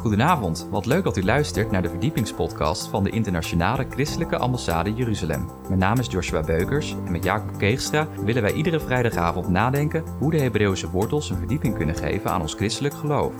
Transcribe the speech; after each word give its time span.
Goedenavond, 0.00 0.68
wat 0.70 0.86
leuk 0.86 1.04
dat 1.04 1.16
u 1.16 1.24
luistert 1.24 1.70
naar 1.70 1.82
de 1.82 1.88
verdiepingspodcast 1.88 2.88
van 2.88 3.04
de 3.04 3.10
Internationale 3.10 3.86
Christelijke 3.90 4.38
Ambassade 4.38 4.94
Jeruzalem. 4.94 5.48
Mijn 5.68 5.78
naam 5.78 5.98
is 5.98 6.06
Joshua 6.06 6.42
Beukers 6.42 6.96
en 7.06 7.12
met 7.12 7.24
Jacob 7.24 7.58
Keegstra 7.58 8.08
willen 8.24 8.42
wij 8.42 8.52
iedere 8.52 8.80
vrijdagavond 8.80 9.48
nadenken 9.48 10.04
hoe 10.18 10.30
de 10.30 10.40
Hebreeuwse 10.40 10.90
wortels 10.90 11.30
een 11.30 11.36
verdieping 11.36 11.76
kunnen 11.76 11.94
geven 11.94 12.30
aan 12.30 12.40
ons 12.40 12.54
christelijk 12.54 12.94
geloof. 12.94 13.32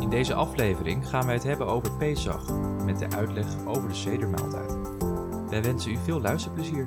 In 0.00 0.10
deze 0.10 0.34
aflevering 0.34 1.08
gaan 1.08 1.26
wij 1.26 1.34
het 1.34 1.44
hebben 1.44 1.66
over 1.66 1.92
Pesach, 1.92 2.44
met 2.84 2.98
de 2.98 3.16
uitleg 3.16 3.46
over 3.66 3.88
de 3.88 3.94
Sedermaaltijd. 3.94 4.76
Wij 5.50 5.62
wensen 5.62 5.92
u 5.92 5.96
veel 6.04 6.20
luisterplezier. 6.20 6.86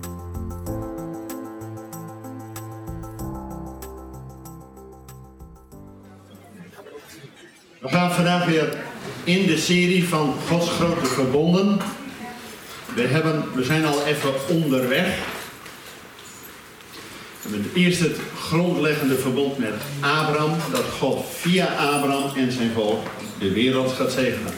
We 8.02 8.08
gaan 8.08 8.16
vandaag 8.16 8.46
weer 8.46 8.74
in 9.24 9.46
de 9.46 9.58
serie 9.58 10.08
van 10.08 10.34
Gods 10.48 10.70
grote 10.70 11.06
verbonden. 11.06 11.80
We, 12.96 13.02
hebben, 13.02 13.44
we 13.54 13.64
zijn 13.64 13.86
al 13.86 14.06
even 14.06 14.32
onderweg. 14.50 15.18
We 17.42 17.50
hebben 17.50 17.72
eerst 17.74 18.00
het 18.00 18.18
grondleggende 18.40 19.16
verbond 19.16 19.58
met 19.58 19.74
Abraham, 20.00 20.58
dat 20.72 20.86
God 21.00 21.26
via 21.36 21.66
Abraham 21.66 22.36
en 22.36 22.52
zijn 22.52 22.72
volk 22.72 23.00
de 23.40 23.52
wereld 23.52 23.92
gaat 23.92 24.12
zegenen. 24.12 24.54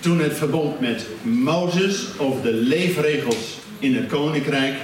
Toen 0.00 0.20
het 0.20 0.36
verbond 0.36 0.80
met 0.80 1.06
Mozes 1.22 2.06
over 2.18 2.42
de 2.42 2.52
leefregels 2.52 3.58
in 3.78 3.96
het 3.96 4.06
koninkrijk 4.06 4.74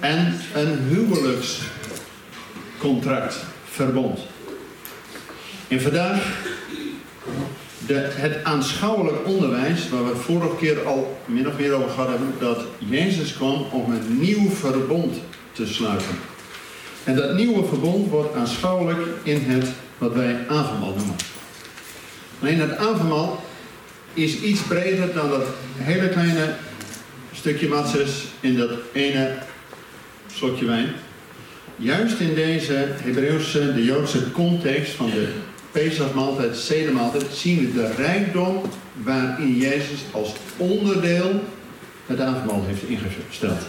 en 0.00 0.40
een 0.54 0.78
huwelijkscontract 0.88 3.36
verbond. 3.64 4.20
En 5.68 5.80
vandaag 5.80 6.44
het 7.94 8.44
aanschouwelijk 8.44 9.26
onderwijs, 9.26 9.88
waar 9.88 10.04
we 10.04 10.16
vorige 10.16 10.56
keer 10.56 10.84
al 10.84 11.18
min 11.24 11.48
of 11.48 11.58
meer 11.58 11.72
over 11.72 11.90
gehad 11.90 12.08
hebben, 12.08 12.34
dat 12.38 12.64
Jezus 12.78 13.32
kwam 13.32 13.66
om 13.72 13.92
een 13.92 14.20
nieuw 14.20 14.50
verbond 14.50 15.16
te 15.52 15.66
sluiten. 15.66 16.18
En 17.04 17.16
dat 17.16 17.34
nieuwe 17.34 17.64
verbond 17.64 18.08
wordt 18.08 18.34
aanschouwelijk 18.34 19.00
in 19.22 19.40
het 19.40 19.68
wat 19.98 20.14
wij 20.14 20.36
avondmaal 20.48 20.94
noemen. 20.96 21.16
Alleen 22.40 22.60
het 22.60 22.76
avondmaal 22.76 23.44
is 24.14 24.40
iets 24.40 24.60
breder 24.60 25.14
dan 25.14 25.30
dat 25.30 25.46
hele 25.76 26.08
kleine 26.08 26.54
stukje 27.32 27.68
matzes 27.68 28.24
in 28.40 28.56
dat 28.56 28.70
ene 28.92 29.34
slokje 30.34 30.64
wijn. 30.64 30.88
Juist 31.76 32.20
in 32.20 32.34
deze 32.34 32.86
Hebreeuwse, 33.02 33.74
de 33.74 33.84
Joodse 33.84 34.30
context 34.30 34.92
van 34.92 35.10
de 35.10 35.28
Pesachmaaltijd, 35.76 36.56
Sedermaaltijd, 36.56 37.24
zien 37.32 37.58
we 37.60 37.72
de 37.72 37.92
rijkdom 37.96 38.60
waarin 39.02 39.56
Jezus 39.56 40.00
als 40.10 40.32
onderdeel 40.56 41.40
het 42.06 42.20
avondmaal 42.20 42.64
heeft 42.66 42.82
ingesteld. 42.82 43.60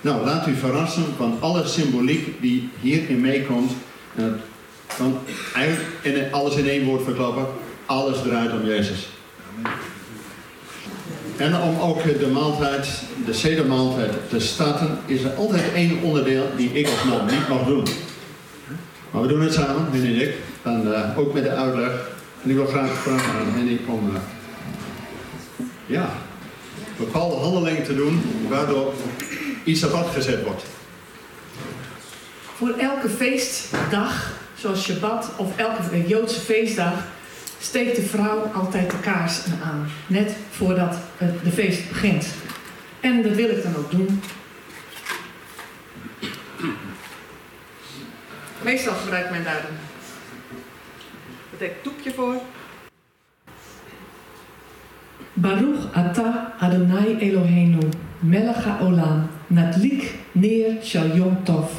Nou, 0.00 0.24
laat 0.24 0.46
u 0.46 0.54
verrassen 0.54 1.04
van 1.16 1.36
alle 1.40 1.66
symboliek 1.66 2.40
die 2.40 2.68
hierin 2.80 3.20
meekomt. 3.20 3.72
En 4.14 4.40
van 4.86 5.18
eigenlijk 5.54 5.88
in 6.02 6.32
alles 6.32 6.54
in 6.54 6.68
één 6.68 6.84
woord 6.84 7.04
verklappen, 7.04 7.46
alles 7.86 8.22
draait 8.22 8.52
om 8.52 8.66
Jezus. 8.66 9.08
En 11.36 11.56
om 11.56 11.78
ook 11.78 12.02
de 12.02 12.30
maaltijd, 12.32 13.02
de 13.26 13.32
sedermaaltijd 13.32 14.12
te 14.28 14.40
starten, 14.40 14.98
is 15.06 15.22
er 15.22 15.34
altijd 15.34 15.72
één 15.74 16.02
onderdeel 16.02 16.46
die 16.56 16.70
ik 16.72 16.86
als 16.86 17.04
man 17.04 17.26
niet 17.26 17.48
mag 17.48 17.64
doen. 17.64 17.86
Maar 19.10 19.22
we 19.22 19.28
doen 19.28 19.40
het 19.40 19.54
samen, 19.54 19.86
Henny 19.90 20.06
en 20.06 20.28
ik. 20.28 20.34
En 20.62 20.86
uh, 20.86 21.18
ook 21.18 21.34
met 21.34 21.42
de 21.42 21.50
uitleg. 21.50 21.90
En 22.42 22.50
ik 22.50 22.56
wil 22.56 22.66
graag 22.66 22.90
vragen 22.90 23.32
aan 23.32 23.52
Henny 23.52 23.80
om 23.86 24.10
uh, 24.10 24.20
ja, 25.86 26.08
bepaalde 26.96 27.36
handelingen 27.36 27.84
te 27.84 27.94
doen 27.94 28.22
waardoor 28.48 28.92
iets 29.64 29.84
apart 29.84 30.08
gezet 30.08 30.44
wordt. 30.44 30.62
Voor 32.56 32.74
elke 32.78 33.08
feestdag, 33.08 34.32
zoals 34.54 34.82
Shabbat 34.82 35.30
of 35.36 35.56
elke 35.56 36.06
Joodse 36.06 36.40
feestdag, 36.40 36.92
steekt 37.60 37.96
de 37.96 38.02
vrouw 38.02 38.50
altijd 38.54 38.90
de 38.90 39.00
kaars 39.00 39.38
aan. 39.62 39.88
Net 40.06 40.36
voordat 40.50 40.96
de 41.42 41.50
feest 41.50 41.88
begint. 41.88 42.26
En 43.00 43.22
dat 43.22 43.32
wil 43.32 43.48
ik 43.48 43.62
dan 43.62 43.76
ook 43.76 43.90
doen. 43.90 44.22
Meestal 48.62 48.94
gebruikt 48.94 49.30
men 49.30 49.44
daar 49.44 49.64
bedekt 51.60 51.84
doekje 51.84 52.12
voor. 52.12 52.34
Baruch 55.32 55.92
ata 55.92 56.54
Adonai 56.60 57.16
Eloheinu, 57.18 57.88
melech 58.18 58.64
haolam, 58.64 59.28
nadlik 59.46 60.14
neer 60.32 60.76
shal 60.82 61.16
yom 61.16 61.36
tov, 61.44 61.70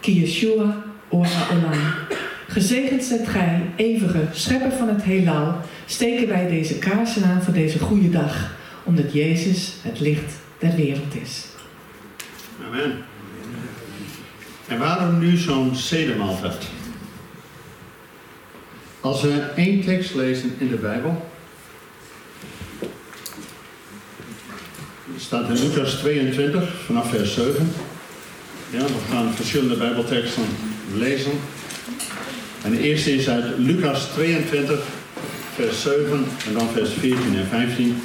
ki 0.00 0.20
Yeshua 0.20 0.84
or 1.08 1.26
haolam. 1.26 1.80
Gezegend 2.48 3.04
zijt 3.04 3.28
gij, 3.28 3.62
eeuwige 3.76 4.24
schepper 4.32 4.72
van 4.72 4.88
het 4.88 5.02
heelal, 5.02 5.54
steken 5.86 6.28
wij 6.28 6.48
deze 6.48 6.78
kaarsen 6.78 7.24
aan 7.24 7.42
voor 7.42 7.54
deze 7.54 7.78
goede 7.78 8.10
dag, 8.10 8.54
omdat 8.84 9.12
Jezus 9.12 9.74
het 9.82 10.00
licht 10.00 10.32
der 10.58 10.74
wereld 10.74 11.14
is. 11.22 11.46
Amen. 12.66 12.92
En 14.68 14.78
waarom 14.78 15.18
nu 15.18 15.36
zo'n 15.36 15.76
sedermaaltijd? 15.76 16.79
Als 19.00 19.22
we 19.22 19.40
één 19.56 19.84
tekst 19.84 20.14
lezen 20.14 20.54
in 20.58 20.68
de 20.68 20.76
Bijbel, 20.76 21.28
staat 25.16 25.48
in 25.48 25.68
Lucas 25.68 25.94
22 25.94 26.84
vanaf 26.84 27.10
vers 27.10 27.34
7. 27.34 27.72
Ja, 28.70 28.82
we 28.82 28.92
gaan 29.10 29.34
verschillende 29.34 29.76
Bijbelteksten 29.76 30.44
lezen. 30.94 31.32
En 32.62 32.70
de 32.70 32.80
eerste 32.80 33.14
is 33.14 33.28
uit 33.28 33.44
Lucas 33.58 34.08
22, 34.14 34.80
vers 35.54 35.82
7 35.82 36.26
en 36.46 36.52
dan 36.52 36.68
vers 36.68 36.90
14 36.90 37.36
en 37.36 37.46
15. 37.46 38.02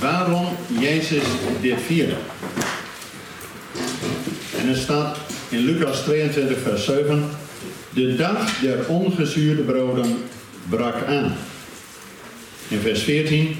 Waarom 0.00 0.46
Jezus 0.80 1.24
dit 1.60 1.80
vierde. 1.86 2.16
En 4.60 4.68
er 4.68 4.76
staat 4.76 5.16
in 5.48 5.58
Lucas 5.58 6.00
22, 6.00 6.58
vers 6.58 6.84
7. 6.84 7.30
De 7.94 8.16
dag 8.16 8.60
der 8.60 8.88
ongezuurde 8.88 9.62
broden 9.62 10.16
brak 10.68 11.04
aan. 11.06 11.32
In 12.68 12.78
vers 12.78 13.02
14. 13.02 13.56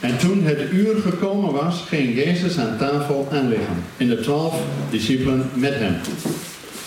En 0.00 0.18
toen 0.18 0.44
het 0.44 0.72
uur 0.72 0.96
gekomen 1.00 1.52
was, 1.52 1.84
ging 1.88 2.14
Jezus 2.14 2.58
aan 2.58 2.78
tafel 2.78 3.28
aanliggen. 3.32 3.84
En 3.96 4.08
de 4.08 4.20
twaalf 4.20 4.60
discipelen 4.90 5.50
met 5.54 5.74
hem. 5.74 5.94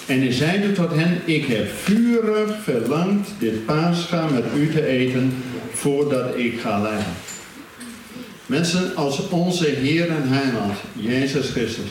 En 0.08 0.20
hij 0.20 0.32
zeide 0.32 0.72
tot 0.72 0.96
hen, 0.96 1.22
ik 1.26 1.46
heb 1.46 1.68
vurig 1.84 2.64
verlangd 2.64 3.30
dit 3.40 3.66
paascha 3.66 4.28
met 4.28 4.44
u 4.56 4.70
te 4.72 4.86
eten, 4.86 5.34
voordat 5.74 6.38
ik 6.38 6.60
ga 6.60 6.82
lijden. 6.82 7.14
Mensen, 8.46 8.96
als 8.96 9.30
onze 9.30 9.66
Heer 9.66 10.10
en 10.10 10.28
Heiland, 10.28 10.74
Jezus 10.94 11.50
Christus, 11.50 11.90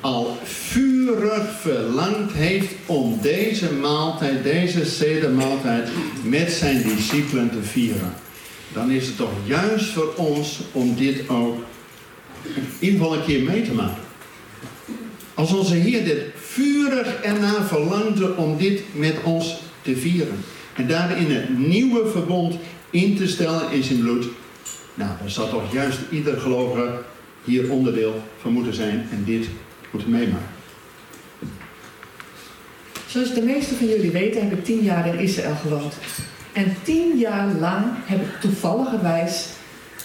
al 0.00 0.38
vurig 0.42 1.60
verlangd 1.60 2.32
heeft 2.32 2.74
om 2.86 3.18
deze 3.22 3.72
maaltijd, 3.72 4.42
deze 4.42 4.84
sedermaaltijd, 4.84 5.88
met 6.22 6.50
zijn 6.50 6.82
discipelen 6.82 7.50
te 7.50 7.62
vieren. 7.62 8.12
Dan 8.72 8.90
is 8.90 9.06
het 9.06 9.16
toch 9.16 9.32
juist 9.44 9.86
voor 9.86 10.12
ons 10.16 10.60
om 10.72 10.96
dit 10.96 11.28
ook 11.28 11.56
in 12.42 12.66
ieder 12.78 13.12
een 13.12 13.24
keer 13.24 13.42
mee 13.42 13.62
te 13.62 13.74
maken. 13.74 14.02
Als 15.34 15.52
onze 15.52 15.74
Heer 15.74 16.04
dit 16.04 16.22
vurig 16.36 17.20
ernaar 17.22 17.62
verlangde 17.62 18.36
om 18.36 18.56
dit 18.56 18.82
met 18.94 19.14
ons 19.24 19.56
te 19.82 19.96
vieren. 19.96 20.44
En 20.74 20.88
daarin 20.88 21.30
het 21.30 21.58
nieuwe 21.58 22.08
verbond 22.08 22.54
in 22.90 23.16
te 23.16 23.28
stellen 23.28 23.70
in 23.70 23.82
zijn 23.82 24.00
bloed. 24.00 24.26
Nou, 24.94 25.10
dan 25.20 25.30
zal 25.30 25.48
toch 25.48 25.72
juist 25.72 25.98
ieder 26.10 26.40
gelovige 26.40 26.98
hier 27.44 27.70
onderdeel 27.70 28.22
van 28.40 28.52
moeten 28.52 28.74
zijn 28.74 29.08
en 29.10 29.24
dit 29.24 29.48
moeten 29.90 30.10
meemaken. 30.10 30.56
Zoals 33.06 33.34
de 33.34 33.42
meesten 33.42 33.76
van 33.76 33.86
jullie 33.86 34.10
weten, 34.10 34.48
heb 34.48 34.58
ik 34.58 34.64
tien 34.64 34.82
jaar 34.82 35.06
in 35.06 35.18
Israël 35.18 35.54
gewoond. 35.54 35.94
En 36.52 36.76
tien 36.82 37.18
jaar 37.18 37.46
lang 37.46 37.84
heb 38.04 38.20
ik 38.20 38.40
toevalligerwijs 38.40 39.46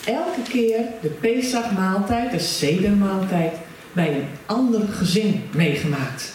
elke 0.05 0.41
keer 0.49 0.79
de 1.01 1.07
Pesach-maaltijd, 1.07 2.31
de 2.31 2.39
Seder-maaltijd, 2.39 3.53
bij 3.93 4.15
een 4.15 4.27
ander 4.45 4.87
gezin 4.87 5.43
meegemaakt. 5.55 6.33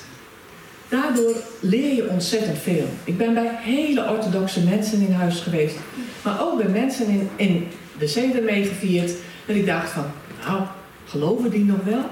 Daardoor 0.88 1.34
leer 1.60 1.94
je 1.94 2.08
ontzettend 2.08 2.58
veel. 2.58 2.86
Ik 3.04 3.18
ben 3.18 3.34
bij 3.34 3.50
hele 3.50 4.10
orthodoxe 4.10 4.64
mensen 4.64 5.00
in 5.00 5.12
huis 5.12 5.40
geweest, 5.40 5.76
maar 6.22 6.40
ook 6.40 6.56
bij 6.62 6.68
mensen 6.68 7.06
in, 7.06 7.28
in 7.36 7.66
de 7.98 8.06
Seder 8.06 8.42
meegevierd. 8.42 9.12
Dat 9.46 9.56
ik 9.56 9.66
dacht 9.66 9.90
van, 9.90 10.04
nou, 10.46 10.62
geloven 11.06 11.50
die 11.50 11.64
nog 11.64 11.84
wel? 11.84 12.04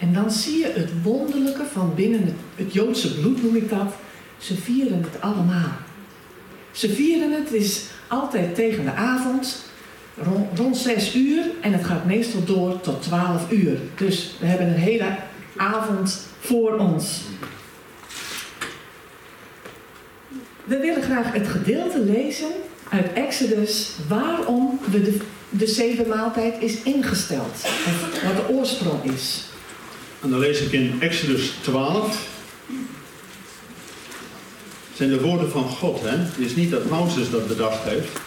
En 0.00 0.12
dan 0.12 0.30
zie 0.30 0.58
je 0.58 0.72
het 0.74 1.02
wonderlijke 1.02 1.64
van 1.72 1.94
binnen 1.94 2.36
het, 2.54 2.72
Joodse 2.72 3.14
bloed, 3.14 3.42
noem 3.42 3.56
ik 3.56 3.68
dat. 3.68 3.94
Ze 4.38 4.54
vieren 4.54 5.02
het 5.02 5.20
allemaal. 5.20 5.72
Ze 6.70 6.88
vieren 6.88 7.32
het, 7.32 7.52
is 7.52 7.84
altijd 8.08 8.54
tegen 8.54 8.84
de 8.84 8.92
avond, 8.92 9.64
rond, 10.16 10.58
rond 10.58 10.76
6 10.76 11.14
uur 11.14 11.44
en 11.60 11.72
het 11.72 11.84
gaat 11.84 12.04
meestal 12.04 12.44
door 12.44 12.80
tot 12.80 13.02
12 13.02 13.50
uur. 13.50 13.78
Dus 13.96 14.34
we 14.38 14.46
hebben 14.46 14.66
een 14.66 14.74
hele 14.74 15.16
avond 15.56 16.26
voor 16.40 16.78
ons. 16.78 17.20
We 20.64 20.78
willen 20.78 21.02
graag 21.02 21.32
het 21.32 21.48
gedeelte 21.48 21.98
lezen 21.98 22.50
uit 22.88 23.12
Exodus 23.12 23.90
waarom 24.08 24.80
de, 24.90 25.16
de 25.48 25.66
zevenmaaltijd 25.66 26.62
is 26.62 26.82
ingesteld. 26.82 27.62
Wat 28.24 28.36
de 28.36 28.54
oorsprong 28.54 29.04
is. 29.04 29.49
En 30.20 30.30
dan 30.30 30.38
lees 30.38 30.60
ik 30.60 30.72
in 30.72 30.96
Exodus 31.00 31.52
12. 31.62 32.28
Het 34.88 34.96
zijn 34.96 35.08
de 35.08 35.20
woorden 35.20 35.50
van 35.50 35.68
God, 35.68 36.00
hè? 36.00 36.16
Het 36.16 36.38
is 36.38 36.54
niet 36.54 36.70
dat 36.70 36.90
Mozes 36.90 37.30
dat 37.30 37.48
bedacht 37.48 37.82
heeft. 37.82 38.18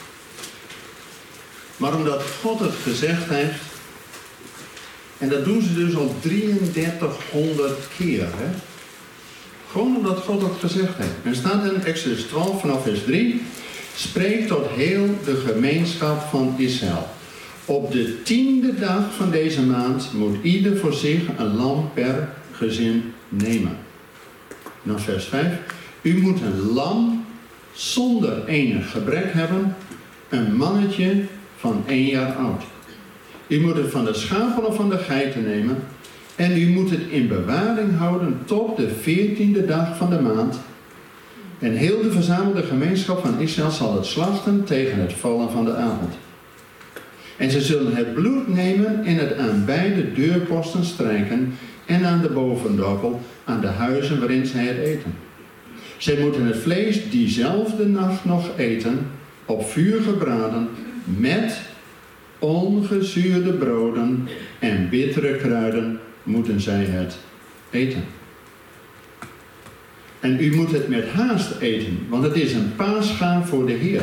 Maar 1.78 1.96
omdat 1.96 2.24
God 2.42 2.60
het 2.60 2.74
gezegd 2.84 3.30
heeft. 3.30 3.62
En 5.18 5.30
dat 5.30 5.46
doen 5.46 5.62
ze 5.62 5.74
dus 5.74 5.96
al 5.96 6.16
3300 6.22 7.80
keer, 7.98 8.22
hè? 8.22 8.50
Gewoon 9.72 9.96
omdat 9.98 10.20
God 10.20 10.42
het 10.42 10.60
gezegd 10.60 10.98
heeft. 10.98 11.12
Er 11.24 11.36
staat 11.36 11.66
in 11.66 11.84
Exodus 11.84 12.22
12 12.22 12.62
vanaf 12.62 12.84
vers 12.84 13.04
3. 13.04 13.42
Spreek 13.96 14.48
tot 14.48 14.68
heel 14.70 15.18
de 15.26 15.36
gemeenschap 15.36 16.30
van 16.30 16.56
Israël. 16.58 17.13
Op 17.66 17.92
de 17.92 18.22
tiende 18.24 18.76
dag 18.80 19.14
van 19.16 19.32
deze 19.32 19.62
maand 19.62 20.10
moet 20.14 20.36
ieder 20.42 20.78
voor 20.78 20.94
zich 20.94 21.22
een 21.38 21.56
lam 21.56 21.90
per 21.94 22.30
gezin 22.52 23.14
nemen. 23.30 23.78
Dan 24.82 25.00
vers 25.00 25.26
5. 25.26 25.48
U 26.02 26.22
moet 26.22 26.42
een 26.42 26.74
lam 26.74 27.26
zonder 27.74 28.46
enig 28.46 28.92
gebrek 28.92 29.34
hebben, 29.34 29.76
een 30.30 30.56
mannetje 30.56 31.24
van 31.58 31.84
één 31.88 32.06
jaar 32.06 32.34
oud. 32.36 32.64
U 33.48 33.60
moet 33.60 33.76
het 33.76 33.92
van 33.92 34.06
de 34.06 34.14
schapen 34.14 34.68
of 34.68 34.76
van 34.76 34.90
de 34.90 34.98
geiten 34.98 35.44
nemen 35.44 35.78
en 36.36 36.58
u 36.62 36.68
moet 36.70 36.90
het 36.90 37.02
in 37.10 37.28
bewaring 37.28 37.98
houden 37.98 38.40
tot 38.46 38.78
de 38.78 38.90
veertiende 39.02 39.66
dag 39.66 39.98
van 39.98 40.10
de 40.10 40.20
maand. 40.20 40.60
En 41.60 41.72
heel 41.72 42.02
de 42.02 42.12
verzamelde 42.12 42.64
gemeenschap 42.64 43.26
van 43.26 43.40
Israël 43.40 43.72
zal 43.72 43.96
het 43.96 44.06
slachten 44.06 44.64
tegen 44.64 45.00
het 45.00 45.14
vallen 45.14 45.52
van 45.52 45.66
de 45.66 45.76
avond. 45.76 46.14
En 47.38 47.52
ze 47.52 47.62
zullen 47.62 47.96
het 47.96 48.14
bloed 48.14 48.48
nemen 48.48 49.06
en 49.06 49.16
het 49.16 49.38
aan 49.38 49.64
beide 49.66 50.14
deurposten 50.14 50.86
strijken 50.86 51.54
en 51.86 52.06
aan 52.06 52.22
de 52.22 52.30
bovendorpel, 52.30 53.22
aan 53.44 53.62
de 53.62 53.68
huizen 53.68 54.20
waarin 54.20 54.46
zij 54.46 54.66
het 54.66 54.78
eten. 54.78 55.14
Zij 55.98 56.18
moeten 56.22 56.46
het 56.46 56.58
vlees 56.58 57.10
diezelfde 57.10 57.86
nacht 57.86 58.26
nog 58.26 58.58
eten, 58.58 59.08
op 59.46 59.66
vuur 59.66 60.02
gebraden, 60.02 60.68
met 61.04 61.62
ongezuurde 62.40 63.54
broden 63.54 64.28
en 64.60 64.90
bittere 64.90 65.38
kruiden 65.38 66.00
moeten 66.24 66.62
zij 66.62 66.86
het 66.86 67.18
eten. 67.70 68.04
En 70.20 70.44
u 70.44 70.56
moet 70.56 70.72
het 70.72 70.88
met 70.88 71.10
haast 71.10 71.60
eten, 71.60 72.00
want 72.10 72.24
het 72.24 72.36
is 72.36 72.54
een 72.54 72.76
paasgaaf 72.76 73.50
voor 73.50 73.66
de 73.66 73.74
Heer. 73.74 74.02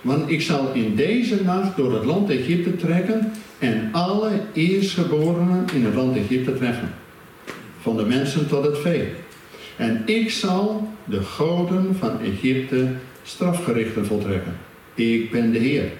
Want 0.00 0.30
ik 0.30 0.42
zal 0.42 0.72
in 0.72 0.94
deze 0.94 1.42
nacht 1.44 1.76
door 1.76 1.94
het 1.94 2.04
land 2.04 2.30
Egypte 2.30 2.76
trekken 2.76 3.32
en 3.58 3.88
alle 3.92 4.30
eerstgeborenen 4.52 5.64
in 5.74 5.84
het 5.84 5.94
land 5.94 6.16
Egypte 6.16 6.56
treffen. 6.56 6.94
Van 7.80 7.96
de 7.96 8.04
mensen 8.04 8.48
tot 8.48 8.64
het 8.64 8.78
vee. 8.78 9.08
En 9.76 10.02
ik 10.06 10.30
zal 10.30 10.88
de 11.04 11.22
goden 11.22 11.96
van 11.98 12.20
Egypte 12.20 12.88
strafgerichten 13.22 14.06
voltrekken. 14.06 14.56
Ik 14.94 15.30
ben 15.30 15.52
de 15.52 15.58
Heer. 15.58 15.92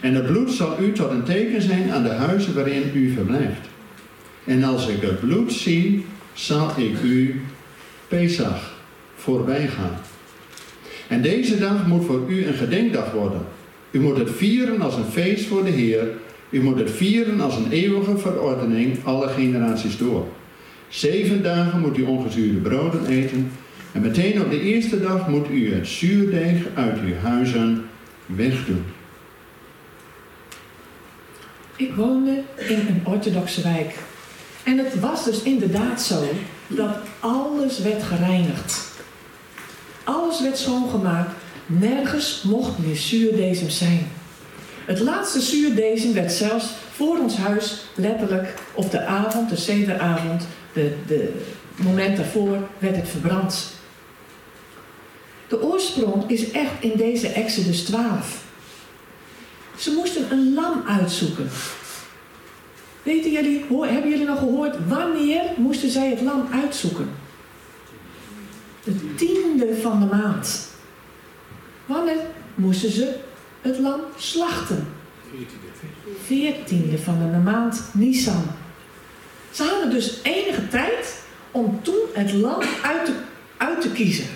En 0.00 0.14
het 0.14 0.26
bloed 0.26 0.52
zal 0.52 0.80
u 0.80 0.92
tot 0.92 1.10
een 1.10 1.24
teken 1.24 1.62
zijn 1.62 1.92
aan 1.92 2.02
de 2.02 2.08
huizen 2.08 2.54
waarin 2.54 2.90
u 2.94 3.12
verblijft. 3.12 3.68
En 4.44 4.64
als 4.64 4.88
ik 4.88 5.00
het 5.00 5.20
bloed 5.20 5.52
zie, 5.52 6.04
zal 6.32 6.70
ik 6.76 7.02
u 7.02 7.40
Pesach 8.08 8.74
voorbij 9.14 9.68
gaan. 9.68 10.00
En 11.10 11.22
deze 11.22 11.58
dag 11.58 11.86
moet 11.86 12.04
voor 12.04 12.24
u 12.28 12.46
een 12.46 12.54
gedenkdag 12.54 13.12
worden. 13.12 13.40
U 13.90 14.00
moet 14.00 14.16
het 14.16 14.30
vieren 14.30 14.80
als 14.80 14.96
een 14.96 15.10
feest 15.12 15.46
voor 15.46 15.64
de 15.64 15.70
Heer. 15.70 16.08
U 16.50 16.62
moet 16.62 16.78
het 16.78 16.90
vieren 16.90 17.40
als 17.40 17.56
een 17.56 17.70
eeuwige 17.70 18.18
verordening 18.18 19.04
alle 19.04 19.28
generaties 19.28 19.98
door. 19.98 20.26
Zeven 20.88 21.42
dagen 21.42 21.80
moet 21.80 21.98
u 21.98 22.02
ongezuurde 22.02 22.58
broden 22.58 23.06
eten. 23.06 23.50
En 23.92 24.00
meteen 24.00 24.40
op 24.40 24.50
de 24.50 24.60
eerste 24.60 25.00
dag 25.00 25.28
moet 25.28 25.50
u 25.50 25.74
het 25.74 25.86
zuurdeeg 25.86 26.66
uit 26.74 26.98
uw 27.00 27.14
huizen 27.22 27.84
wegdoen. 28.26 28.84
Ik 31.76 31.94
woonde 31.94 32.42
in 32.56 32.78
een 32.78 33.02
orthodoxe 33.04 33.62
wijk. 33.62 33.94
En 34.64 34.78
het 34.78 35.00
was 35.00 35.24
dus 35.24 35.42
inderdaad 35.42 36.02
zo 36.02 36.22
dat 36.66 36.96
alles 37.20 37.78
werd 37.78 38.02
gereinigd. 38.02 38.89
Alles 40.10 40.40
werd 40.40 40.58
schoongemaakt. 40.58 41.30
Nergens 41.66 42.42
mocht 42.42 42.78
meer 42.78 42.96
zuurdezem 42.96 43.70
zijn. 43.70 44.06
Het 44.84 45.00
laatste 45.00 45.40
zuurdezem 45.40 46.12
werd 46.12 46.32
zelfs 46.32 46.66
voor 46.92 47.18
ons 47.18 47.36
huis 47.36 47.84
letterlijk 47.94 48.54
op 48.74 48.90
de 48.90 49.04
avond, 49.04 49.48
de 49.48 49.56
zederavond, 49.56 50.46
de, 50.72 50.96
de 51.06 51.42
moment 51.76 52.16
daarvoor, 52.16 52.58
werd 52.78 52.96
het 52.96 53.08
verbrand. 53.08 53.72
De 55.48 55.62
oorsprong 55.62 56.30
is 56.30 56.50
echt 56.50 56.72
in 56.80 56.92
deze 56.96 57.28
Exodus 57.28 57.82
12. 57.82 58.44
Ze 59.76 59.90
moesten 59.90 60.32
een 60.32 60.54
lam 60.54 60.82
uitzoeken. 60.86 61.48
Weten 63.02 63.30
jullie, 63.30 63.64
hebben 63.80 64.10
jullie 64.10 64.26
nog 64.26 64.38
gehoord 64.38 64.76
wanneer 64.88 65.42
moesten 65.56 65.90
zij 65.90 66.10
het 66.10 66.20
lam 66.20 66.48
uitzoeken? 66.52 67.19
De 68.84 69.14
tiende 69.14 69.76
van 69.82 70.00
de 70.00 70.16
maand. 70.16 70.68
Wanneer 71.86 72.16
moesten 72.54 72.90
ze 72.90 73.14
het 73.60 73.78
lam 73.78 74.00
slachten? 74.16 74.88
Veertiende 76.24 76.98
van 76.98 77.18
de 77.18 77.38
maand 77.38 77.82
Nisan. 77.92 78.42
Ze 79.50 79.62
hadden 79.62 79.90
dus 79.90 80.18
enige 80.22 80.68
tijd 80.68 81.22
om 81.50 81.82
toen 81.82 82.00
het 82.12 82.32
lam 82.32 82.60
uit 82.82 83.04
te, 83.04 83.12
uit 83.56 83.80
te 83.80 83.92
kiezen. 83.92 84.26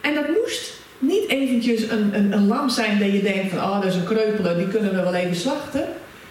En 0.00 0.14
dat 0.14 0.28
moest 0.28 0.72
niet 0.98 1.28
eventjes 1.28 1.90
een, 1.90 2.14
een, 2.14 2.32
een 2.32 2.46
lam 2.46 2.68
zijn 2.68 2.98
dat 2.98 3.12
je 3.12 3.22
denkt 3.22 3.50
van, 3.50 3.58
oh 3.58 3.74
dat 3.74 3.84
is 3.84 3.94
een 3.94 4.04
kreupele, 4.04 4.56
die 4.56 4.68
kunnen 4.68 4.94
we 4.94 5.02
wel 5.02 5.14
even 5.14 5.36
slachten. 5.36 5.88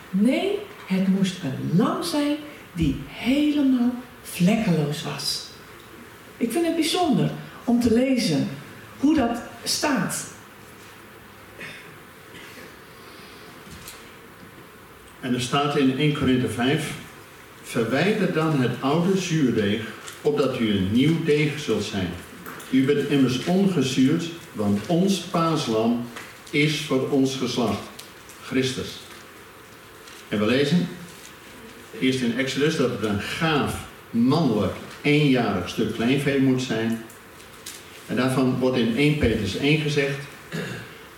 Nee, 0.10 0.60
het 0.86 1.08
moest 1.08 1.36
een 1.44 1.78
lam 1.78 2.04
zijn 2.04 2.36
die 2.74 2.96
helemaal 3.08 3.94
vlekkeloos 4.22 5.04
was. 5.04 5.51
Ik 6.42 6.52
vind 6.52 6.66
het 6.66 6.76
bijzonder 6.76 7.32
om 7.64 7.82
te 7.82 7.94
lezen 7.94 8.48
hoe 9.00 9.16
dat 9.16 9.42
staat. 9.64 10.26
En 15.20 15.34
er 15.34 15.42
staat 15.42 15.78
in 15.78 15.98
1 15.98 16.18
Korinthe 16.18 16.50
5: 16.50 16.94
Verwijder 17.62 18.34
dan 18.34 18.62
het 18.62 18.72
oude 18.80 19.18
zuurdeeg, 19.18 19.82
opdat 20.22 20.60
u 20.60 20.72
een 20.72 20.92
nieuw 20.92 21.24
deeg 21.24 21.60
zult 21.60 21.84
zijn. 21.84 22.10
U 22.70 22.86
bent 22.86 23.10
immers 23.10 23.46
ongezuurd, 23.46 24.24
want 24.52 24.80
ons 24.88 25.20
paaslam 25.20 26.06
is 26.50 26.82
voor 26.82 27.10
ons 27.10 27.36
geslacht, 27.36 27.82
Christus. 28.44 29.00
En 30.28 30.40
we 30.40 30.46
lezen 30.46 30.88
eerst 32.00 32.22
in 32.22 32.38
Exodus 32.38 32.76
dat 32.76 32.90
het 32.90 33.04
een 33.04 33.22
gaaf, 33.22 33.88
mannelijk, 34.10 34.74
eenjarig 35.02 35.70
stuk 35.70 35.94
kleinvee 35.94 36.42
moet 36.42 36.62
zijn. 36.62 37.04
En 38.08 38.16
daarvan 38.16 38.60
wordt 38.60 38.78
in 38.78 38.98
1 38.98 39.18
Petrus 39.18 39.58
1 39.58 39.82
gezegd, 39.82 40.18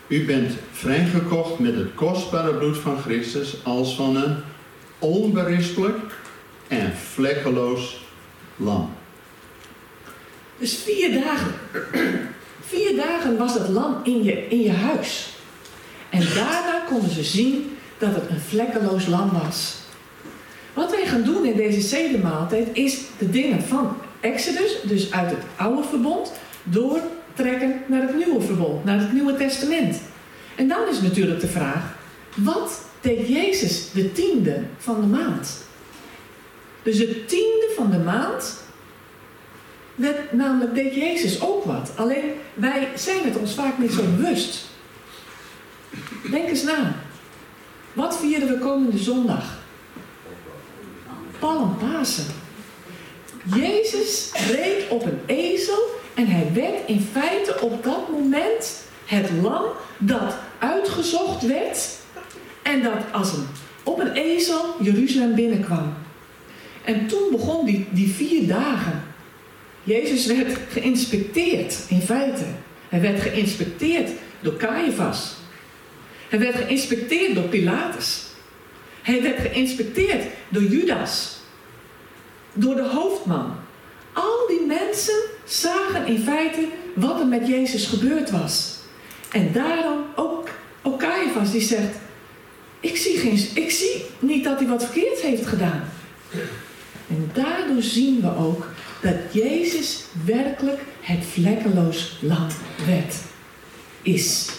u 0.08 0.26
bent 0.26 0.54
vrijgekocht 0.72 1.60
met 1.60 1.76
het 1.76 1.94
kostbare 1.96 2.54
bloed 2.54 2.78
van 2.78 2.98
Christus 3.02 3.56
als 3.64 3.96
van 3.96 4.16
een 4.16 4.36
onberispelijk 5.00 5.98
en 6.68 6.94
vlekkeloos 7.14 8.02
lam. 8.56 8.90
Dus 10.58 10.76
vier 10.76 11.22
dagen. 11.22 11.54
Vier 12.66 12.96
dagen 12.96 13.38
was 13.38 13.54
dat 13.58 13.70
lam 13.70 14.00
in 14.04 14.24
je, 14.24 14.48
in 14.48 14.62
je 14.62 14.72
huis. 14.72 15.34
En 16.10 16.20
daarna 16.20 16.84
konden 16.90 17.10
ze 17.10 17.24
zien 17.24 17.78
dat 17.98 18.16
het 18.16 18.30
een 18.30 18.40
vlekkeloos 18.40 19.08
lam 19.08 19.32
was. 19.44 19.83
Wat 20.74 20.92
wij 20.92 21.06
gaan 21.06 21.24
doen 21.24 21.46
in 21.46 21.56
deze 21.56 21.82
zedemaaltijd 21.82 22.68
is 22.74 23.00
de 23.18 23.30
dingen 23.30 23.64
van 23.64 23.98
Exodus, 24.20 24.82
dus 24.84 25.12
uit 25.12 25.30
het 25.30 25.44
oude 25.56 25.84
verbond, 25.84 26.32
doortrekken 26.64 27.82
naar 27.88 28.02
het 28.02 28.16
nieuwe 28.16 28.42
verbond, 28.42 28.84
naar 28.84 29.00
het 29.00 29.14
nieuwe 29.14 29.36
testament. 29.36 30.02
En 30.56 30.68
dan 30.68 30.88
is 30.88 31.02
natuurlijk 31.02 31.42
de 31.42 31.48
vraag, 31.48 31.96
wat 32.36 32.82
deed 33.02 33.28
Jezus 33.28 33.92
de 33.92 34.12
tiende 34.12 34.64
van 34.78 35.02
de 35.02 35.08
maand? 35.08 35.64
Dus 36.84 36.98
de 36.98 37.26
tiende 37.26 37.72
van 37.76 37.92
de 37.92 37.98
maand 37.98 38.62
werd, 39.96 40.34
namelijk 40.34 40.76
deed 40.76 40.96
Jezus 40.96 41.42
ook 41.42 41.64
wat. 41.64 41.92
Alleen 41.96 42.32
wij 42.54 42.88
zijn 42.96 43.24
het 43.24 43.38
ons 43.38 43.54
vaak 43.54 43.78
niet 43.78 43.92
zo 43.92 44.02
bewust. 44.16 44.66
Denk 46.32 46.48
eens 46.48 46.64
na. 46.64 46.96
Wat 47.94 48.18
vieren 48.20 48.48
we 48.48 48.58
komende 48.58 48.98
zondag? 48.98 49.63
Palm 51.44 51.78
Pasen. 51.78 52.26
Jezus 53.56 54.32
reed 54.52 54.90
op 54.90 55.06
een 55.06 55.20
ezel 55.26 56.00
en 56.14 56.28
hij 56.28 56.48
werd 56.54 56.76
in 56.86 57.08
feite 57.12 57.62
op 57.62 57.84
dat 57.84 58.10
moment 58.12 58.84
het 59.06 59.30
lam 59.42 59.64
dat 59.98 60.36
uitgezocht 60.60 61.48
werd 61.48 61.90
en 62.62 62.84
dat 62.84 63.04
als 63.12 63.34
een, 63.34 63.46
op 63.84 64.00
een 64.00 64.12
ezel 64.12 64.76
Jeruzalem 64.82 65.36
binnenkwam. 65.36 65.94
En 66.84 67.08
toen 67.08 67.32
begon 67.32 67.66
die, 67.66 67.88
die 67.90 68.14
vier 68.14 68.48
dagen. 68.48 69.04
Jezus 69.84 70.26
werd 70.26 70.58
geïnspecteerd, 70.70 71.78
in 71.88 72.02
feite. 72.02 72.46
Hij 72.90 73.02
werd 73.02 73.22
geïnspecteerd 73.22 74.10
door 74.42 74.58
Caiaphas. 74.58 75.34
Hij 76.30 76.40
werd 76.40 76.56
geïnspecteerd 76.56 77.36
door 77.36 77.44
Pilatus. 77.44 78.32
Hij 79.04 79.22
werd 79.22 79.40
geïnspecteerd 79.40 80.24
door 80.50 80.64
Judas. 80.64 81.38
Door 82.54 82.76
de 82.76 82.88
hoofdman. 82.88 83.56
Al 84.14 84.48
die 84.48 84.66
mensen 84.68 85.20
zagen 85.46 86.08
in 86.08 86.20
feite 86.20 86.68
wat 86.96 87.20
er 87.20 87.28
met 87.28 87.48
Jezus 87.48 87.86
gebeurd 87.86 88.32
was. 88.32 88.76
En 89.32 89.52
daarom 89.52 90.06
ook, 90.16 90.50
Caiaphas 91.04 91.52
die 91.52 91.62
zegt, 91.62 91.96
ik 92.80 92.98
zie, 92.98 93.18
geen, 93.18 93.48
ik 93.64 93.72
zie 93.72 94.06
niet 94.20 94.44
dat 94.44 94.60
hij 94.60 94.68
wat 94.68 94.84
verkeerd 94.84 95.20
heeft 95.20 95.46
gedaan. 95.46 95.84
En 97.08 97.32
daardoor 97.34 97.82
zien 97.82 98.22
we 98.22 98.36
ook 98.38 98.68
dat 99.02 99.16
Jezus 99.32 100.04
werkelijk 100.26 100.82
het 101.02 101.26
vlekkeloos 101.26 102.18
lam 102.22 102.48
werd. 102.86 103.16
Is. 104.02 104.50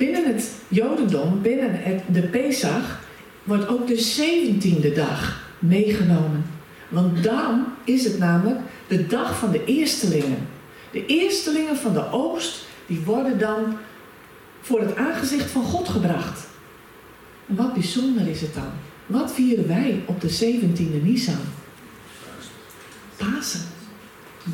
Binnen 0.00 0.26
het 0.26 0.50
Jodendom, 0.68 1.42
binnen 1.42 1.82
het, 1.82 2.02
de 2.12 2.22
Pesach, 2.22 3.00
wordt 3.42 3.68
ook 3.68 3.86
de 3.86 3.98
zeventiende 3.98 4.92
dag 4.92 5.44
meegenomen. 5.58 6.44
Want 6.88 7.22
dan 7.22 7.64
is 7.84 8.04
het 8.04 8.18
namelijk 8.18 8.60
de 8.88 9.06
dag 9.06 9.38
van 9.38 9.50
de 9.50 9.64
eerstelingen. 9.64 10.48
De 10.92 11.06
eerstelingen 11.06 11.76
van 11.76 11.92
de 11.92 12.10
oogst, 12.10 12.64
die 12.86 13.00
worden 13.04 13.38
dan 13.38 13.76
voor 14.60 14.80
het 14.80 14.96
aangezicht 14.96 15.50
van 15.50 15.62
God 15.62 15.88
gebracht. 15.88 16.46
En 17.46 17.56
wat 17.56 17.74
bijzonder 17.74 18.28
is 18.28 18.40
het 18.40 18.54
dan? 18.54 18.70
Wat 19.06 19.32
vieren 19.32 19.68
wij 19.68 20.02
op 20.06 20.20
de 20.20 20.30
17e 20.30 21.02
Nisan? 21.02 21.44
Pasen. 23.16 23.60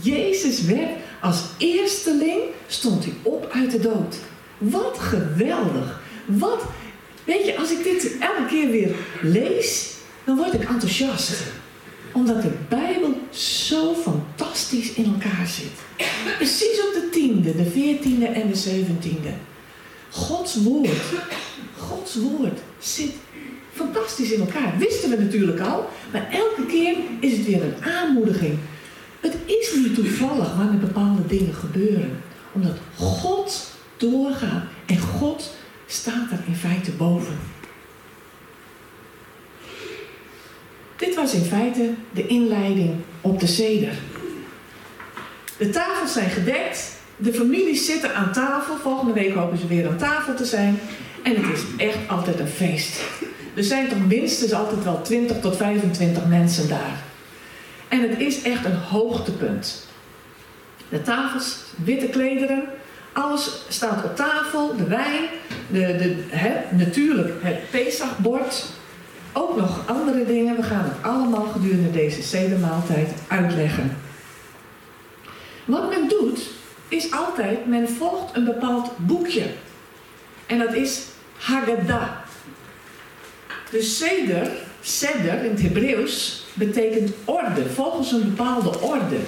Jezus 0.03 0.63
werd 0.63 0.91
als 1.21 1.45
eersteling, 1.59 2.41
stond 2.67 3.05
hij 3.05 3.15
op 3.23 3.51
uit 3.53 3.71
de 3.71 3.81
dood. 3.81 4.17
Wat 4.59 4.99
geweldig. 4.99 6.01
Wat, 6.27 6.63
weet 7.25 7.47
je, 7.47 7.57
als 7.59 7.71
ik 7.71 7.83
dit 7.83 8.17
elke 8.21 8.47
keer 8.49 8.71
weer 8.71 8.95
lees, 9.23 9.95
dan 10.25 10.37
word 10.37 10.55
ik 10.55 10.69
enthousiast. 10.69 11.33
Omdat 12.13 12.43
de 12.43 12.53
Bijbel 12.69 13.21
zo 13.31 13.95
fantastisch 13.95 14.93
in 14.93 15.05
elkaar 15.05 15.47
zit. 15.47 16.07
Precies 16.37 16.81
op 16.87 16.93
de 16.93 17.09
tiende, 17.13 17.57
de 17.57 17.71
veertiende 17.71 18.27
en 18.27 18.49
de 18.49 18.57
zeventiende. 18.57 19.31
Gods 20.11 20.63
woord, 20.63 20.89
Gods 21.77 22.15
woord 22.15 22.59
zit 22.79 23.13
fantastisch 23.73 24.31
in 24.31 24.41
elkaar. 24.41 24.79
Wisten 24.79 25.11
we 25.11 25.17
natuurlijk 25.17 25.61
al, 25.61 25.89
maar 26.13 26.29
elke 26.31 26.67
keer 26.67 26.97
is 27.21 27.33
het 27.33 27.47
weer 27.47 27.63
een 27.63 27.85
aanmoediging. 27.85 28.59
Het 29.21 29.37
is 29.47 29.75
niet 29.75 29.95
toevallig 29.95 30.57
wanneer 30.57 30.79
bepaalde 30.79 31.27
dingen 31.27 31.55
gebeuren, 31.55 32.23
omdat 32.53 32.77
God 32.97 33.67
doorgaat 33.97 34.63
en 34.87 34.99
God 34.99 35.55
staat 35.87 36.31
er 36.31 36.39
in 36.47 36.57
feite 36.57 36.91
boven. 36.91 37.39
Dit 40.97 41.15
was 41.15 41.35
in 41.35 41.45
feite 41.45 41.95
de 42.11 42.27
inleiding 42.27 42.95
op 43.21 43.41
de 43.41 43.47
zeder. 43.47 43.93
De 45.59 45.71
tafels 45.71 46.13
zijn 46.13 46.31
gedekt, 46.31 46.97
de 47.17 47.33
families 47.33 47.87
zitten 47.87 48.15
aan 48.15 48.33
tafel. 48.33 48.77
Volgende 48.77 49.13
week 49.13 49.35
hopen 49.35 49.59
ze 49.59 49.67
weer 49.67 49.89
aan 49.89 49.97
tafel 49.97 50.35
te 50.35 50.45
zijn. 50.45 50.79
En 51.23 51.37
het 51.37 51.59
is 51.59 51.63
echt 51.77 51.99
altijd 52.09 52.41
een 52.41 52.49
feest. 52.49 53.01
Er 53.55 53.65
zijn 53.65 53.89
toch 53.89 54.07
minstens 54.07 54.53
altijd 54.53 54.85
wel 54.85 55.03
20 55.03 55.41
tot 55.41 55.57
25 55.57 56.27
mensen 56.27 56.69
daar. 56.69 57.03
En 57.89 58.01
het 58.01 58.21
is 58.21 58.43
echt 58.43 58.65
een 58.65 58.77
hoogtepunt. 58.77 59.87
De 60.89 61.03
tafels, 61.03 61.57
witte 61.85 62.07
klederen, 62.07 62.63
alles 63.17 63.51
staat 63.69 64.05
op 64.05 64.17
tafel, 64.17 64.77
de 64.77 64.87
wijn, 64.87 65.25
de, 65.71 65.97
de, 65.97 66.25
natuurlijk 66.71 67.33
het 67.43 67.71
Pesachbord. 67.71 68.65
Ook 69.33 69.57
nog 69.57 69.89
andere 69.89 70.27
dingen. 70.27 70.57
We 70.57 70.63
gaan 70.63 70.85
het 70.85 71.13
allemaal 71.13 71.47
gedurende 71.47 71.91
deze 71.91 72.23
zedemaaltijd 72.23 73.09
uitleggen. 73.29 73.97
Wat 75.65 75.89
men 75.91 76.09
doet, 76.09 76.51
is 76.89 77.13
altijd, 77.13 77.67
men 77.67 77.89
volgt 77.89 78.37
een 78.37 78.45
bepaald 78.45 78.91
boekje. 78.97 79.45
En 80.47 80.59
dat 80.59 80.75
is 80.75 81.03
Haggadah. 81.39 82.09
De 83.71 83.83
seder, 83.83 84.51
seder 84.81 85.45
in 85.45 85.51
het 85.51 85.63
Hebreeuws, 85.63 86.45
betekent 86.55 87.13
orde, 87.25 87.71
volgens 87.75 88.13
een 88.13 88.35
bepaalde 88.35 88.81
orde. 88.81 89.19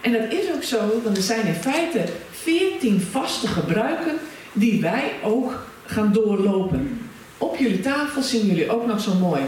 En 0.00 0.12
dat 0.12 0.32
is 0.32 0.52
ook 0.54 0.62
zo, 0.62 1.00
want 1.04 1.16
er 1.16 1.22
zijn 1.22 1.46
in 1.46 1.54
feite 1.54 2.04
veertien 2.48 3.00
vaste 3.00 3.46
gebruiken 3.46 4.14
die 4.52 4.80
wij 4.80 5.10
ook 5.22 5.66
gaan 5.86 6.12
doorlopen. 6.12 7.00
Op 7.38 7.56
jullie 7.56 7.80
tafel 7.80 8.22
zien 8.22 8.46
jullie 8.46 8.70
ook 8.70 8.86
nog 8.86 9.00
zo'n 9.00 9.18
mooi 9.18 9.40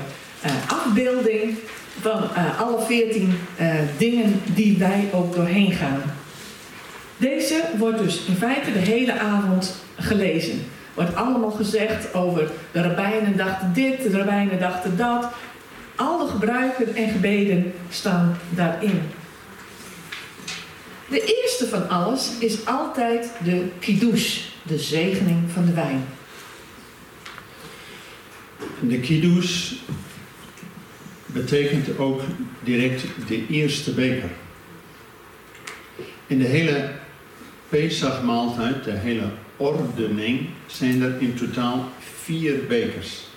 uh, 0.44 0.50
afbeelding 0.68 1.54
van 2.00 2.22
uh, 2.22 2.60
alle 2.60 2.80
veertien 2.80 3.34
uh, 3.60 3.74
dingen 3.98 4.40
die 4.54 4.78
wij 4.78 5.08
ook 5.12 5.34
doorheen 5.34 5.72
gaan. 5.72 6.02
Deze 7.16 7.62
wordt 7.78 7.98
dus 7.98 8.24
in 8.24 8.36
feite 8.36 8.72
de 8.72 8.78
hele 8.78 9.18
avond 9.18 9.74
gelezen. 9.96 10.64
Wordt 10.94 11.14
allemaal 11.14 11.50
gezegd 11.50 12.14
over 12.14 12.50
de 12.72 12.82
rabbijnen 12.82 13.36
dachten 13.36 13.72
dit, 13.72 14.02
de 14.02 14.10
rabbijnen 14.10 14.60
dachten 14.60 14.96
dat. 14.96 15.26
Alle 15.96 16.28
gebruiken 16.28 16.94
en 16.94 17.08
gebeden 17.08 17.72
staan 17.90 18.38
daarin. 18.50 19.00
De 21.10 21.42
eerste 21.42 21.66
van 21.66 21.88
alles 21.88 22.30
is 22.38 22.66
altijd 22.66 23.30
de 23.44 23.64
kiddush, 23.78 24.40
de 24.62 24.78
zegening 24.78 25.50
van 25.52 25.66
de 25.66 25.72
wijn. 25.72 26.04
De 28.80 29.00
kiddush 29.00 29.72
betekent 31.26 31.98
ook 31.98 32.22
direct 32.64 33.02
de 33.28 33.46
eerste 33.46 33.92
beker. 33.92 34.30
In 36.26 36.38
de 36.38 36.46
hele 36.46 36.90
Pesachmaaltijd, 37.68 38.84
de 38.84 38.90
hele 38.90 39.30
ordening, 39.56 40.48
zijn 40.66 41.02
er 41.02 41.20
in 41.20 41.34
totaal 41.34 41.88
vier 42.22 42.66
bekers. 42.68 43.28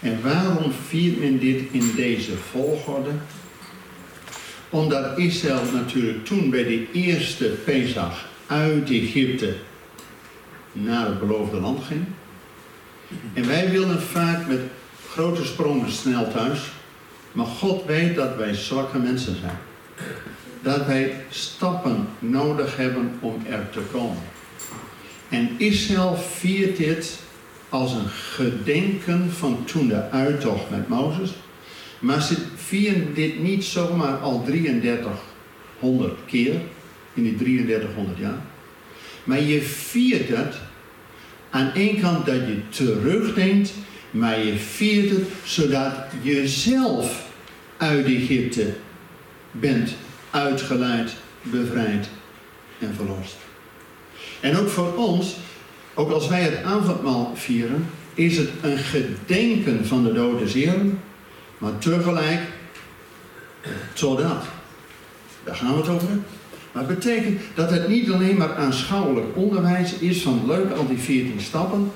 En 0.00 0.22
waarom 0.22 0.72
viert 0.86 1.20
men 1.20 1.38
dit 1.38 1.62
in 1.70 1.92
deze 1.96 2.36
volgorde? 2.36 3.10
Omdat 4.74 5.18
Israël 5.18 5.62
natuurlijk 5.72 6.24
toen 6.24 6.50
bij 6.50 6.64
de 6.64 6.86
eerste 6.92 7.44
Pesach 7.44 8.28
uit 8.46 8.90
Egypte 8.90 9.54
naar 10.72 11.06
het 11.06 11.18
beloofde 11.18 11.60
land 11.60 11.84
ging. 11.84 12.04
En 13.32 13.46
wij 13.46 13.70
willen 13.70 14.00
vaak 14.00 14.46
met 14.46 14.60
grote 15.08 15.44
sprongen 15.44 15.90
snel 15.90 16.30
thuis. 16.32 16.60
Maar 17.32 17.46
God 17.46 17.84
weet 17.84 18.14
dat 18.14 18.36
wij 18.36 18.54
zwakke 18.54 18.98
mensen 18.98 19.36
zijn 19.40 19.58
dat 20.64 20.86
wij 20.86 21.24
stappen 21.30 22.08
nodig 22.18 22.76
hebben 22.76 23.12
om 23.20 23.42
er 23.46 23.70
te 23.70 23.80
komen. 23.92 24.22
En 25.28 25.50
Israël 25.56 26.16
viert 26.16 26.76
dit 26.76 27.18
als 27.68 27.92
een 27.92 28.08
gedenken 28.08 29.30
van 29.30 29.64
toen 29.64 29.88
de 29.88 30.10
uittocht 30.10 30.70
met 30.70 30.88
Mozes. 30.88 31.34
Maar 31.98 32.22
ze 32.22 32.36
vieren 32.74 33.14
dit 33.14 33.42
niet 33.42 33.64
zomaar 33.64 34.16
al 34.16 34.42
3300 34.44 36.18
keer, 36.26 36.54
in 37.14 37.22
die 37.22 37.36
3300 37.36 38.18
jaar. 38.18 38.38
Maar 39.24 39.42
je 39.42 39.62
viert 39.62 40.28
het 40.28 40.54
aan 41.50 41.72
één 41.74 42.00
kant 42.00 42.26
dat 42.26 42.34
je 42.34 42.58
terugdenkt, 42.68 43.72
maar 44.10 44.44
je 44.44 44.56
viert 44.56 45.10
het 45.10 45.28
zodat 45.44 45.92
je 46.22 46.48
zelf 46.48 47.26
uit 47.76 48.06
Egypte 48.06 48.72
bent 49.50 49.94
uitgeleid, 50.30 51.16
bevrijd 51.42 52.08
en 52.78 52.94
verlost. 52.94 53.36
En 54.40 54.56
ook 54.56 54.68
voor 54.68 54.94
ons, 54.94 55.36
ook 55.94 56.10
als 56.10 56.28
wij 56.28 56.42
het 56.42 56.62
avondmaal 56.62 57.32
vieren, 57.34 57.86
is 58.14 58.36
het 58.36 58.50
een 58.62 58.78
gedenken 58.78 59.86
van 59.86 60.04
de 60.04 60.12
dode 60.12 60.48
zielen, 60.48 61.00
maar 61.58 61.78
tegelijk 61.78 62.40
Zodat. 63.92 64.44
Daar 65.44 65.56
gaan 65.56 65.74
we 65.74 65.80
het 65.80 65.88
over. 65.88 66.08
Maar 66.72 66.84
het 66.86 66.98
betekent 66.98 67.40
dat 67.54 67.70
het 67.70 67.88
niet 67.88 68.10
alleen 68.10 68.36
maar 68.36 68.54
aanschouwelijk 68.54 69.26
onderwijs 69.34 69.94
is 69.94 70.22
van 70.22 70.46
leuk 70.46 70.72
al 70.72 70.86
die 70.88 70.98
14 70.98 71.40
stappen. 71.40 71.90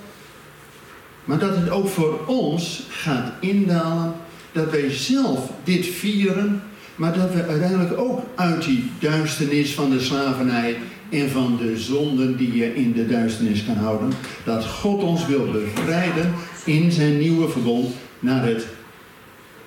Maar 1.24 1.38
dat 1.38 1.56
het 1.56 1.70
ook 1.70 1.88
voor 1.88 2.26
ons 2.26 2.82
gaat 2.90 3.32
indalen 3.40 4.14
dat 4.52 4.70
wij 4.70 4.90
zelf 4.90 5.50
dit 5.64 5.86
vieren. 5.86 6.62
Maar 6.94 7.18
dat 7.18 7.32
we 7.32 7.44
uiteindelijk 7.44 7.98
ook 7.98 8.20
uit 8.34 8.64
die 8.64 8.90
duisternis 8.98 9.74
van 9.74 9.90
de 9.90 10.00
slavernij 10.00 10.76
en 11.10 11.30
van 11.30 11.56
de 11.56 11.78
zonden 11.78 12.36
die 12.36 12.56
je 12.56 12.74
in 12.74 12.92
de 12.92 13.06
duisternis 13.06 13.64
kan 13.64 13.76
houden. 13.76 14.12
Dat 14.44 14.64
God 14.64 15.02
ons 15.02 15.26
wil 15.26 15.50
bevrijden 15.50 16.34
in 16.64 16.92
zijn 16.92 17.18
nieuwe 17.18 17.48
verbond 17.48 17.94
naar 18.18 18.44
het 18.46 18.66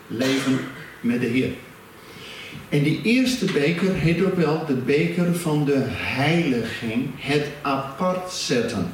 leven 0.08 0.60
met 1.02 1.22
de 1.22 1.28
Heer. 1.28 1.50
En 2.72 2.84
die 2.84 3.00
eerste 3.04 3.46
beker 3.46 3.94
heet 3.94 4.24
ook 4.24 4.36
wel 4.36 4.66
de 4.66 4.74
beker 4.74 5.36
van 5.36 5.66
de 5.66 5.84
heiliging, 5.88 7.10
het 7.18 7.48
apart 7.62 8.32
zetten. 8.32 8.92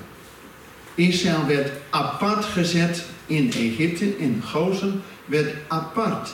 Israël 0.95 1.45
werd 1.45 1.71
apart 1.89 2.45
gezet 2.45 3.05
in 3.25 3.51
Egypte, 3.51 4.17
in 4.17 4.41
Gozen, 4.45 5.01
werd 5.25 5.55
apart. 5.67 6.33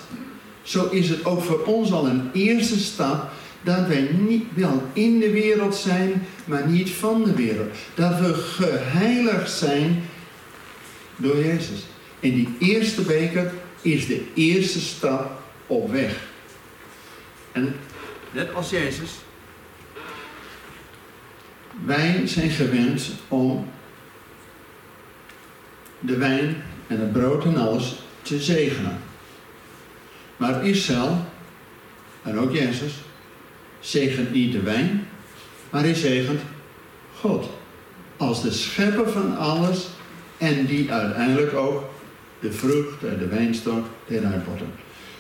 Zo 0.62 0.90
is 0.90 1.10
het 1.10 1.26
ook 1.26 1.44
voor 1.44 1.64
ons 1.66 1.92
al 1.92 2.08
een 2.08 2.30
eerste 2.34 2.80
stap 2.80 3.32
dat 3.64 3.88
wij 3.88 4.10
niet 4.28 4.46
wel 4.54 4.84
in 4.94 5.20
de 5.20 5.32
wereld 5.32 5.76
zijn, 5.76 6.26
maar 6.46 6.68
niet 6.68 6.90
van 6.90 7.24
de 7.24 7.34
wereld. 7.34 7.76
Dat 7.94 8.20
we 8.20 8.34
geheiligd 8.34 9.52
zijn 9.52 10.04
door 11.16 11.38
Jezus. 11.38 11.86
En 12.20 12.34
die 12.34 12.50
eerste 12.60 13.02
beker 13.02 13.54
is 13.82 14.08
de 14.08 14.22
eerste 14.34 14.80
stap 14.80 15.42
op 15.68 15.92
weg. 15.92 16.32
En 17.54 17.76
net 18.32 18.54
als 18.54 18.70
Jezus, 18.70 19.12
wij 21.86 22.28
zijn 22.28 22.50
gewend 22.50 23.12
om 23.28 23.68
de 26.00 26.18
wijn 26.18 26.64
en 26.88 27.00
het 27.00 27.12
brood 27.12 27.46
en 27.46 27.58
alles 27.58 27.96
te 28.22 28.40
zegenen. 28.40 28.98
Maar 30.38 30.66
Israël, 30.66 31.26
en 32.22 32.40
ook 32.40 32.54
Jezus, 32.54 32.94
zegent 33.80 34.32
niet 34.32 34.52
de 34.52 34.62
wijn, 34.62 35.08
maar 35.70 35.82
hij 35.82 35.94
zegent 35.94 36.42
God. 37.20 37.50
Als 38.18 38.42
de 38.42 38.52
schepper 38.52 39.10
van 39.10 39.38
alles 39.38 39.88
en 40.38 40.66
die 40.66 40.92
uiteindelijk 40.92 41.54
ook 41.54 41.90
de 42.40 42.52
vrucht 42.52 43.04
en 43.04 43.18
de 43.18 43.28
wijnstok 43.28 43.86
deed 44.08 44.24
uitbotten. 44.24 44.68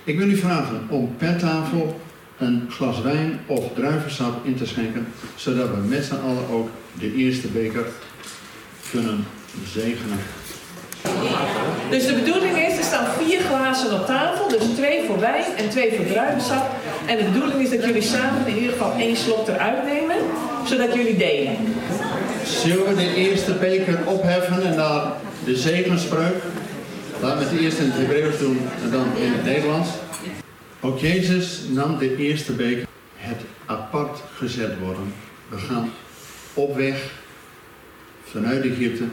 Ik 0.03 0.17
wil 0.17 0.29
u 0.29 0.37
vragen 0.37 0.85
om 0.89 1.15
per 1.17 1.37
tafel 1.37 2.01
een 2.43 2.67
glas 2.69 3.01
wijn 3.01 3.39
of 3.45 3.73
druivensap 3.75 4.45
in 4.45 4.55
te 4.55 4.65
schenken, 4.65 5.07
zodat 5.35 5.69
we 5.69 5.77
met 5.87 6.03
z'n 6.03 6.25
allen 6.25 6.49
ook 6.51 6.69
de 6.99 7.13
eerste 7.15 7.47
beker 7.47 7.85
kunnen 8.91 9.25
zegenen. 9.73 10.19
Dus 11.89 12.05
de 12.05 12.13
bedoeling 12.13 12.57
is, 12.57 12.77
er 12.77 12.83
staan 12.83 13.05
vier 13.19 13.39
glazen 13.39 13.93
op 13.93 14.05
tafel, 14.05 14.47
dus 14.47 14.63
twee 14.75 15.03
voor 15.07 15.19
wijn 15.19 15.45
en 15.57 15.69
twee 15.69 15.93
voor 15.95 16.05
druivensap. 16.05 16.69
En 17.05 17.17
de 17.17 17.23
bedoeling 17.23 17.61
is 17.61 17.69
dat 17.69 17.83
jullie 17.83 18.01
samen 18.01 18.47
in 18.47 18.55
ieder 18.55 18.71
geval 18.71 18.93
één 18.97 19.15
slok 19.15 19.47
eruit 19.47 19.85
nemen, 19.85 20.15
zodat 20.65 20.93
jullie 20.93 21.17
delen. 21.17 21.55
Zullen 22.45 22.87
we 22.87 22.95
de 22.95 23.15
eerste 23.15 23.53
beker 23.53 23.99
opheffen 24.05 24.63
en 24.63 24.75
dan 24.75 25.01
de 25.45 25.55
zegenspreuk? 25.55 26.35
Laten 27.21 27.37
we 27.37 27.43
het 27.43 27.59
eerst 27.59 27.77
in 27.77 27.85
het 27.85 27.97
Hebreeuws 27.97 28.37
doen 28.39 28.59
en 28.83 28.91
dan 28.91 29.05
in 29.17 29.31
het 29.31 29.43
Nederlands. 29.43 29.89
Ook 30.85 30.99
Jezus 30.99 31.61
nam 31.69 31.97
de 31.97 32.17
eerste 32.17 32.53
beker, 32.53 32.87
het 33.15 33.41
apart 33.65 34.23
gezet 34.35 34.79
worden. 34.79 35.13
We 35.49 35.57
gaan 35.57 35.89
op 36.53 36.75
weg 36.75 37.11
vanuit 38.23 38.65
Egypte 38.65 39.03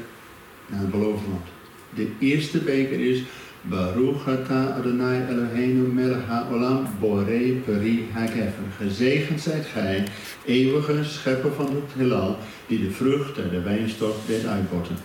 naar 0.66 0.80
het 0.80 0.90
beloofde 0.90 1.28
land. 1.28 1.46
De 1.94 2.11
eerste 2.18 2.59
beker 2.59 3.00
is 3.00 3.22
Baruch 3.62 4.28
atah 4.28 4.76
Adonai 4.76 5.26
Eloheinu 5.28 5.92
melech 5.92 6.26
haolam 6.26 6.87
borei 7.00 7.62
peri 7.64 8.09
hakefer. 8.12 8.64
Gezegend 8.76 9.40
zijt 9.40 9.66
gij, 9.66 10.06
eeuwige 10.44 11.04
schepper 11.04 11.52
van 11.52 11.66
het 11.66 11.92
heelal, 11.96 12.38
die 12.66 12.80
de 12.80 12.90
vrucht 12.90 13.38
en 13.38 13.48
de 13.48 13.61
wijnstok 13.61 14.16
deed 14.26 14.46
uitbotten. 14.46 14.96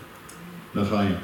Dan 0.71 0.85
ga 0.85 1.01
je. 1.01 1.15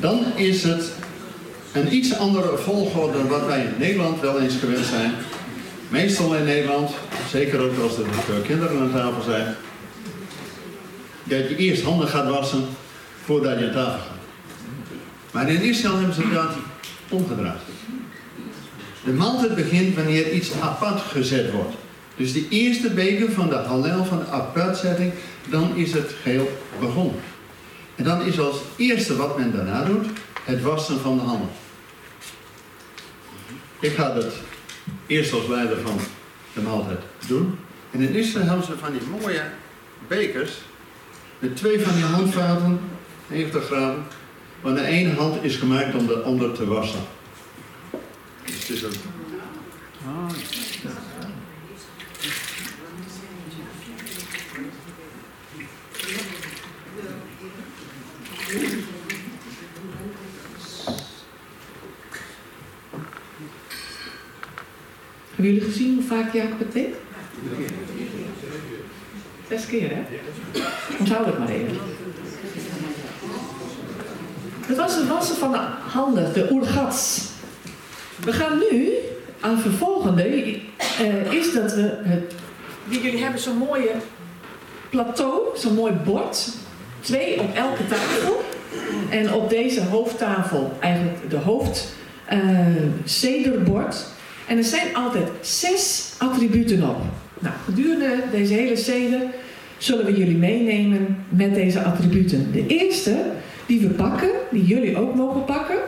Dan 0.00 0.24
is 0.36 0.62
het 0.62 0.92
een 1.72 1.94
iets 1.94 2.16
andere 2.16 2.58
volgorde 2.58 3.18
dan 3.18 3.28
wat 3.28 3.46
wij 3.46 3.64
in 3.64 3.74
Nederland 3.78 4.20
wel 4.20 4.40
eens 4.40 4.56
gewend 4.56 4.84
zijn. 4.84 5.12
Meestal 5.88 6.34
in 6.34 6.44
Nederland, 6.44 6.90
zeker 7.30 7.60
ook 7.60 7.78
als 7.78 7.98
er 7.98 8.40
kinderen 8.46 8.80
aan 8.80 8.92
tafel 8.92 9.22
zijn, 9.22 9.54
dat 11.24 11.48
je 11.48 11.56
eerst 11.56 11.82
handen 11.82 12.08
gaat 12.08 12.28
wassen 12.28 12.64
voordat 13.24 13.58
je 13.58 13.66
aan 13.66 13.72
tafel 13.72 13.98
gaat. 13.98 14.18
Maar 15.32 15.48
in 15.48 15.62
Israël 15.62 15.96
hebben 15.96 16.14
ze 16.14 16.30
dat 16.32 16.52
omgedraaid. 17.08 17.60
De 19.04 19.12
maaltijd 19.12 19.54
begint 19.54 19.94
wanneer 19.94 20.32
iets 20.32 20.50
apart 20.60 21.00
gezet 21.00 21.50
wordt. 21.50 21.74
Dus 22.16 22.32
de 22.32 22.48
eerste 22.48 22.90
beker 22.90 23.32
van 23.32 23.48
de 23.48 23.54
Hallel 23.54 24.04
van 24.04 24.18
de 24.18 24.26
apartzetting, 24.26 25.12
dan 25.48 25.76
is 25.76 25.92
het 25.92 26.14
geheel 26.22 26.60
begonnen. 26.80 27.20
En 27.94 28.04
dan 28.04 28.22
is 28.22 28.40
als 28.40 28.56
eerste 28.76 29.16
wat 29.16 29.38
men 29.38 29.52
daarna 29.52 29.84
doet, 29.84 30.06
het 30.44 30.62
wassen 30.62 31.00
van 31.00 31.16
de 31.16 31.22
handen. 31.22 31.48
Ik 33.80 33.92
ga 33.92 34.14
dat 34.14 34.32
eerst 35.06 35.32
als 35.32 35.46
leider 35.46 35.78
van 35.78 35.98
de 36.54 36.60
maaltijd 36.60 37.00
doen. 37.26 37.58
En 37.90 38.00
in 38.00 38.14
Israël 38.14 38.46
hebben 38.46 38.64
ze 38.64 38.78
van 38.78 38.92
die 38.92 39.20
mooie 39.20 39.42
bekers 40.08 40.52
met 41.38 41.56
twee 41.56 41.80
van 41.80 41.94
die 41.94 42.04
handvaten, 42.04 42.80
90 43.26 43.64
graden, 43.64 44.04
waar 44.60 44.74
de 44.74 44.84
ene 44.84 45.14
hand 45.14 45.42
is 45.42 45.56
gemaakt 45.56 45.94
om 45.94 46.06
de 46.06 46.18
ander 46.18 46.52
te 46.52 46.66
wassen. 46.66 47.00
Dus 48.44 48.54
het 48.54 48.68
is 48.68 48.82
een... 48.82 48.92
Hebben 65.34 65.54
jullie 65.54 65.60
gezien 65.60 65.94
hoe 65.94 66.04
vaak 66.04 66.32
Jacob 66.32 66.58
het 66.58 66.72
deed? 66.72 66.94
Zes 69.48 69.66
keer, 69.66 69.90
hè? 69.90 70.02
Onthoud 70.98 71.26
het 71.26 71.38
maar 71.38 71.48
even. 71.48 71.76
Dat 74.68 74.76
was 74.76 74.96
het 74.96 75.08
wassen 75.08 75.36
van 75.36 75.52
de 75.52 75.58
handen, 75.88 76.32
de 76.32 76.48
oergats. 76.50 77.28
We 78.24 78.32
gaan 78.32 78.58
nu 78.70 78.90
aan 79.40 79.58
vervolgende, 79.58 80.22
eh, 80.22 81.32
is 81.32 81.52
dat 81.52 81.74
we 81.74 82.00
het... 82.02 82.34
Die 82.88 83.02
jullie 83.02 83.22
hebben 83.22 83.40
zo'n 83.40 83.56
mooie 83.56 83.94
plateau, 84.90 85.40
zo'n 85.56 85.74
mooi 85.74 85.92
bord. 85.92 86.48
Twee 87.04 87.40
op 87.40 87.54
elke 87.54 87.86
tafel. 87.86 88.42
En 89.10 89.32
op 89.32 89.50
deze 89.50 89.82
hoofdtafel 89.82 90.72
eigenlijk 90.80 91.30
de 91.30 91.36
hoofd 91.36 91.94
eh. 92.26 92.38
En 94.46 94.56
er 94.56 94.64
zijn 94.64 94.94
altijd 94.94 95.28
zes 95.40 96.12
attributen 96.18 96.82
op. 96.82 96.96
Nou, 97.38 97.54
gedurende 97.64 98.22
deze 98.30 98.52
hele 98.52 98.76
ceder 98.76 99.20
zullen 99.78 100.04
we 100.04 100.16
jullie 100.16 100.36
meenemen 100.36 101.24
met 101.28 101.54
deze 101.54 101.82
attributen. 101.82 102.52
De 102.52 102.66
eerste 102.66 103.24
die 103.66 103.80
we 103.80 103.88
pakken, 103.88 104.30
die 104.50 104.64
jullie 104.64 104.96
ook 104.96 105.14
mogen 105.14 105.44
pakken. 105.44 105.78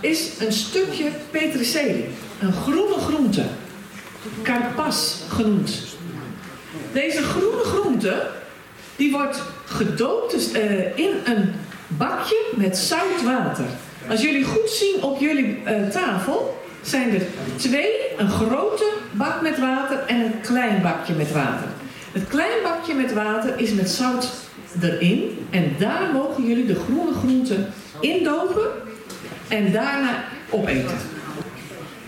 Is 0.00 0.30
een 0.40 0.52
stukje 0.52 1.08
peterselie. 1.30 2.04
Een 2.40 2.52
groene 2.52 2.94
groente. 2.98 3.44
Karpas 4.42 5.22
genoemd. 5.28 5.82
Deze 6.92 7.22
groene 7.22 7.62
groente, 7.64 8.26
die 8.96 9.10
wordt 9.10 9.42
gedoopt 9.64 10.32
dus, 10.32 10.52
uh, 10.52 10.98
in 10.98 11.10
een 11.24 11.52
bakje 11.86 12.36
met 12.56 12.76
zout 12.76 13.22
water. 13.24 13.64
Als 14.08 14.22
jullie 14.22 14.44
goed 14.44 14.70
zien 14.70 15.02
op 15.02 15.20
jullie 15.20 15.62
uh, 15.66 15.88
tafel, 15.88 16.60
zijn 16.82 17.14
er 17.14 17.22
twee, 17.56 17.90
een 18.16 18.30
grote 18.30 18.92
bak 19.10 19.42
met 19.42 19.58
water 19.58 19.98
en 20.06 20.20
een 20.20 20.40
klein 20.40 20.82
bakje 20.82 21.14
met 21.14 21.32
water. 21.32 21.68
Het 22.12 22.28
klein 22.28 22.62
bakje 22.62 22.94
met 22.94 23.12
water 23.12 23.58
is 23.58 23.72
met 23.72 23.90
zout 23.90 24.28
erin 24.80 25.46
en 25.50 25.74
daar 25.78 26.10
mogen 26.12 26.46
jullie 26.46 26.66
de 26.66 26.80
groene 26.84 27.12
groenten 27.12 27.72
indopen 28.00 28.70
en 29.48 29.72
daarna 29.72 30.24
opeten. 30.50 30.96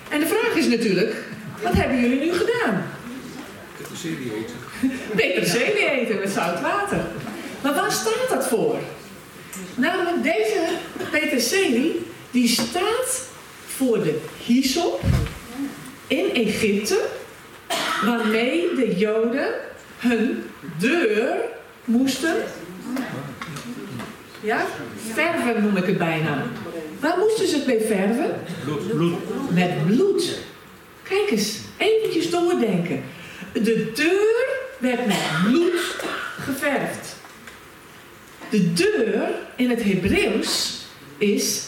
En 0.08 0.20
de 0.20 0.26
vraag 0.26 0.54
is 0.56 0.66
natuurlijk, 0.66 1.22
Wat 1.64 1.74
hebben 1.74 2.00
jullie 2.00 2.20
nu 2.20 2.32
gedaan? 2.32 2.84
Peterselie 3.76 4.32
eten. 4.34 4.56
Peterselie 5.16 5.90
eten 5.90 6.18
met 6.18 6.30
zout 6.30 6.60
water. 6.60 6.98
Maar 7.62 7.74
waar 7.74 7.92
staat 7.92 8.28
dat 8.28 8.46
voor? 8.46 8.78
Namelijk 9.74 10.22
deze 10.22 10.66
peterselie, 11.10 12.06
die 12.30 12.48
staat 12.48 13.28
voor 13.66 14.02
de 14.02 14.20
hyssop 14.46 15.00
in 16.06 16.34
Egypte, 16.34 17.00
waarmee 18.04 18.74
de 18.74 18.94
Joden 18.96 19.54
hun 19.98 20.44
deur 20.78 21.36
moesten, 21.84 22.34
ja, 24.40 24.66
verven 25.12 25.62
noem 25.62 25.76
ik 25.76 25.86
het 25.86 25.98
bijna. 25.98 26.42
Waar 27.00 27.18
moesten 27.18 27.48
ze 27.48 27.56
het 27.56 27.66
mee 27.66 27.80
verven? 27.80 28.40
Bloed. 28.64 28.88
Bloed. 28.88 29.50
Met 29.50 29.86
bloed. 29.86 30.38
Kijk 31.08 31.30
eens, 31.30 31.58
eventjes 31.76 32.30
doordenken. 32.30 33.02
De 33.52 33.92
deur 33.94 34.46
werd 34.78 35.06
met 35.06 35.16
bloed 35.44 35.96
geverfd. 36.38 37.16
De 38.50 38.72
deur 38.72 39.28
in 39.56 39.70
het 39.70 39.82
Hebreeuws 39.82 40.80
is. 41.18 41.62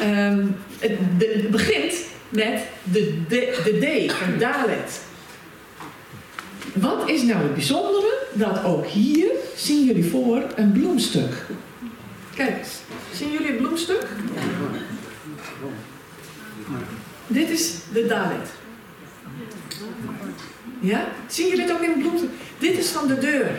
ehm, 0.00 0.46
het, 0.78 1.50
begint 1.50 1.94
met 2.28 2.60
de, 2.82 3.22
de, 3.28 4.06
D 4.06 4.12
van 4.12 4.38
Dalet. 4.38 5.00
Wat 6.72 7.08
is 7.08 7.22
nou 7.22 7.42
het 7.42 7.54
bijzondere? 7.54 8.18
Dat 8.32 8.64
ook 8.64 8.86
hier 8.86 9.30
zien 9.56 9.84
jullie 9.84 10.04
voor 10.04 10.42
een 10.56 10.72
bloemstuk. 10.72 11.32
Kijk 12.34 12.58
eens, 12.58 12.78
zien 13.14 13.30
jullie 13.30 13.46
het 13.46 13.56
bloemstuk? 13.56 14.06
Dit 17.28 17.50
is 17.50 17.74
de 17.92 18.06
Dalet. 18.06 18.48
Ja? 20.80 21.08
Zien 21.26 21.48
jullie 21.48 21.62
het 21.62 21.72
ook 21.72 21.82
in 21.82 21.90
het 21.90 21.98
bloemstuk? 21.98 22.30
Dit 22.58 22.78
is 22.78 22.88
van 22.88 23.08
de 23.08 23.18
deur. 23.18 23.50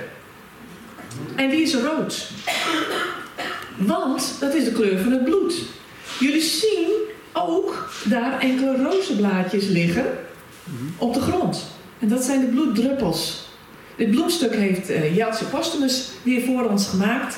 En 1.36 1.50
die 1.50 1.62
is 1.62 1.76
rood. 1.76 2.30
Want 3.78 4.36
dat 4.40 4.54
is 4.54 4.64
de 4.64 4.72
kleur 4.72 5.00
van 5.00 5.12
het 5.12 5.24
bloed. 5.24 5.54
Jullie 6.20 6.42
zien 6.42 6.92
ook 7.34 7.90
daar 8.04 8.40
enkele 8.40 8.84
rozenblaadjes 8.84 9.68
liggen 9.68 10.06
op 10.98 11.14
de 11.14 11.22
grond. 11.22 11.66
En 12.00 12.08
dat 12.08 12.24
zijn 12.24 12.40
de 12.40 12.46
bloeddruppels. 12.46 13.48
Dit 13.96 14.12
bloemstuk 14.12 14.56
heeft 14.56 14.90
uh, 14.90 15.16
Jeltje 15.16 15.46
Postumus 15.46 16.10
hier 16.24 16.46
voor 16.46 16.70
ons 16.70 16.88
gemaakt. 16.88 17.38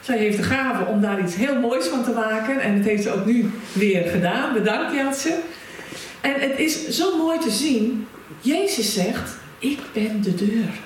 Zij 0.00 0.18
heeft 0.18 0.36
de 0.36 0.42
gave 0.42 0.84
om 0.84 1.00
daar 1.00 1.20
iets 1.20 1.34
heel 1.34 1.60
moois 1.60 1.86
van 1.86 2.04
te 2.04 2.10
maken. 2.10 2.60
En 2.60 2.76
dat 2.76 2.86
heeft 2.86 3.02
ze 3.02 3.12
ook 3.12 3.26
nu 3.26 3.50
weer 3.72 4.02
gedaan. 4.02 4.52
Bedankt 4.52 4.94
Jeltje. 4.94 5.38
En 6.20 6.40
het 6.40 6.58
is 6.58 6.88
zo 6.88 7.16
mooi 7.16 7.38
te 7.38 7.50
zien. 7.50 8.06
Jezus 8.40 8.94
zegt, 8.94 9.36
ik 9.58 9.78
ben 9.92 10.22
de 10.22 10.34
deur. 10.34 10.80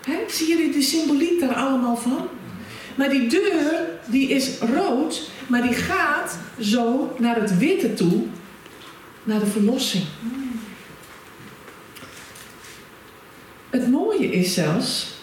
Hè? 0.00 0.18
Zie 0.28 0.48
jullie 0.48 0.72
de 0.72 0.82
symboliek 0.82 1.40
daar 1.40 1.54
allemaal 1.54 1.96
van? 1.96 2.28
Maar 2.94 3.08
die 3.08 3.28
deur, 3.28 3.88
die 4.06 4.28
is 4.28 4.58
rood, 4.58 5.30
maar 5.46 5.62
die 5.62 5.74
gaat 5.74 6.38
zo 6.60 7.14
naar 7.18 7.40
het 7.40 7.58
witte 7.58 7.94
toe, 7.94 8.22
naar 9.22 9.40
de 9.40 9.46
verlossing. 9.46 10.04
Het 13.70 13.90
mooie 13.90 14.32
is 14.32 14.54
zelfs, 14.54 15.14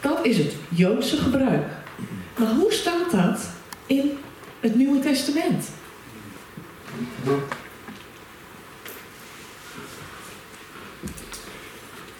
dat 0.00 0.26
is 0.26 0.38
het 0.38 0.54
Joodse 0.68 1.16
gebruik. 1.16 1.66
Maar 2.38 2.50
hoe 2.50 2.72
staat 2.72 3.10
dat 3.10 3.40
in 3.86 4.18
het 4.60 4.74
Nieuwe 4.74 4.98
Testament? 4.98 5.68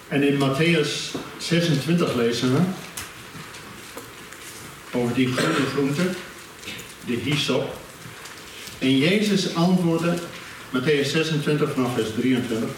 En 0.07 0.23
in 0.23 0.37
Matthäus 0.37 1.15
26 1.37 2.15
lezen 2.15 2.53
we 2.53 2.59
over 4.91 5.15
die 5.15 5.27
groene 5.27 5.65
groente, 5.73 6.09
de 7.05 7.13
hyssop. 7.13 7.77
En 8.79 8.97
Jezus 8.97 9.55
antwoordde, 9.55 10.13
Matthäus 10.69 11.09
26 11.11 11.71
vanaf 11.73 11.93
vers 11.93 12.09
23. 12.19 12.69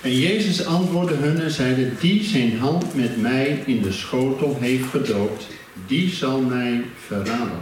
En 0.00 0.18
Jezus 0.18 0.64
antwoordde 0.64 1.14
hun 1.14 1.40
en 1.40 1.50
zeide, 1.50 1.90
die 2.00 2.24
zijn 2.24 2.58
hand 2.58 2.94
met 2.94 3.20
mij 3.20 3.62
in 3.66 3.82
de 3.82 3.92
schotel 3.92 4.56
heeft 4.60 4.88
gedoopt, 4.90 5.46
die 5.86 6.10
zal 6.10 6.40
mij 6.40 6.84
verraden. 7.06 7.60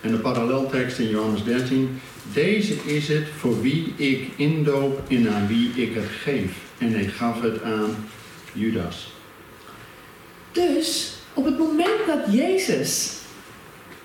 En 0.00 0.10
de 0.10 0.18
paralleltekst 0.18 0.98
in 0.98 1.08
Johannes 1.08 1.44
13, 1.44 2.00
deze 2.32 2.74
is 2.74 3.08
het 3.08 3.24
voor 3.38 3.62
wie 3.62 3.94
ik 3.96 4.28
indoop 4.36 5.00
en 5.08 5.32
aan 5.34 5.46
wie 5.46 5.70
ik 5.74 5.94
het 5.94 6.08
geef. 6.22 6.52
En 6.78 6.92
hij 6.92 7.04
gaf 7.04 7.40
het 7.40 7.62
aan 7.62 8.08
Judas. 8.52 9.12
Dus 10.52 11.12
op 11.34 11.44
het 11.44 11.58
moment 11.58 12.06
dat 12.06 12.20
Jezus 12.30 13.12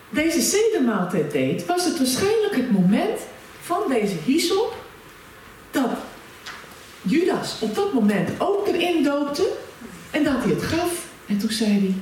deze 0.10 0.42
zedermaaltijd 0.42 1.32
deed, 1.32 1.66
was 1.66 1.86
het 1.86 1.98
waarschijnlijk 1.98 2.56
het 2.56 2.72
moment 2.72 3.20
van 3.62 3.82
deze 3.90 4.16
hyssop 4.26 4.76
dat 5.72 5.92
Judas 7.02 7.58
op 7.60 7.76
dat 7.76 7.94
moment 7.94 8.30
ook 8.38 8.68
erin 8.68 9.04
doopte 9.04 9.52
en 10.12 10.24
dat 10.24 10.44
hij 10.44 10.52
het 10.52 10.64
gaf. 10.64 11.06
En 11.26 11.38
toen 11.38 11.52
zei 11.52 11.72
hij, 11.72 11.94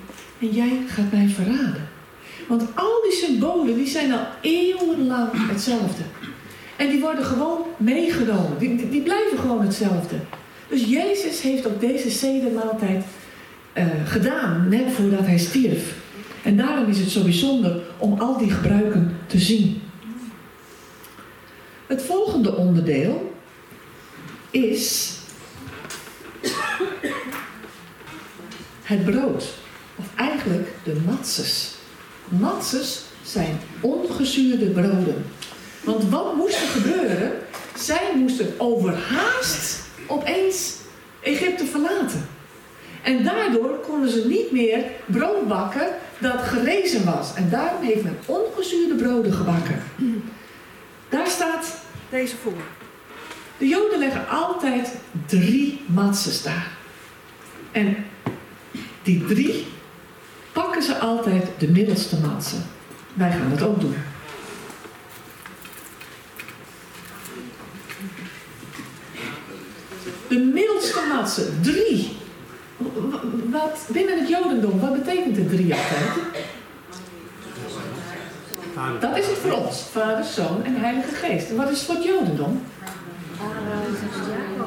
en 0.45 0.55
jij 0.55 0.79
gaat 0.87 1.11
mij 1.11 1.27
verraden. 1.27 1.87
Want 2.47 2.61
al 2.75 3.01
die 3.03 3.11
symbolen 3.11 3.75
die 3.75 3.87
zijn 3.87 4.11
al 4.11 4.25
eeuwenlang 4.41 5.29
hetzelfde. 5.33 6.03
En 6.75 6.89
die 6.89 6.99
worden 7.01 7.25
gewoon 7.25 7.61
meegenomen. 7.77 8.57
Die, 8.57 8.89
die, 8.89 9.01
blijven 9.01 9.37
gewoon 9.37 9.61
hetzelfde. 9.61 10.15
Dus 10.67 10.85
Jezus 10.85 11.41
heeft 11.41 11.67
ook 11.67 11.79
deze 11.79 12.09
zedermaaltijd 12.09 13.03
uh, 13.77 13.85
gedaan, 14.05 14.69
net 14.69 14.91
voordat 14.91 15.25
hij 15.25 15.37
stierf. 15.37 15.95
En 16.43 16.57
daarom 16.57 16.89
is 16.89 16.99
het 16.99 17.09
zo 17.09 17.23
bijzonder 17.23 17.81
om 17.97 18.19
al 18.19 18.37
die 18.37 18.51
gebruiken 18.51 19.17
te 19.27 19.39
zien. 19.39 19.81
Het 21.87 22.01
volgende 22.01 22.55
onderdeel 22.55 23.33
is 24.49 25.13
het 28.83 29.05
brood. 29.05 29.64
Of 29.95 30.05
eigenlijk 30.15 30.69
de 30.83 30.95
matzes. 31.05 31.75
Matzes 32.27 33.01
zijn 33.23 33.59
ongezuurde 33.81 34.65
broden. 34.65 35.25
Want 35.83 36.09
wat 36.09 36.35
moest 36.35 36.61
er 36.61 36.67
gebeuren? 36.67 37.31
Zij 37.77 38.11
moesten 38.15 38.53
overhaast 38.57 39.79
opeens 40.07 40.75
Egypte 41.21 41.65
verlaten. 41.65 42.27
En 43.03 43.23
daardoor 43.23 43.79
konden 43.79 44.09
ze 44.09 44.27
niet 44.27 44.51
meer 44.51 44.83
brood 45.05 45.47
bakken 45.47 45.87
dat 46.19 46.41
gerezen 46.41 47.05
was. 47.05 47.33
En 47.33 47.49
daarom 47.49 47.81
heeft 47.83 48.03
men 48.03 48.17
ongezuurde 48.25 48.95
broden 48.95 49.33
gebakken. 49.33 49.83
Daar 51.09 51.27
staat 51.27 51.77
deze 52.09 52.35
voor. 52.35 52.61
De 53.57 53.67
Joden 53.67 53.99
leggen 53.99 54.27
altijd 54.29 54.95
drie 55.25 55.81
matzes 55.85 56.43
daar. 56.43 56.71
En 57.71 58.05
die 59.03 59.25
drie 59.25 59.67
pakken 60.55 60.83
ze 60.83 60.97
altijd 60.97 61.47
de 61.57 61.67
middelste 61.67 62.19
matse. 62.19 62.55
Wij 63.13 63.31
gaan 63.31 63.51
het 63.51 63.61
ook 63.61 63.79
doen. 63.79 63.95
De 70.27 70.39
middelste 70.53 70.99
matse, 71.13 71.49
drie. 71.61 72.17
Wat, 73.51 73.87
binnen 73.87 74.19
het 74.19 74.29
Jodendom, 74.29 74.79
wat 74.79 74.93
betekent 74.93 75.35
de 75.35 75.45
drie 75.45 75.73
altijd? 75.73 76.43
Dat 78.99 79.17
is 79.17 79.25
het 79.27 79.37
voor 79.37 79.51
ons. 79.51 79.81
Vader, 79.91 80.23
Zoon 80.23 80.63
en 80.63 80.75
Heilige 80.75 81.15
Geest. 81.15 81.55
Wat 81.55 81.69
is 81.69 81.77
het 81.77 81.85
voor 81.85 81.95
het 81.95 82.03
Jodendom? 82.03 82.61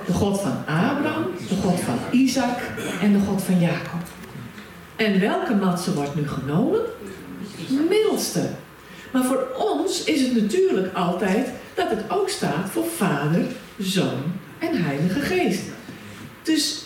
De 0.06 0.12
God 0.12 0.40
van 0.40 0.56
Abraham, 0.66 1.24
de 1.48 1.56
God 1.62 1.80
van 1.80 1.98
Isaac 2.10 2.58
en 3.00 3.12
de 3.12 3.18
God 3.26 3.42
van 3.42 3.60
Jacob. 3.60 4.07
En 4.98 5.20
welke 5.20 5.54
matse 5.54 5.94
wordt 5.94 6.14
nu 6.14 6.28
genomen? 6.28 6.80
De 7.68 7.86
middelste. 7.88 8.50
Maar 9.12 9.24
voor 9.24 9.46
ons 9.56 10.04
is 10.04 10.20
het 10.20 10.42
natuurlijk 10.42 10.94
altijd 10.94 11.48
dat 11.74 11.90
het 11.90 12.10
ook 12.10 12.28
staat 12.28 12.70
voor 12.70 12.84
Vader, 12.84 13.42
Zoon 13.78 14.22
en 14.58 14.82
Heilige 14.82 15.20
Geest. 15.20 15.62
Dus 16.42 16.82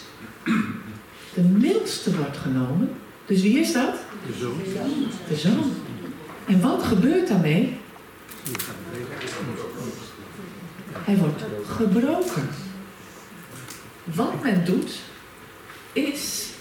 de 1.35 1.41
middelste 1.41 2.17
wordt 2.17 2.37
genomen. 2.37 2.91
Dus 3.27 3.43
wie 3.43 3.59
is 3.59 3.73
dat? 3.73 3.95
De 4.27 4.33
zoon. 4.39 4.63
De 5.29 5.37
Zoon. 5.37 5.73
En 6.47 6.61
wat 6.61 6.83
gebeurt 6.83 7.29
daarmee? 7.29 7.77
Hij 10.93 11.17
wordt 11.17 11.43
gebroken. 11.67 12.49
Wat 14.05 14.43
men 14.43 14.65
doet, 14.65 14.93
is 15.93 16.52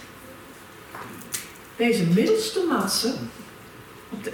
deze 1.76 2.04
middelste 2.14 2.64
matse 2.68 3.12
op 4.10 4.24
de 4.24 4.32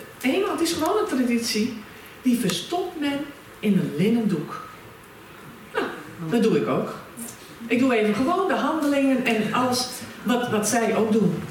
het 0.52 0.60
is 0.60 0.72
gewoon 0.72 0.98
een 0.98 1.08
traditie, 1.16 1.76
die 2.22 2.38
verstopt 2.38 3.00
men 3.00 3.18
in 3.58 3.72
een 3.72 3.92
linnen 3.96 4.28
doek. 4.28 4.68
Nou, 5.74 5.86
dat 6.30 6.42
doe 6.42 6.56
ik 6.56 6.68
ook. 6.68 6.94
Ik 7.66 7.78
doe 7.78 7.96
even 7.96 8.14
gewoon 8.14 8.48
de 8.48 8.54
handelingen 8.54 9.24
en 9.24 9.52
alles 9.52 9.88
wat, 10.22 10.50
wat 10.50 10.68
zij 10.68 10.96
ook 10.96 11.12
doen. 11.12 11.42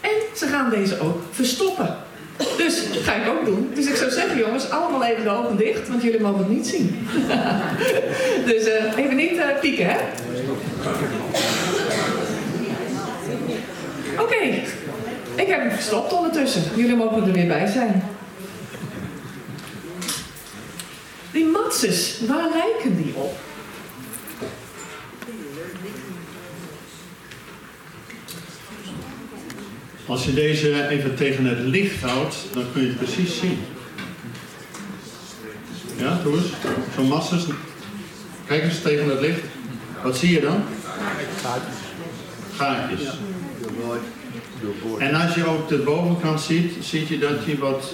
En 0.00 0.10
ze 0.34 0.46
gaan 0.46 0.70
deze 0.70 1.00
ook 1.00 1.20
verstoppen. 1.30 1.96
Dus 2.56 2.92
dat 2.92 3.02
ga 3.02 3.14
ik 3.14 3.28
ook 3.28 3.44
doen. 3.44 3.70
Dus 3.74 3.86
ik 3.86 3.96
zou 3.96 4.10
zeggen, 4.10 4.38
jongens, 4.38 4.70
allemaal 4.70 5.04
even 5.04 5.24
de 5.24 5.30
ogen 5.30 5.56
dicht, 5.56 5.88
want 5.88 6.02
jullie 6.02 6.20
mogen 6.20 6.38
het 6.38 6.48
niet 6.48 6.66
zien. 6.66 7.08
dus 8.50 8.64
eh, 8.64 8.96
even 8.96 9.16
niet 9.16 9.32
uh, 9.32 9.58
pieken, 9.60 9.86
hè? 9.86 9.96
Oké, 14.18 14.62
ik 15.36 15.46
heb 15.46 15.60
hem 15.60 15.70
verstopt 15.70 16.12
ondertussen. 16.12 16.62
Jullie 16.76 16.96
mogen 16.96 17.26
er 17.26 17.32
weer 17.32 17.46
bij 17.46 17.66
zijn. 17.66 18.02
Die 21.32 21.46
matses, 21.46 22.20
waar 22.26 22.48
lijken 22.48 22.96
die 23.02 23.14
op? 23.14 23.36
Als 30.06 30.24
je 30.24 30.34
deze 30.34 30.88
even 30.88 31.14
tegen 31.14 31.44
het 31.44 31.58
licht 31.58 32.02
houdt, 32.02 32.36
dan 32.52 32.64
kun 32.72 32.82
je 32.82 32.88
het 32.88 32.96
precies 32.96 33.38
zien. 33.38 33.58
Ja, 35.96 36.20
doe 36.22 36.36
eens. 36.36 36.46
Zo'n 36.94 37.08
masses. 37.08 37.44
Kijk 38.46 38.62
eens 38.62 38.82
tegen 38.82 39.08
het 39.08 39.20
licht. 39.20 39.40
Wat 40.02 40.16
zie 40.16 40.32
je 40.32 40.40
dan? 40.40 40.62
Gaatjes. 42.56 43.08
En 44.98 45.14
als 45.14 45.34
je 45.34 45.46
ook 45.46 45.68
de 45.68 45.78
bovenkant 45.78 46.40
ziet, 46.40 46.72
zie 46.80 47.06
je 47.08 47.18
dat 47.18 47.44
hij 47.44 47.58
wat 47.58 47.92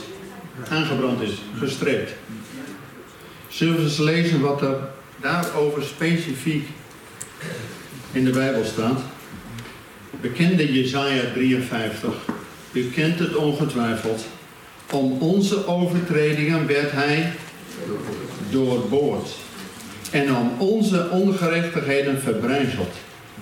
aangebrand 0.69 1.21
is, 1.21 1.43
gestreept. 1.59 2.13
Zullen 3.49 3.77
we 3.77 3.83
eens 3.83 3.99
lezen 3.99 4.41
wat 4.41 4.63
er 4.63 4.77
daarover 5.21 5.83
specifiek 5.83 6.69
in 8.13 8.25
de 8.25 8.31
Bijbel 8.31 8.65
staat? 8.65 9.01
Bekende 10.21 10.73
Jesaja 10.73 11.23
53. 11.35 12.15
U 12.73 12.91
kent 12.91 13.19
het 13.19 13.37
ongetwijfeld. 13.37 14.25
Om 14.91 15.19
onze 15.21 15.67
overtredingen 15.67 16.67
werd 16.67 16.93
hij 16.93 17.33
doorboord. 18.51 19.29
En 20.11 20.37
om 20.37 20.53
onze 20.59 21.09
ongerechtigheden 21.11 22.21
verbrijzeld. 22.21 22.95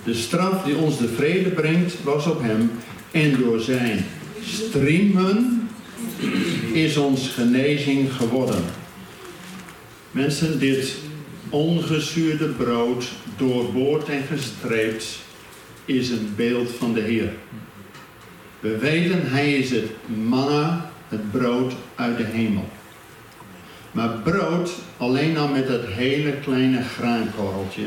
De 0.03 0.13
straf 0.13 0.63
die 0.63 0.75
ons 0.75 0.97
de 0.97 1.07
vrede 1.07 1.49
brengt 1.49 2.03
was 2.03 2.27
op 2.27 2.41
hem. 2.41 2.71
En 3.11 3.37
door 3.37 3.59
zijn 3.59 4.05
striemen 4.43 5.69
is 6.73 6.97
ons 6.97 7.29
genezing 7.29 8.13
geworden. 8.13 8.63
Mensen, 10.11 10.59
dit 10.59 10.95
ongezuurde 11.49 12.47
brood, 12.47 13.11
doorboord 13.37 14.09
en 14.09 14.23
gestreept, 14.23 15.19
is 15.85 16.09
een 16.09 16.33
beeld 16.35 16.69
van 16.69 16.93
de 16.93 17.01
Heer. 17.01 17.33
We 18.59 18.77
weten, 18.77 19.29
Hij 19.29 19.53
is 19.53 19.69
het 19.71 19.89
manna, 20.25 20.91
het 21.07 21.31
brood 21.31 21.73
uit 21.95 22.17
de 22.17 22.23
hemel. 22.23 22.69
Maar 23.91 24.09
brood, 24.09 24.71
alleen 24.97 25.37
al 25.37 25.47
met 25.47 25.67
dat 25.67 25.85
hele 25.85 26.33
kleine 26.33 26.81
graankorreltje, 26.81 27.85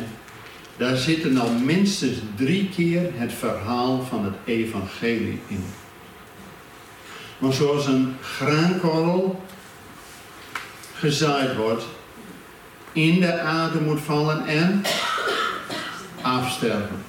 daar 0.76 0.96
zitten 0.96 1.38
al 1.38 1.50
minstens 1.50 2.16
drie 2.36 2.68
keer 2.68 3.10
het 3.14 3.32
verhaal 3.32 4.02
van 4.02 4.24
het 4.24 4.34
evangelie 4.44 5.40
in. 5.46 5.64
Maar 7.38 7.52
zoals 7.52 7.86
een 7.86 8.14
graankorrel 8.20 9.42
gezaaid 10.94 11.56
wordt, 11.56 11.84
in 12.92 13.20
de 13.20 13.40
aarde 13.40 13.80
moet 13.80 14.00
vallen 14.00 14.46
en 14.46 14.82
afsterven. 16.22 17.02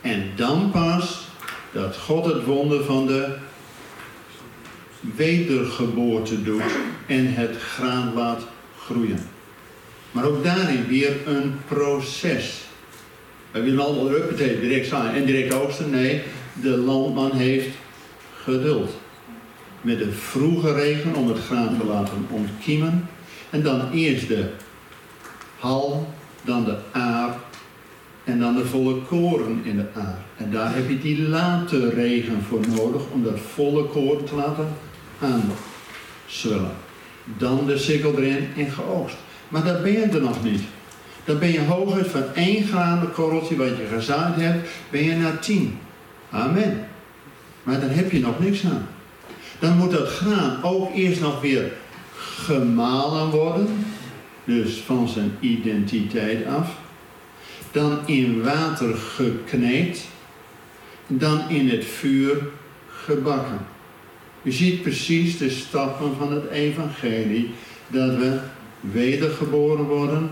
En 0.00 0.32
dan 0.36 0.70
pas 0.70 1.28
dat 1.72 1.96
God 1.96 2.24
het 2.24 2.44
wonder 2.44 2.84
van 2.84 3.06
de 3.06 3.36
wedergeboorte 5.00 6.42
doet 6.42 6.62
en 7.06 7.34
het 7.34 7.56
graan 7.56 8.14
laat 8.14 8.42
groeien. 8.78 9.37
Maar 10.12 10.24
ook 10.24 10.44
daarin 10.44 10.86
weer 10.86 11.16
een 11.26 11.54
proces. 11.66 12.60
We 13.50 13.62
willen 13.62 13.84
allemaal 13.84 14.26
betekent 14.28 14.60
direct 14.60 14.86
zijn 14.86 15.14
en 15.14 15.24
direct 15.24 15.54
oogsten. 15.54 15.90
Nee, 15.90 16.22
de 16.52 16.76
landman 16.76 17.32
heeft 17.32 17.68
geduld. 18.42 18.90
Met 19.80 19.98
de 19.98 20.12
vroege 20.12 20.72
regen 20.72 21.14
om 21.14 21.28
het 21.28 21.38
graan 21.38 21.78
te 21.80 21.86
laten 21.86 22.26
ontkiemen. 22.30 23.08
En 23.50 23.62
dan 23.62 23.90
eerst 23.92 24.28
de 24.28 24.50
hal, 25.58 26.14
dan 26.44 26.64
de 26.64 26.76
aar 26.92 27.36
en 28.24 28.38
dan 28.38 28.56
de 28.56 28.66
volle 28.66 28.94
koren 29.02 29.60
in 29.64 29.76
de 29.76 29.86
aar. 29.94 30.18
En 30.36 30.50
daar 30.50 30.74
heb 30.74 30.88
je 30.88 30.98
die 30.98 31.28
late 31.28 31.90
regen 31.90 32.42
voor 32.48 32.60
nodig 32.68 33.02
om 33.12 33.22
dat 33.22 33.40
volle 33.54 33.84
koren 33.84 34.24
te 34.24 34.34
laten 34.34 34.68
aanzwellen. 35.20 36.76
Dan 37.38 37.66
de 37.66 37.78
sikkel 37.78 38.18
erin 38.18 38.48
en 38.56 38.70
geoogst. 38.70 39.16
Maar 39.48 39.64
daar 39.64 39.82
ben 39.82 39.92
je 39.92 40.00
er 40.00 40.20
nog 40.20 40.44
niet. 40.44 40.62
Dan 41.24 41.38
ben 41.38 41.52
je 41.52 41.60
hooguit 41.60 42.06
van 42.06 42.34
één 42.34 42.66
graden 42.66 43.12
korreltje 43.12 43.56
wat 43.56 43.68
je 43.68 43.86
gezaaid 43.92 44.34
hebt, 44.36 44.68
ben 44.90 45.04
je 45.04 45.14
naar 45.14 45.38
tien. 45.38 45.78
Amen. 46.30 46.88
Maar 47.62 47.80
dan 47.80 47.88
heb 47.88 48.10
je 48.10 48.20
nog 48.20 48.38
niks 48.38 48.64
aan. 48.64 48.88
Dan 49.58 49.76
moet 49.76 49.90
dat 49.90 50.08
graan 50.08 50.62
ook 50.62 50.94
eerst 50.94 51.20
nog 51.20 51.40
weer 51.40 51.72
gemalen 52.18 53.30
worden. 53.30 53.68
Dus 54.44 54.76
van 54.76 55.08
zijn 55.08 55.32
identiteit 55.40 56.46
af 56.46 56.76
dan 57.72 57.98
in 58.06 58.42
water 58.42 58.94
gekneed, 58.94 60.04
dan 61.06 61.48
in 61.48 61.68
het 61.68 61.84
vuur 61.84 62.36
gebakken. 62.88 63.58
U 64.42 64.52
ziet 64.52 64.82
precies 64.82 65.38
de 65.38 65.50
stappen 65.50 66.16
van 66.18 66.32
het 66.32 66.50
evangelie, 66.50 67.50
dat 67.86 68.16
we 68.16 68.38
wedergeboren 68.80 69.84
worden, 69.84 70.30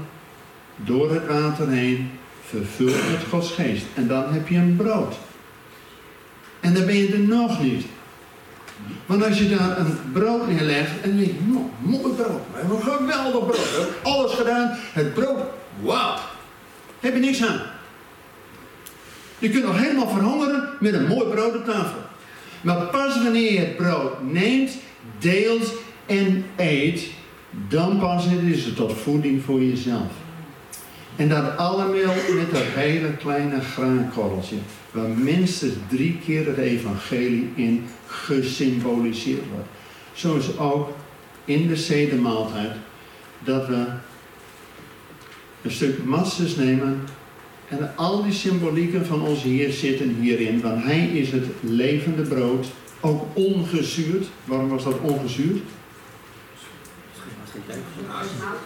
door 0.76 1.12
het 1.12 1.26
water 1.26 1.68
heen, 1.68 2.10
vervuld 2.44 3.10
met 3.10 3.20
Gods 3.30 3.50
geest. 3.50 3.84
En 3.94 4.08
dan 4.08 4.32
heb 4.32 4.48
je 4.48 4.56
een 4.56 4.76
brood. 4.76 5.14
En 6.60 6.74
dan 6.74 6.86
ben 6.86 6.96
je 6.96 7.12
er 7.12 7.18
nog 7.18 7.62
niet. 7.62 7.86
Want 9.06 9.24
als 9.24 9.38
je 9.38 9.48
daar 9.48 9.78
een 9.78 9.98
brood 10.12 10.48
neerlegt 10.48 11.00
en 11.02 11.18
je 11.18 11.24
denkt, 11.24 11.46
nou, 11.46 11.64
mooi 11.78 12.14
brood, 12.14 12.40
we 12.52 12.58
hebben 12.58 12.76
een 12.76 12.82
geweldig 12.82 13.46
brood, 13.46 13.70
we 13.70 13.76
hebben 13.78 13.94
alles 14.02 14.32
gedaan, 14.32 14.70
het 14.92 15.14
brood, 15.14 15.38
wauw, 15.82 16.18
heb 17.00 17.14
je 17.14 17.20
niks 17.20 17.44
aan. 17.44 17.60
Je 19.38 19.50
kunt 19.50 19.64
nog 19.64 19.78
helemaal 19.78 20.08
verhongeren 20.08 20.68
met 20.80 20.94
een 20.94 21.06
mooi 21.06 21.28
brood 21.28 21.56
op 21.56 21.64
tafel. 21.64 21.98
Maar 22.60 22.76
pas 22.76 23.22
wanneer 23.22 23.52
je 23.52 23.58
het 23.58 23.76
brood 23.76 24.22
neemt, 24.22 24.70
deelt 25.18 25.72
en 26.06 26.44
eet, 26.56 27.06
dan 27.68 27.98
pas 27.98 28.26
is 28.26 28.64
het 28.64 28.76
tot 28.76 28.92
voeding 28.92 29.42
voor 29.42 29.62
jezelf. 29.62 30.10
En 31.16 31.28
dat 31.28 31.56
allemaal 31.56 32.14
met 32.34 32.50
dat 32.50 32.62
hele 32.62 33.16
kleine 33.16 33.60
graankorreltje, 33.60 34.56
waar 34.90 35.08
minstens 35.08 35.74
drie 35.88 36.18
keer 36.24 36.46
het 36.46 36.56
evangelie 36.56 37.48
in 37.54 37.84
gesymboliseerd 38.06 39.42
wordt. 39.52 39.68
Zo 40.12 40.36
is 40.36 40.58
ook 40.58 40.88
in 41.44 41.68
de 41.68 41.76
zedemaaltijd 41.76 42.72
dat 43.44 43.66
we 43.66 43.86
een 45.62 45.70
stuk 45.70 46.04
masses 46.04 46.56
nemen. 46.56 47.00
En 47.68 47.96
al 47.96 48.22
die 48.22 48.32
symbolieken 48.32 49.06
van 49.06 49.22
onze 49.22 49.48
Heer 49.48 49.72
zitten 49.72 50.16
hierin. 50.20 50.60
Want 50.60 50.84
Hij 50.84 51.06
is 51.06 51.30
het 51.30 51.44
levende 51.60 52.22
brood. 52.22 52.66
Ook 53.00 53.22
ongezuurd. 53.32 54.26
Waarom 54.44 54.68
was 54.68 54.84
dat 54.84 55.00
ongezuurd? 55.00 55.60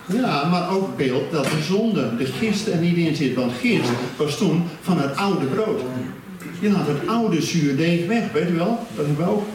Ja, 0.07 0.48
maar 0.48 0.70
ook 0.70 0.96
beeld 0.96 1.33
dat 1.33 1.44
de 1.44 1.62
zonde, 1.62 2.16
de 2.16 2.26
gist 2.26 2.66
er 2.66 2.76
niet 2.76 2.96
in 2.96 3.16
zit. 3.16 3.35
Want 3.35 3.53
gist 3.61 3.90
was 4.16 4.37
toen 4.37 4.64
van 4.81 4.98
het 4.98 5.16
oude 5.16 5.46
brood. 5.46 5.81
Je 6.61 6.70
laat 6.70 6.87
het 6.87 7.09
oude 7.09 7.42
zuurdeeg 7.42 8.07
weg, 8.07 8.33
weet 8.33 8.50
u 8.50 8.55
wel? 8.55 8.87
Dat 8.94 9.07
hebben 9.07 9.24
we 9.24 9.31
ook. 9.31 9.46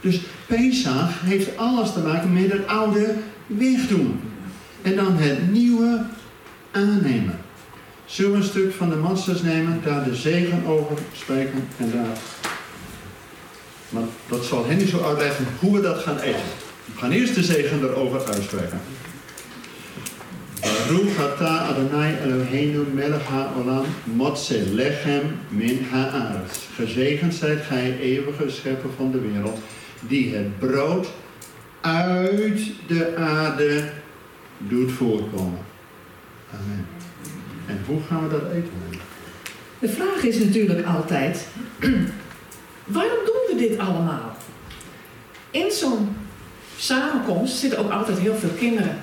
Dus 0.00 0.20
Pesach 0.46 1.20
heeft 1.20 1.56
alles 1.56 1.92
te 1.92 2.00
maken 2.00 2.32
met 2.32 2.52
het 2.52 2.66
oude 2.66 3.14
wegdoen. 3.46 4.20
En 4.82 4.96
dan 4.96 5.16
het 5.16 5.52
nieuwe 5.52 6.04
aannemen. 6.70 7.38
Zullen 8.04 8.30
we 8.30 8.36
een 8.36 8.42
stuk 8.42 8.72
van 8.72 8.88
de 8.88 8.96
masters 8.96 9.42
nemen, 9.42 9.80
daar 9.84 10.04
de 10.04 10.14
zegen 10.14 10.66
over 10.66 10.96
spreken 11.12 11.68
en 11.76 11.90
daar. 11.90 12.18
Maar 13.88 14.02
dat 14.28 14.44
zal 14.44 14.66
Henny 14.66 14.86
zo 14.86 15.02
uitleggen 15.02 15.46
hoe 15.60 15.74
we 15.74 15.80
dat 15.80 15.98
gaan 15.98 16.18
eten. 16.18 16.65
We 16.94 17.00
gaan 17.00 17.10
eerst 17.10 17.34
de 17.34 17.42
zegen 17.42 17.82
erover 17.82 18.24
uitspreken. 18.24 18.80
Baruch 20.60 21.18
ata 21.20 21.58
Adonai 21.58 22.14
Eloheinu 22.24 22.86
melech 22.94 23.24
haolam 23.24 23.86
motse 24.04 24.74
lechem 24.74 25.38
min 25.48 25.84
haaretz. 25.90 26.58
Gezegend 26.74 27.34
zijt 27.34 27.64
gij, 27.64 27.98
eeuwige 27.98 28.50
schepper 28.50 28.90
van 28.96 29.10
de 29.10 29.20
wereld, 29.20 29.58
die 30.00 30.34
het 30.34 30.58
brood 30.58 31.06
uit 31.80 32.60
de 32.86 33.16
aarde 33.16 33.90
doet 34.58 34.92
voorkomen. 34.92 35.64
Amen. 36.52 36.86
En 37.66 37.80
hoe 37.86 38.00
gaan 38.08 38.22
we 38.22 38.28
dat 38.28 38.50
eten? 38.52 38.70
De 39.78 39.88
vraag 39.88 40.22
is 40.22 40.38
natuurlijk 40.38 40.86
altijd, 40.86 41.46
waarom 42.96 43.18
doen 43.24 43.42
we 43.48 43.54
dit 43.56 43.78
allemaal? 43.78 44.36
In 45.50 45.70
zo'n 45.70 46.16
samenkomst 46.76 47.56
zitten 47.56 47.78
ook 47.78 47.90
altijd 47.90 48.18
heel 48.18 48.34
veel 48.34 48.50
kinderen. 48.58 48.96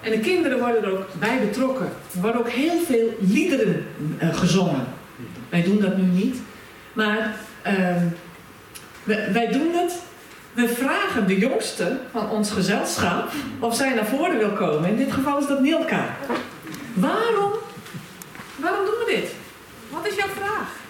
En 0.00 0.10
de 0.10 0.18
kinderen 0.18 0.58
worden 0.58 0.84
er 0.84 0.90
ook 0.90 1.06
bij 1.18 1.40
betrokken. 1.40 1.86
Er 2.14 2.20
worden 2.20 2.40
ook 2.40 2.50
heel 2.50 2.80
veel 2.86 3.16
liederen 3.20 3.86
uh, 4.22 4.34
gezongen. 4.34 4.84
Wij 5.48 5.62
doen 5.62 5.80
dat 5.80 5.96
nu 5.96 6.02
niet. 6.02 6.36
Maar 6.92 7.34
uh, 7.66 7.96
wij 9.32 9.48
doen 9.52 9.74
het. 9.74 10.00
We 10.52 10.68
vragen 10.68 11.26
de 11.26 11.38
jongste 11.38 11.98
van 12.10 12.30
ons 12.30 12.50
gezelschap 12.50 13.30
of 13.58 13.76
zij 13.76 13.94
naar 13.94 14.06
voren 14.06 14.38
wil 14.38 14.52
komen. 14.52 14.90
In 14.90 14.96
dit 14.96 15.12
geval 15.12 15.38
is 15.38 15.46
dat 15.46 15.60
Nilka. 15.60 16.16
Waarom? 16.94 17.52
Waarom 18.56 18.84
doen 18.84 18.94
we 19.06 19.12
dit? 19.20 19.30
Wat 19.90 20.06
is 20.06 20.14
jouw 20.14 20.28
vraag? 20.28 20.81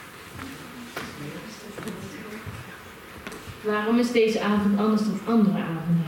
Waarom 3.63 3.99
is 3.99 4.13
deze 4.13 4.41
avond 4.41 4.79
anders 4.79 5.01
dan 5.01 5.21
andere 5.25 5.59
avonden? 5.59 6.07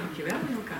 Dankjewel, 0.00 0.36
Milka. 0.48 0.74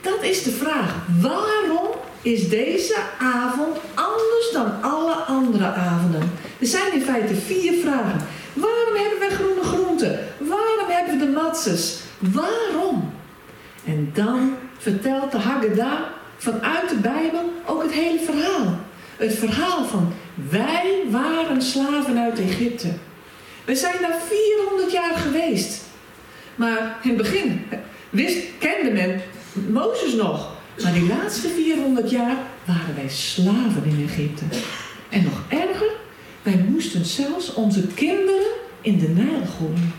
Dat 0.00 0.22
is 0.22 0.42
de 0.42 0.50
vraag. 0.50 0.94
Waarom 1.20 1.88
is 2.22 2.48
deze 2.48 2.96
avond 3.18 3.76
anders 3.94 4.50
dan 4.52 4.82
alle 4.82 5.14
andere 5.14 5.64
avonden? 5.64 6.30
Er 6.58 6.66
zijn 6.66 6.92
in 6.92 7.02
feite 7.02 7.34
vier 7.34 7.72
vragen. 7.72 8.26
Waarom 8.52 8.94
hebben 8.94 9.18
we 9.18 9.34
groene 9.34 9.62
groenten? 9.62 10.18
Waarom 10.38 10.88
hebben 10.88 11.18
we 11.18 11.24
de 11.24 11.32
matzes? 11.32 12.00
Waarom? 12.18 13.12
En 13.84 14.10
dan 14.14 14.54
vertelt 14.78 15.32
de 15.32 15.38
Haggadah 15.38 16.00
vanuit 16.36 16.88
de 16.88 16.96
Bijbel 16.96 17.52
ook 17.66 17.82
het 17.82 17.92
hele 17.92 18.20
verhaal. 18.20 18.78
Het 19.16 19.34
verhaal 19.34 19.84
van 19.84 20.12
wij 20.50 21.02
waren 21.10 21.62
slaven 21.62 22.18
uit 22.18 22.38
Egypte. 22.38 22.88
We 23.64 23.74
zijn 23.74 23.96
daar 24.00 24.20
400 24.28 24.92
jaar 24.92 25.16
geweest. 25.16 25.82
Maar 26.54 26.98
in 27.02 27.08
het 27.08 27.18
begin 27.18 27.64
wist, 28.10 28.38
kende 28.58 28.90
men 28.90 29.20
Mozes 29.68 30.12
nog. 30.14 30.50
Maar 30.82 30.92
die 30.92 31.08
laatste 31.08 31.48
400 31.48 32.10
jaar 32.10 32.36
waren 32.64 32.94
wij 32.94 33.08
slaven 33.08 33.84
in 33.84 34.08
Egypte. 34.08 34.44
En 35.08 35.22
nog 35.22 35.42
erger, 35.48 35.90
wij 36.42 36.64
moesten 36.68 37.04
zelfs 37.04 37.54
onze 37.54 37.86
kinderen 37.86 38.50
in 38.80 38.98
de 38.98 39.08
Nijl 39.08 39.46
gooien. 39.58 39.94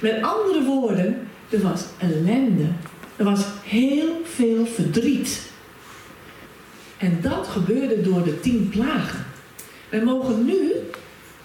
Met 0.00 0.22
andere 0.22 0.64
woorden, 0.64 1.28
er 1.48 1.62
was 1.62 1.84
ellende. 1.98 2.66
Er 3.16 3.24
was 3.24 3.44
heel 3.64 4.20
veel 4.24 4.66
verdriet. 4.66 5.40
En 6.98 7.18
dat 7.22 7.48
gebeurde 7.48 8.00
door 8.00 8.24
de 8.24 8.40
tien 8.40 8.68
plagen. 8.68 9.24
Wij 9.88 10.02
mogen 10.02 10.44
nu 10.44 10.72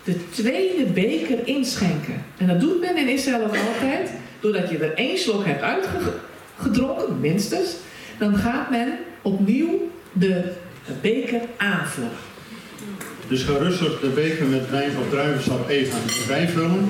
de 0.06 0.30
tweede 0.30 0.86
beker 0.86 1.48
inschenken. 1.48 2.24
En 2.38 2.48
dat 2.48 2.60
doet 2.60 2.80
men 2.80 2.98
in 2.98 3.08
Israël 3.08 3.44
altijd. 3.44 4.10
Doordat 4.40 4.70
je 4.70 4.78
er 4.78 4.94
één 4.94 5.18
slok 5.18 5.46
hebt 5.46 5.62
uitgedronken, 5.62 7.20
minstens. 7.20 7.76
Dan 8.20 8.36
gaat 8.36 8.70
men 8.70 8.98
opnieuw 9.22 9.92
de 10.12 10.52
beker 11.02 11.42
aanvullen. 11.58 12.10
Dus 13.28 13.44
ga 13.44 13.58
rustig 13.58 14.00
de 14.00 14.08
beker 14.08 14.46
met 14.46 14.70
wijn 14.70 14.92
of 14.98 15.10
druivensap 15.10 15.70
even 15.70 16.00
bijvullen. 16.28 16.90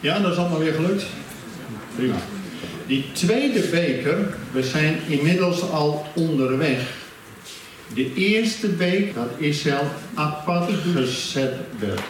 Ja, 0.00 0.18
dat 0.18 0.32
is 0.32 0.38
allemaal 0.38 0.58
weer 0.58 0.72
gelukt. 0.72 1.04
Prima. 1.96 2.14
Die 2.86 3.04
tweede 3.12 3.60
beker, 3.60 4.34
we 4.52 4.62
zijn 4.62 4.96
inmiddels 5.08 5.70
al 5.70 6.06
onderweg. 6.14 7.03
De 7.94 8.14
eerste 8.14 8.68
beek 8.68 9.14
dat 9.14 9.28
Israël 9.38 9.90
apart 10.14 10.70
gezet 10.94 11.54
werd. 11.78 12.00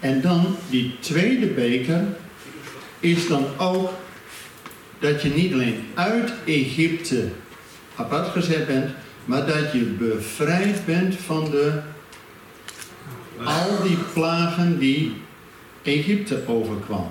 En 0.00 0.20
dan 0.20 0.56
die 0.70 0.94
tweede 1.00 1.46
beker 1.46 2.04
is 3.00 3.28
dan 3.28 3.44
ook 3.56 3.92
dat 4.98 5.22
je 5.22 5.28
niet 5.28 5.52
alleen 5.52 5.86
uit 5.94 6.32
Egypte 6.44 7.28
apart 7.96 8.28
gezet 8.28 8.66
bent, 8.66 8.90
maar 9.24 9.46
dat 9.46 9.72
je 9.72 9.80
bevrijd 9.98 10.86
bent 10.86 11.14
van 11.16 11.50
de, 11.50 11.80
al 13.44 13.82
die 13.82 13.98
plagen 14.12 14.78
die 14.78 15.12
Egypte 15.82 16.42
overkwam. 16.46 17.10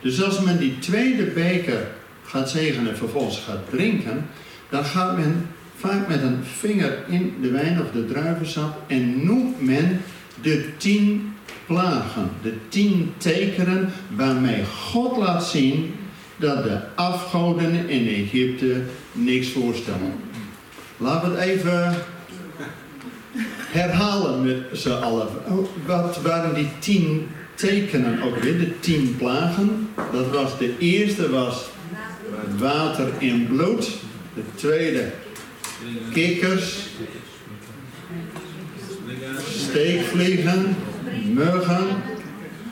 Dus 0.00 0.22
als 0.22 0.40
men 0.40 0.58
die 0.58 0.78
tweede 0.78 1.24
beker 1.24 1.86
gaat 2.24 2.50
zegenen 2.50 2.90
en 2.90 2.96
vervolgens 2.96 3.38
gaat 3.38 3.70
drinken, 3.70 4.26
dan 4.68 4.84
gaat 4.84 5.16
men 5.16 5.48
vaak 5.78 6.08
met 6.08 6.22
een 6.22 6.38
vinger 6.42 7.04
in 7.08 7.34
de 7.40 7.50
wijn 7.50 7.80
of 7.80 7.90
de 7.92 8.06
druivensap 8.06 8.82
en 8.86 9.26
noemt 9.26 9.62
men 9.62 10.00
de 10.42 10.68
tien 10.76 11.34
plagen, 11.66 12.30
de 12.42 12.54
tien 12.68 13.12
tekenen 13.16 13.92
waarmee 14.16 14.64
God 14.64 15.16
laat 15.16 15.44
zien 15.44 15.94
dat 16.36 16.62
de 16.62 16.78
afgoden 16.94 17.88
in 17.88 18.08
Egypte 18.08 18.82
niks 19.12 19.48
voorstellen. 19.48 20.12
Laten 20.96 21.30
we 21.32 21.38
het 21.38 21.48
even 21.48 21.94
herhalen 23.68 24.42
met 24.42 24.56
z'n 24.72 24.90
allen. 24.90 25.28
Wat 25.86 26.22
waren 26.22 26.54
die 26.54 26.68
tien 26.78 27.28
tekenen 27.54 28.22
ook 28.22 28.38
weer? 28.38 28.58
De 28.58 28.80
tien 28.80 29.16
plagen. 29.16 29.88
Dat 30.12 30.30
was 30.30 30.58
de 30.58 30.78
eerste 30.78 31.30
was 31.30 31.68
water 32.58 33.08
in 33.18 33.46
bloed. 33.46 33.88
De 34.34 34.42
tweede 34.54 35.10
kikkers, 36.12 36.86
steekvliegen, 39.50 40.76
muggen, 41.24 41.86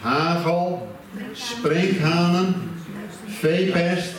hagel, 0.01 0.97
sprinkhanen, 1.33 2.55
veepest. 3.27 4.13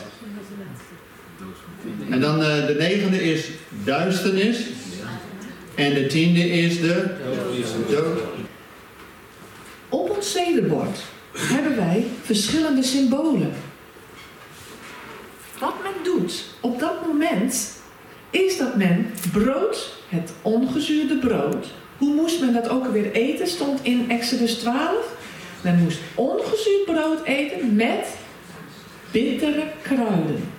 En 2.10 2.20
dan 2.20 2.40
uh, 2.40 2.66
de 2.68 2.76
negende 2.80 3.24
is 3.24 3.50
duisternis. 3.84 4.60
En 5.76 5.94
de 5.94 6.08
tiende 6.08 6.50
is 6.50 6.80
de 6.82 7.16
dood. 7.90 8.20
Op 9.90 10.10
ons 10.10 10.32
zederbord 10.32 11.00
hebben 11.38 11.76
wij 11.76 12.06
verschillende 12.24 12.84
symbolen. 12.84 13.52
Wat 15.60 15.74
men 15.84 16.04
doet 16.04 16.46
op 16.60 16.80
dat 16.80 17.08
moment 17.08 17.77
is 18.46 18.58
dat 18.58 18.76
men 18.76 19.12
brood, 19.32 19.94
het 20.10 20.32
ongezuurde 20.42 21.18
brood, 21.18 21.68
hoe 21.98 22.14
moest 22.14 22.42
men 22.42 22.54
dat 22.54 22.70
ook 22.70 22.88
weer 22.88 23.12
eten? 23.12 23.48
Stond 23.48 23.80
in 23.82 24.10
Exodus 24.10 24.54
12. 24.54 25.16
Men 25.62 25.80
moest 25.84 26.00
ongezuurd 26.16 26.86
brood 26.86 27.24
eten 27.24 27.76
met 27.76 28.08
bittere 29.12 29.64
kruiden. 29.82 30.50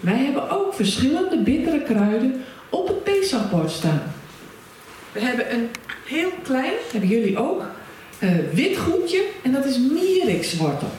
Wij 0.00 0.18
hebben 0.18 0.50
ook 0.50 0.74
verschillende 0.74 1.42
bittere 1.42 1.82
kruiden 1.82 2.44
op 2.68 2.88
het 2.88 3.04
Pesachbord 3.04 3.70
staan. 3.70 4.02
We 5.12 5.20
hebben 5.20 5.52
een 5.52 5.68
heel 6.06 6.30
klein, 6.42 6.72
hebben 6.92 7.08
jullie 7.08 7.38
ook, 7.38 7.62
uh, 8.18 8.30
wit 8.52 8.76
goedje 8.76 9.24
en 9.42 9.52
dat 9.52 9.64
is 9.64 9.78
mierikswortel. 9.78 10.90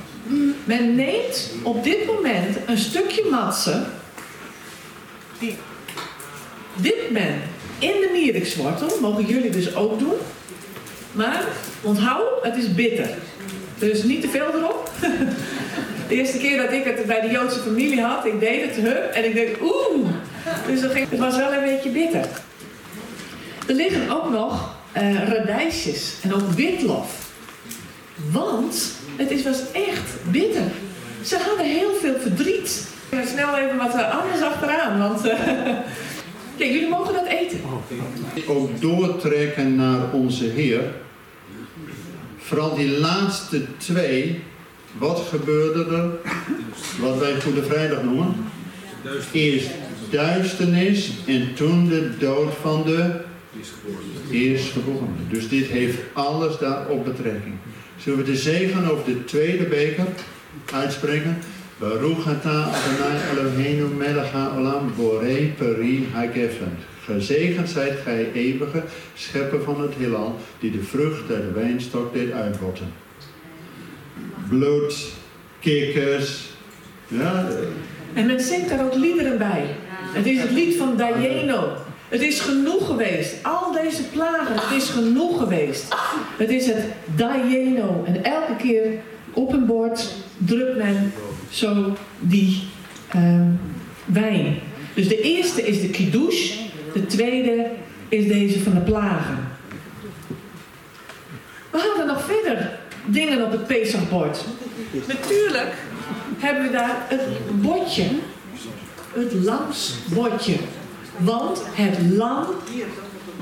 Men 0.63 0.95
neemt 0.95 1.51
op 1.63 1.83
dit 1.83 2.05
moment 2.05 2.57
een 2.65 2.77
stukje 2.77 3.27
matse, 3.29 3.83
die 5.39 5.55
dit 6.81 7.11
men 7.11 7.41
in 7.79 8.01
de 8.01 8.09
mierikswortel, 8.11 8.97
mogen 9.01 9.25
jullie 9.25 9.49
dus 9.49 9.75
ook 9.75 9.99
doen. 9.99 10.13
Maar 11.11 11.43
onthoud, 11.81 12.27
het 12.41 12.55
is 12.55 12.73
bitter. 12.73 13.09
Dus 13.79 14.03
niet 14.03 14.21
te 14.21 14.29
veel 14.29 14.47
erop. 14.55 14.89
De 16.07 16.17
eerste 16.17 16.37
keer 16.37 16.61
dat 16.61 16.71
ik 16.71 16.83
het 16.83 17.05
bij 17.05 17.21
de 17.21 17.29
Joodse 17.29 17.59
familie 17.59 18.01
had, 18.01 18.25
ik 18.25 18.39
deed 18.39 18.61
het, 18.61 18.75
hup, 18.75 19.11
en 19.13 19.25
ik 19.25 19.35
dacht, 19.35 19.61
oeh. 19.61 20.09
Dus 20.67 20.81
het 20.81 21.19
was 21.19 21.37
wel 21.37 21.53
een 21.53 21.63
beetje 21.63 21.89
bitter. 21.89 22.25
Er 23.67 23.73
liggen 23.73 24.09
ook 24.09 24.29
nog 24.29 24.75
uh, 24.97 25.27
radijsjes 25.27 26.13
en 26.21 26.33
ook 26.33 26.49
witlof. 26.49 27.31
Want 28.31 28.91
het 29.15 29.31
is, 29.31 29.43
was 29.43 29.71
echt 29.71 30.31
bitter. 30.31 30.71
Ze 31.25 31.37
hadden 31.47 31.65
heel 31.65 31.93
veel 32.01 32.15
verdriet. 32.19 32.87
Ik 33.09 33.17
ga 33.17 33.25
snel 33.25 33.57
even 33.57 33.77
wat 33.77 33.95
eh, 33.95 34.19
anders 34.19 34.41
achteraan, 34.41 34.99
want 34.99 35.25
uh, 35.25 35.33
Kijk, 36.57 36.71
jullie 36.71 36.89
mogen 36.89 37.13
dat 37.13 37.25
eten. 37.27 37.59
Ook 38.47 38.81
doortrekken 38.81 39.75
naar 39.75 40.13
onze 40.13 40.45
Heer. 40.45 40.93
Vooral 42.37 42.75
die 42.75 42.99
laatste 42.99 43.77
twee. 43.77 44.39
Wat 44.97 45.19
gebeurde 45.29 45.95
er? 45.95 46.31
Wat 46.99 47.17
wij 47.19 47.41
Goede 47.41 47.63
Vrijdag 47.63 48.03
noemen. 48.03 48.35
Eerst 49.31 49.69
duisternis 50.09 51.11
en 51.27 51.53
toen 51.55 51.87
de 51.87 52.17
dood 52.17 52.53
van 52.61 52.83
de 52.83 53.21
eerstgeborene. 54.31 55.07
Dus 55.29 55.49
dit 55.49 55.67
heeft 55.67 55.97
alles 56.13 56.57
daarop 56.57 57.05
betrekking. 57.05 57.55
Zullen 57.97 58.19
we 58.19 58.25
de 58.25 58.37
zegen 58.37 58.91
over 58.91 59.05
de 59.05 59.23
tweede 59.23 59.63
beker 59.63 60.05
uitspreken? 60.73 61.37
Baruch 61.81 62.27
atah 62.27 62.69
Adonai 62.77 63.17
Eloheinu 63.31 63.87
melech 63.97 64.31
haolam 64.33 64.91
borei 64.95 65.51
peri 65.57 66.07
hagefend. 66.13 66.79
Gezegend 67.05 67.69
zijt 67.69 67.99
gij 68.03 68.31
eeuwige 68.33 68.83
schepper 69.15 69.63
van 69.63 69.81
het 69.81 69.93
heelal, 69.97 70.35
die 70.59 70.71
de 70.71 70.83
vrucht 70.83 71.31
uit 71.31 71.41
de 71.41 71.51
wijnstok 71.51 72.13
deed 72.13 72.31
uitbotten. 72.31 72.93
Bloed, 74.49 75.11
kikkers, 75.59 76.49
ja, 77.07 77.47
En 78.13 78.25
men 78.25 78.39
zingt 78.39 78.69
daar 78.69 78.85
ook 78.85 78.95
liederen 78.95 79.37
bij. 79.37 79.65
Het 79.89 80.25
is 80.25 80.41
het 80.41 80.51
lied 80.51 80.75
van 80.75 80.97
Dayeno. 80.97 81.73
Het 82.09 82.21
is 82.21 82.39
genoeg 82.39 82.85
geweest. 82.85 83.35
Al 83.43 83.71
deze 83.71 84.03
plagen, 84.03 84.55
het 84.55 84.81
is 84.81 84.89
genoeg 84.89 85.39
geweest. 85.39 85.95
Het 86.37 86.49
is 86.49 86.65
het 86.65 86.83
Dayeno. 87.15 88.03
En 88.05 88.23
elke 88.23 88.55
keer 88.55 88.85
op 89.33 89.53
een 89.53 89.65
bord 89.65 90.13
drukt 90.37 90.77
men 90.77 91.11
zo 91.51 91.97
die 92.19 92.63
ehm, 93.09 93.49
wijn. 94.05 94.59
Dus 94.93 95.07
de 95.07 95.21
eerste 95.21 95.67
is 95.67 95.81
de 95.81 95.89
kiddush. 95.89 96.53
De 96.93 97.05
tweede 97.05 97.69
is 98.09 98.27
deze 98.27 98.59
van 98.59 98.73
de 98.73 98.79
plagen. 98.79 99.49
We 101.71 101.77
hadden 101.77 102.07
nog 102.07 102.25
verder 102.25 102.79
dingen 103.05 103.45
op 103.45 103.51
het 103.51 103.67
Pesachbord. 103.67 104.45
Natuurlijk 105.07 105.73
hebben 106.37 106.63
we 106.63 106.71
daar 106.71 107.05
het 107.07 107.21
bordje. 107.61 108.05
Het 109.13 109.33
lamsbordje. 109.33 110.55
Want 111.17 111.61
het 111.71 111.97
lam 112.11 112.45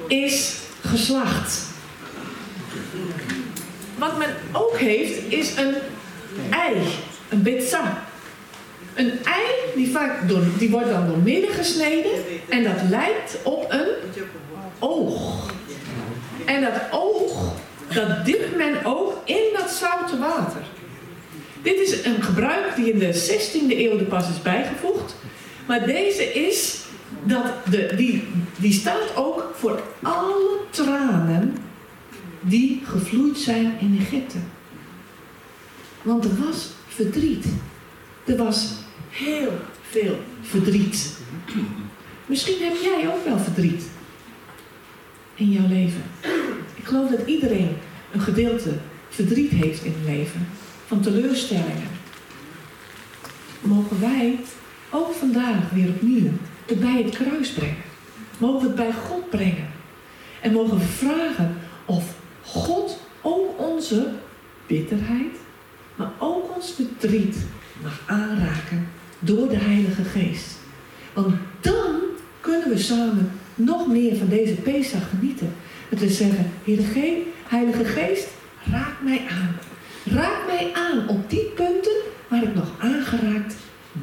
is 0.07 0.57
geslacht. 0.81 1.67
Wat 3.97 4.17
men 4.17 4.29
ook 4.51 4.77
heeft 4.77 5.31
is 5.31 5.57
een 5.57 5.73
ei. 6.49 6.77
Een 7.29 7.41
betza. 7.41 8.03
Een 8.93 9.11
ei 9.23 9.45
die, 9.75 9.91
vaak 9.91 10.29
door, 10.29 10.41
die 10.57 10.69
wordt 10.69 10.89
dan 10.89 11.07
door 11.07 11.17
midden 11.17 11.49
gesneden. 11.49 12.11
En 12.49 12.63
dat 12.63 12.81
lijkt 12.89 13.37
op 13.43 13.65
een 13.69 13.87
oog. 14.79 15.45
En 16.45 16.61
dat 16.61 16.81
oog, 16.91 17.53
dat 17.93 18.25
dipt 18.25 18.55
men 18.55 18.85
ook 18.85 19.21
in 19.25 19.43
dat 19.57 19.69
zoute 19.69 20.17
water. 20.17 20.61
Dit 21.61 21.79
is 21.79 22.05
een 22.05 22.23
gebruik 22.23 22.75
die 22.75 22.91
in 22.91 22.99
de 22.99 23.13
16e 23.13 23.77
eeuw 23.77 23.97
er 23.97 24.05
pas 24.05 24.29
is 24.29 24.41
bijgevoegd. 24.41 25.15
Maar 25.67 25.85
deze 25.85 26.23
is 26.23 26.79
dat 27.23 27.45
de, 27.69 27.93
die, 27.95 28.27
die 28.57 28.73
staat 28.73 29.15
ook 29.15 29.51
voor 29.55 29.81
alle 30.01 30.59
tranen 30.69 31.57
die 32.41 32.81
gevloeid 32.85 33.37
zijn 33.37 33.77
in 33.79 33.97
Egypte. 33.99 34.37
Want 36.01 36.23
er 36.23 36.45
was 36.45 36.69
verdriet. 37.03 37.45
Er 38.25 38.37
was 38.37 38.73
heel 39.09 39.51
veel 39.81 40.19
verdriet. 40.41 41.17
Misschien 42.25 42.63
heb 42.63 42.73
jij 42.81 43.07
ook 43.07 43.25
wel 43.25 43.39
verdriet 43.39 43.83
in 45.35 45.49
jouw 45.51 45.67
leven. 45.67 46.03
Ik 46.75 46.85
geloof 46.85 47.09
dat 47.09 47.27
iedereen 47.27 47.77
een 48.11 48.21
gedeelte 48.21 48.73
verdriet 49.09 49.51
heeft 49.51 49.83
in 49.83 49.93
het 49.97 50.09
leven 50.15 50.47
van 50.85 51.01
teleurstellingen. 51.01 51.89
Mogen 53.61 53.99
wij 53.99 54.39
ook 54.89 55.13
vandaag 55.13 55.69
weer 55.69 55.87
opnieuw 55.87 56.31
het 56.65 56.79
bij 56.79 57.01
het 57.03 57.15
kruis 57.15 57.49
brengen. 57.49 57.83
Mogen 58.37 58.61
we 58.61 58.67
het 58.67 58.75
bij 58.75 58.93
God 58.93 59.29
brengen. 59.29 59.67
En 60.41 60.53
mogen 60.53 60.77
we 60.77 60.85
vragen 60.85 61.57
of 61.85 62.15
God 62.41 62.99
ook 63.21 63.59
onze 63.59 64.11
bitterheid, 64.67 65.35
maar 65.99 66.11
ook 66.17 66.55
ons 66.55 66.71
verdriet 66.71 67.37
mag 67.81 68.01
aanraken 68.05 68.87
door 69.19 69.49
de 69.49 69.57
Heilige 69.57 70.03
Geest. 70.03 70.57
Want 71.13 71.35
dan 71.59 71.95
kunnen 72.41 72.69
we 72.69 72.77
samen 72.77 73.31
nog 73.55 73.87
meer 73.87 74.15
van 74.15 74.27
deze 74.27 74.53
Pesach 74.53 75.09
genieten. 75.09 75.53
Dat 75.89 75.99
we 75.99 76.09
zeggen, 76.09 76.51
Heer 76.63 77.17
Heilige 77.47 77.85
Geest, 77.85 78.27
raak 78.71 79.01
mij 79.03 79.21
aan. 79.29 79.55
Raak 80.03 80.45
mij 80.47 80.71
aan 80.73 81.07
op 81.07 81.29
die 81.29 81.45
punten 81.55 81.95
waar 82.27 82.43
ik 82.43 82.55
nog 82.55 82.71
aangeraakt 82.79 83.55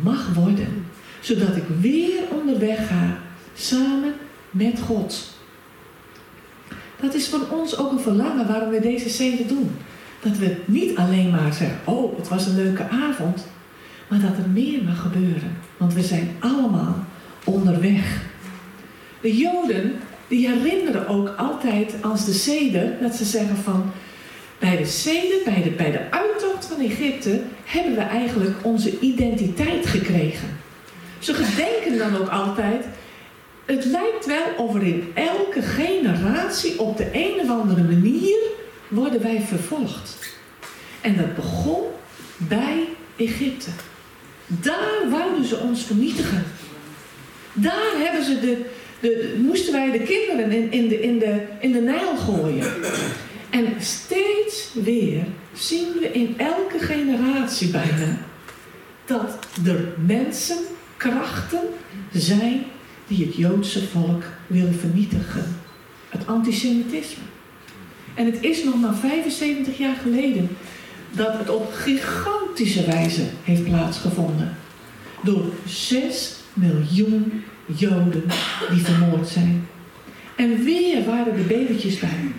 mag 0.02 0.34
worden. 0.34 0.86
Zodat 1.20 1.56
ik 1.56 1.64
weer 1.80 2.22
onderweg 2.30 2.88
ga 2.88 3.18
samen 3.54 4.14
met 4.50 4.80
God. 4.80 5.34
Dat 7.00 7.14
is 7.14 7.26
van 7.26 7.50
ons 7.50 7.78
ook 7.78 7.90
een 7.92 8.00
verlangen 8.00 8.46
waarom 8.46 8.70
we 8.70 8.80
deze 8.80 9.08
zeden 9.08 9.48
doen. 9.48 9.70
Dat 10.22 10.36
we 10.36 10.56
niet 10.64 10.96
alleen 10.96 11.30
maar 11.30 11.52
zeggen, 11.52 11.78
oh 11.84 12.16
het 12.16 12.28
was 12.28 12.46
een 12.46 12.56
leuke 12.56 12.88
avond. 12.88 13.46
Maar 14.08 14.20
dat 14.20 14.36
er 14.44 14.50
meer 14.52 14.82
mag 14.84 15.00
gebeuren. 15.00 15.56
Want 15.76 15.94
we 15.94 16.02
zijn 16.02 16.36
allemaal 16.40 17.04
onderweg. 17.44 18.22
De 19.20 19.36
Joden 19.36 19.92
die 20.28 20.48
herinneren 20.48 21.08
ook 21.08 21.34
altijd 21.36 21.94
als 22.02 22.24
de 22.24 22.32
zeden 22.32 22.96
dat 23.00 23.14
ze 23.14 23.24
zeggen 23.24 23.56
van 23.56 23.92
bij 24.58 24.76
de 24.76 24.86
zeden, 24.86 25.38
bij 25.44 25.62
de, 25.62 25.70
bij 25.70 25.90
de 25.90 26.10
uittocht 26.10 26.66
van 26.66 26.80
Egypte, 26.80 27.40
hebben 27.64 27.94
we 27.94 28.00
eigenlijk 28.00 28.56
onze 28.62 28.98
identiteit 29.00 29.86
gekregen. 29.86 30.48
Ze 31.18 31.34
gedenken 31.34 31.98
dan 31.98 32.20
ook 32.20 32.28
altijd, 32.28 32.84
het 33.64 33.84
lijkt 33.84 34.26
wel 34.26 34.66
of 34.66 34.74
er 34.74 34.82
in 34.82 35.10
elke 35.14 35.62
generatie 35.62 36.80
op 36.80 36.96
de 36.96 37.08
een 37.12 37.40
of 37.40 37.50
andere 37.50 37.82
manier 37.82 38.38
worden 38.88 39.22
wij 39.22 39.40
vervolgd. 39.40 40.36
En 41.00 41.16
dat 41.16 41.34
begon 41.34 41.82
bij 42.36 42.88
Egypte. 43.16 43.70
Daar 44.46 45.10
wouden 45.10 45.44
ze 45.44 45.56
ons 45.56 45.82
vernietigen. 45.82 46.44
Daar 47.52 47.92
hebben 47.96 48.24
ze 48.24 48.40
de, 48.40 48.64
de, 49.00 49.36
moesten 49.42 49.72
wij 49.72 49.90
de 49.90 50.02
kinderen 50.02 50.50
in, 50.50 50.72
in, 50.72 50.88
de, 50.88 51.00
in, 51.00 51.18
de, 51.18 51.46
in 51.60 51.72
de 51.72 51.80
Nijl 51.80 52.16
gooien. 52.16 52.72
En 53.50 53.74
steeds 53.78 54.70
weer 54.74 55.24
zien 55.52 55.92
we 56.00 56.12
in 56.12 56.34
elke 56.38 56.78
generatie 56.78 57.70
bijna 57.70 58.18
dat 59.04 59.38
er 59.64 59.88
mensen, 60.06 60.56
krachten 60.96 61.60
zijn 62.12 62.64
die 63.06 63.26
het 63.26 63.36
Joodse 63.36 63.86
volk 63.86 64.22
willen 64.46 64.74
vernietigen. 64.74 65.56
Het 66.08 66.26
antisemitisme. 66.26 67.22
En 68.16 68.26
het 68.26 68.38
is 68.40 68.64
nog 68.64 68.80
maar 68.80 68.94
75 68.94 69.78
jaar 69.78 69.96
geleden 70.02 70.48
dat 71.10 71.38
het 71.38 71.50
op 71.50 71.72
gigantische 71.72 72.84
wijze 72.84 73.22
heeft 73.44 73.64
plaatsgevonden. 73.64 74.56
Door 75.22 75.44
6 75.66 76.34
miljoen 76.52 77.44
Joden 77.66 78.24
die 78.70 78.84
vermoord 78.84 79.28
zijn. 79.28 79.66
En 80.36 80.64
weer 80.64 81.04
waren 81.04 81.36
de 81.36 81.42
babytjes 81.42 81.98
bij. 81.98 82.32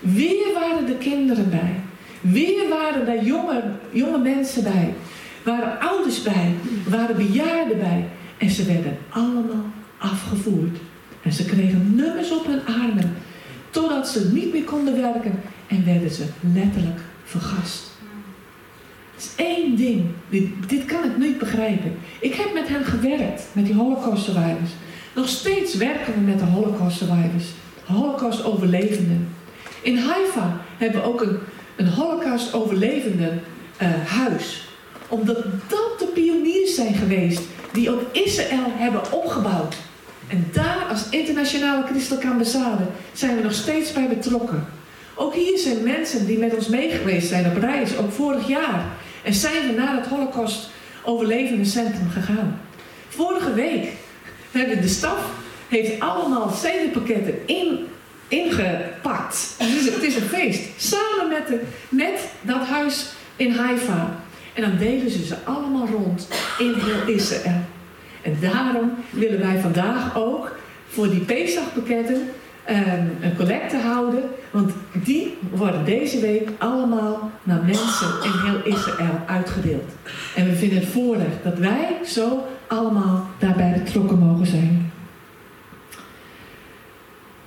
Weer 0.00 0.52
waren 0.54 0.86
de 0.86 0.96
kinderen 0.98 1.50
bij. 1.50 1.74
Weer 2.20 2.68
waren 2.68 3.08
er 3.08 3.24
jonge, 3.24 3.62
jonge 3.90 4.18
mensen 4.18 4.62
bij. 4.62 4.94
Waren 5.42 5.80
ouders 5.80 6.22
bij. 6.22 6.54
Waren 6.88 7.16
bejaarden 7.16 7.78
bij. 7.78 8.08
En 8.38 8.50
ze 8.50 8.64
werden 8.64 8.98
allemaal 9.08 9.64
afgevoerd. 9.98 10.78
En 11.22 11.32
ze 11.32 11.44
kregen 11.44 11.92
nummers 11.94 12.32
op 12.32 12.46
hun 12.46 12.66
armen. 12.66 13.16
Totdat 13.70 14.08
ze 14.08 14.30
niet 14.32 14.52
meer 14.52 14.64
konden 14.64 15.00
werken. 15.00 15.40
En 15.66 15.84
werden 15.84 16.10
ze 16.10 16.24
letterlijk 16.54 17.00
vergast. 17.24 17.90
Het 19.14 19.24
is 19.24 19.44
één 19.44 19.76
ding. 19.76 20.06
Dit, 20.28 20.48
dit 20.68 20.84
kan 20.84 21.04
ik 21.04 21.16
niet 21.18 21.38
begrijpen. 21.38 21.98
Ik 22.20 22.34
heb 22.34 22.52
met 22.52 22.68
hen 22.68 22.84
gewerkt. 22.84 23.42
Met 23.52 23.66
die 23.66 23.74
holocaust 23.74 24.24
survivors. 24.24 24.70
Nog 25.14 25.28
steeds 25.28 25.74
werken 25.74 26.14
we 26.14 26.20
met 26.20 26.38
de 26.38 26.44
holocaust 26.44 26.96
survivors. 26.96 27.44
Holocaust 27.84 28.44
overlevenden. 28.44 29.28
In 29.82 29.96
Haifa 29.96 30.60
hebben 30.76 31.00
we 31.00 31.06
ook 31.06 31.20
een, 31.20 31.38
een 31.76 31.88
holocaust 31.88 32.54
overlevenden 32.54 33.42
uh, 33.82 33.88
huis. 34.06 34.68
Omdat 35.08 35.44
dat 35.68 35.98
de 35.98 36.10
pioniers 36.14 36.74
zijn 36.74 36.94
geweest 36.94 37.42
die 37.72 37.90
ook 37.90 38.02
Israël 38.12 38.72
hebben 38.76 39.12
opgebouwd. 39.12 39.76
En 40.30 40.48
daar 40.52 40.86
als 40.90 41.08
internationale 41.10 41.86
christelijke 41.86 42.28
ambassade 42.28 42.84
zijn 43.12 43.36
we 43.36 43.42
nog 43.42 43.52
steeds 43.52 43.92
bij 43.92 44.08
betrokken. 44.08 44.66
Ook 45.14 45.34
hier 45.34 45.58
zijn 45.58 45.82
mensen 45.82 46.26
die 46.26 46.38
met 46.38 46.54
ons 46.54 46.68
meegeweest 46.68 47.28
zijn 47.28 47.46
op 47.46 47.56
reis, 47.56 47.96
ook 47.96 48.12
vorig 48.12 48.48
jaar. 48.48 48.84
En 49.22 49.34
zijn 49.34 49.66
we 49.66 49.72
naar 49.72 49.96
het 49.96 50.06
Holocaust 50.06 50.70
Overlevendencentrum 51.04 52.10
gegaan. 52.10 52.60
Vorige 53.08 53.54
week 53.54 53.86
hebben 54.50 54.80
de 54.80 54.88
staf 54.88 55.30
heeft 55.68 56.00
allemaal 56.00 56.50
zedenpakketten 56.50 57.34
in 57.46 57.86
ingepakt. 58.28 59.54
Het 59.58 59.68
is, 59.68 59.94
het 59.94 60.02
is 60.02 60.16
een 60.16 60.28
feest. 60.28 60.62
Samen 60.76 61.44
met, 61.88 62.20
dat 62.42 62.66
huis 62.66 63.06
in 63.36 63.52
Haifa. 63.52 64.18
En 64.54 64.62
dan 64.62 64.76
delen 64.78 65.10
ze 65.10 65.24
ze 65.24 65.34
allemaal 65.44 65.86
rond 65.86 66.28
in 66.58 66.74
heel 66.74 67.14
Israël. 67.14 67.64
En 68.22 68.36
daarom 68.40 68.92
willen 69.10 69.38
wij 69.38 69.58
vandaag 69.58 70.16
ook 70.16 70.56
voor 70.88 71.10
die 71.10 71.20
Pesachpakketten 71.20 72.28
ehm, 72.64 73.06
een 73.20 73.36
collecte 73.36 73.76
houden. 73.76 74.22
Want 74.50 74.72
die 74.92 75.38
worden 75.50 75.84
deze 75.84 76.20
week 76.20 76.48
allemaal 76.58 77.30
naar 77.42 77.62
mensen 77.64 78.08
in 78.22 78.32
heel 78.44 78.76
Israël 78.76 79.20
uitgedeeld. 79.26 79.90
En 80.36 80.44
we 80.44 80.56
vinden 80.56 80.78
het 80.78 80.88
voorrecht 80.88 81.44
dat 81.44 81.58
wij 81.58 81.96
zo 82.06 82.46
allemaal 82.66 83.26
daarbij 83.38 83.82
betrokken 83.84 84.18
mogen 84.18 84.46
zijn. 84.46 84.92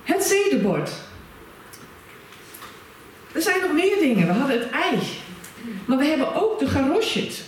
Het 0.02 0.22
zederbord. 0.22 0.90
Er 3.32 3.42
zijn 3.42 3.60
nog 3.60 3.72
meer 3.72 3.96
dingen. 4.00 4.26
We 4.26 4.32
hadden 4.32 4.60
het 4.60 4.70
ei. 4.70 4.98
Maar 5.84 5.98
we 5.98 6.04
hebben 6.04 6.34
ook 6.34 6.58
de 6.58 6.66
garosjet. 6.66 7.42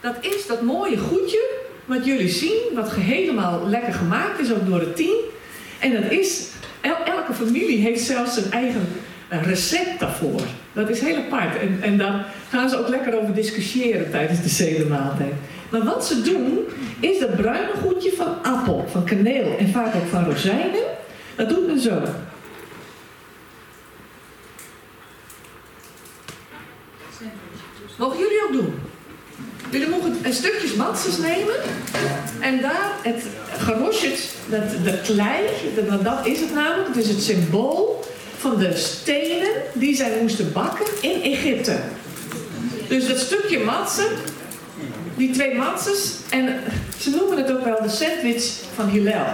Dat 0.00 0.16
is 0.20 0.46
dat 0.46 0.62
mooie 0.62 0.98
goedje 0.98 1.59
wat 1.90 2.04
jullie 2.04 2.28
zien, 2.28 2.58
wat 2.74 2.92
helemaal 2.94 3.68
lekker 3.68 3.92
gemaakt 3.92 4.40
is, 4.40 4.52
ook 4.52 4.66
door 4.66 4.80
het 4.80 4.96
team. 4.96 5.16
En 5.78 5.92
dat 6.02 6.10
is, 6.10 6.46
el- 6.80 7.04
elke 7.04 7.32
familie 7.32 7.78
heeft 7.78 8.00
zelfs 8.02 8.34
zijn 8.34 8.50
eigen 8.50 8.88
eh, 9.28 9.42
recept 9.42 10.00
daarvoor. 10.00 10.40
Dat 10.72 10.88
is 10.90 11.00
heel 11.00 11.16
apart. 11.16 11.58
En, 11.60 11.78
en 11.82 11.98
daar 11.98 12.26
gaan 12.48 12.68
ze 12.68 12.78
ook 12.78 12.88
lekker 12.88 13.20
over 13.20 13.34
discussiëren 13.34 14.10
tijdens 14.10 14.42
de 14.42 14.48
zedermaaltijd. 14.48 15.32
Maar 15.70 15.84
wat 15.84 16.06
ze 16.06 16.22
doen, 16.22 16.58
is 17.00 17.18
dat 17.18 17.36
bruine 17.36 17.72
goedje 17.82 18.12
van 18.16 18.42
appel, 18.42 18.84
van 18.90 19.04
kaneel 19.04 19.56
en 19.58 19.68
vaak 19.68 19.94
ook 19.94 20.06
van 20.10 20.24
rozijnen. 20.24 20.82
Dat 21.36 21.48
doet 21.48 21.66
men 21.66 21.80
zo. 21.80 22.02
Mogen 27.98 28.18
jullie 28.18 28.42
ook 28.46 28.52
doen? 28.52 28.89
Jullie 29.70 29.88
mogen 29.88 30.16
een 30.22 30.32
stukjes 30.32 30.74
matzes 30.74 31.18
nemen 31.18 31.54
en 32.40 32.60
daar 32.60 32.92
het 33.02 33.22
garosjet, 33.58 34.34
dat, 34.48 34.62
de 34.84 35.00
klei, 35.04 35.42
dat, 35.74 36.04
dat 36.04 36.26
is 36.26 36.40
het 36.40 36.54
namelijk, 36.54 36.88
het 36.88 36.96
is 36.96 37.08
het 37.08 37.22
symbool 37.22 38.04
van 38.38 38.58
de 38.58 38.76
stenen 38.76 39.50
die 39.72 39.96
zij 39.96 40.18
moesten 40.20 40.52
bakken 40.52 40.86
in 41.00 41.22
Egypte. 41.22 41.76
Dus 42.88 43.08
dat 43.08 43.18
stukje 43.18 43.58
matsen, 43.58 44.08
die 45.16 45.30
twee 45.30 45.54
matzes, 45.54 46.14
en 46.30 46.60
ze 46.98 47.10
noemen 47.10 47.36
het 47.36 47.52
ook 47.52 47.64
wel 47.64 47.82
de 47.82 47.88
sandwich 47.88 48.52
van 48.74 48.88
Hillel. 48.88 49.26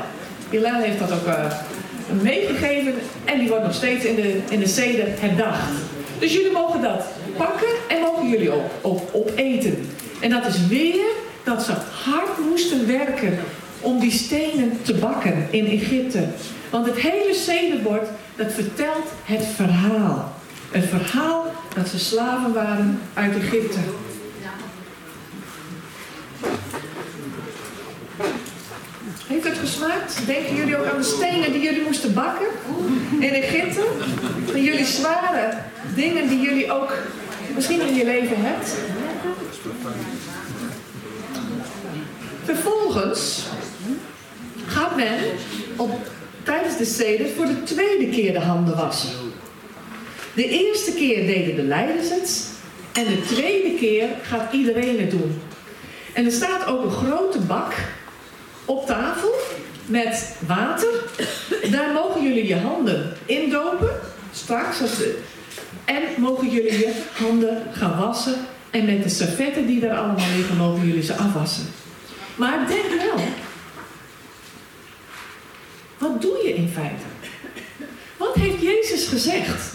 Hillel 0.50 0.74
heeft 0.74 0.98
dat 0.98 1.12
ook 1.12 1.26
eh, 1.26 1.44
meegegeven 2.22 2.94
en 3.24 3.38
die 3.38 3.48
wordt 3.48 3.64
nog 3.64 3.74
steeds 3.74 4.04
in 4.04 4.14
de, 4.14 4.38
in 4.50 4.60
de 4.60 4.68
seder 4.68 5.06
herdacht. 5.08 5.70
Dus 6.18 6.32
jullie 6.32 6.52
mogen 6.52 6.82
dat 6.82 7.04
pakken 7.36 7.68
en 7.88 8.00
mogen 8.00 8.28
jullie 8.28 8.50
ook, 8.50 8.70
ook 8.82 9.00
opeten. 9.12 9.88
En 10.20 10.30
dat 10.30 10.46
is 10.46 10.66
weer 10.66 11.04
dat 11.44 11.62
ze 11.62 11.72
hard 12.04 12.38
moesten 12.48 12.86
werken 12.86 13.38
om 13.80 14.00
die 14.00 14.10
stenen 14.10 14.78
te 14.82 14.94
bakken 14.94 15.46
in 15.50 15.66
Egypte. 15.66 16.28
Want 16.70 16.86
het 16.86 16.98
hele 16.98 17.34
zederbord, 17.34 18.08
dat 18.36 18.52
vertelt 18.52 19.06
het 19.24 19.44
verhaal. 19.54 20.34
Het 20.70 20.84
verhaal 20.84 21.52
dat 21.74 21.88
ze 21.88 21.98
slaven 21.98 22.52
waren 22.52 23.00
uit 23.14 23.36
Egypte. 23.36 23.78
Heeft 29.26 29.44
het 29.44 29.58
gesmaakt? 29.58 30.26
Denken 30.26 30.56
jullie 30.56 30.76
ook 30.76 30.86
aan 30.86 30.98
de 30.98 31.04
stenen 31.04 31.52
die 31.52 31.62
jullie 31.62 31.82
moesten 31.82 32.14
bakken 32.14 32.46
in 33.20 33.32
Egypte? 33.32 33.86
Van 34.50 34.62
jullie 34.62 34.84
zware 34.84 35.58
dingen 35.94 36.28
die 36.28 36.40
jullie 36.40 36.72
ook 36.72 36.92
misschien 37.54 37.80
in 37.80 37.94
je 37.94 38.04
leven 38.04 38.36
hebt? 38.38 38.74
Vervolgens 42.44 43.42
gaat 44.66 44.96
men 44.96 45.18
op, 45.76 45.90
tijdens 46.42 46.76
de 46.76 46.84
seder 46.84 47.28
voor 47.28 47.46
de 47.46 47.62
tweede 47.62 48.08
keer 48.08 48.32
de 48.32 48.40
handen 48.40 48.76
wassen. 48.76 49.10
De 50.34 50.48
eerste 50.48 50.92
keer 50.92 51.26
deden 51.26 51.56
de 51.56 51.62
leiders 51.62 52.10
het 52.10 52.48
en 52.92 53.04
de 53.04 53.22
tweede 53.34 53.74
keer 53.78 54.08
gaat 54.22 54.52
iedereen 54.52 55.00
het 55.00 55.10
doen. 55.10 55.40
En 56.12 56.24
er 56.24 56.32
staat 56.32 56.66
ook 56.66 56.84
een 56.84 56.90
grote 56.90 57.38
bak 57.38 57.74
op 58.64 58.86
tafel 58.86 59.34
met 59.86 60.36
water. 60.46 61.04
Daar 61.70 61.92
mogen 61.92 62.22
jullie 62.22 62.46
je 62.46 62.56
handen 62.56 63.16
indopen, 63.26 63.90
straks. 64.32 64.80
Als 64.80 64.96
de, 64.96 65.18
en 65.84 66.02
mogen 66.16 66.48
jullie 66.48 66.78
je 66.78 67.02
handen 67.12 67.62
gaan 67.72 67.98
wassen. 67.98 68.34
En 68.76 68.84
met 68.84 69.02
de 69.02 69.08
servetten 69.08 69.66
die 69.66 69.80
daar 69.80 69.96
allemaal 69.96 70.36
liggen, 70.36 70.56
mogen 70.56 70.86
jullie 70.86 71.02
ze 71.02 71.14
afwassen. 71.14 71.64
Maar 72.34 72.66
denk 72.68 73.02
wel, 73.02 73.24
wat 75.98 76.22
doe 76.22 76.36
je 76.44 76.54
in 76.54 76.68
feite? 76.68 77.04
Wat 78.16 78.34
heeft 78.34 78.62
Jezus 78.62 79.06
gezegd? 79.06 79.74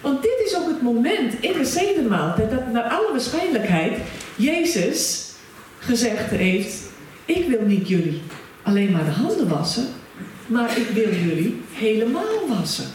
Want 0.00 0.22
dit 0.22 0.42
is 0.46 0.56
ook 0.56 0.68
het 0.68 0.82
moment 0.82 1.34
in 1.40 1.52
de 1.52 1.64
zedermaaltijd 1.64 2.50
dat 2.50 2.72
naar 2.72 2.82
alle 2.82 3.10
waarschijnlijkheid 3.10 3.98
Jezus 4.36 5.30
gezegd 5.78 6.30
heeft: 6.30 6.74
Ik 7.24 7.48
wil 7.48 7.62
niet 7.62 7.88
jullie 7.88 8.22
alleen 8.62 8.92
maar 8.92 9.04
de 9.04 9.10
handen 9.10 9.48
wassen, 9.48 9.86
maar 10.46 10.78
ik 10.78 10.88
wil 10.88 11.14
jullie 11.14 11.62
helemaal 11.72 12.48
wassen. 12.48 12.86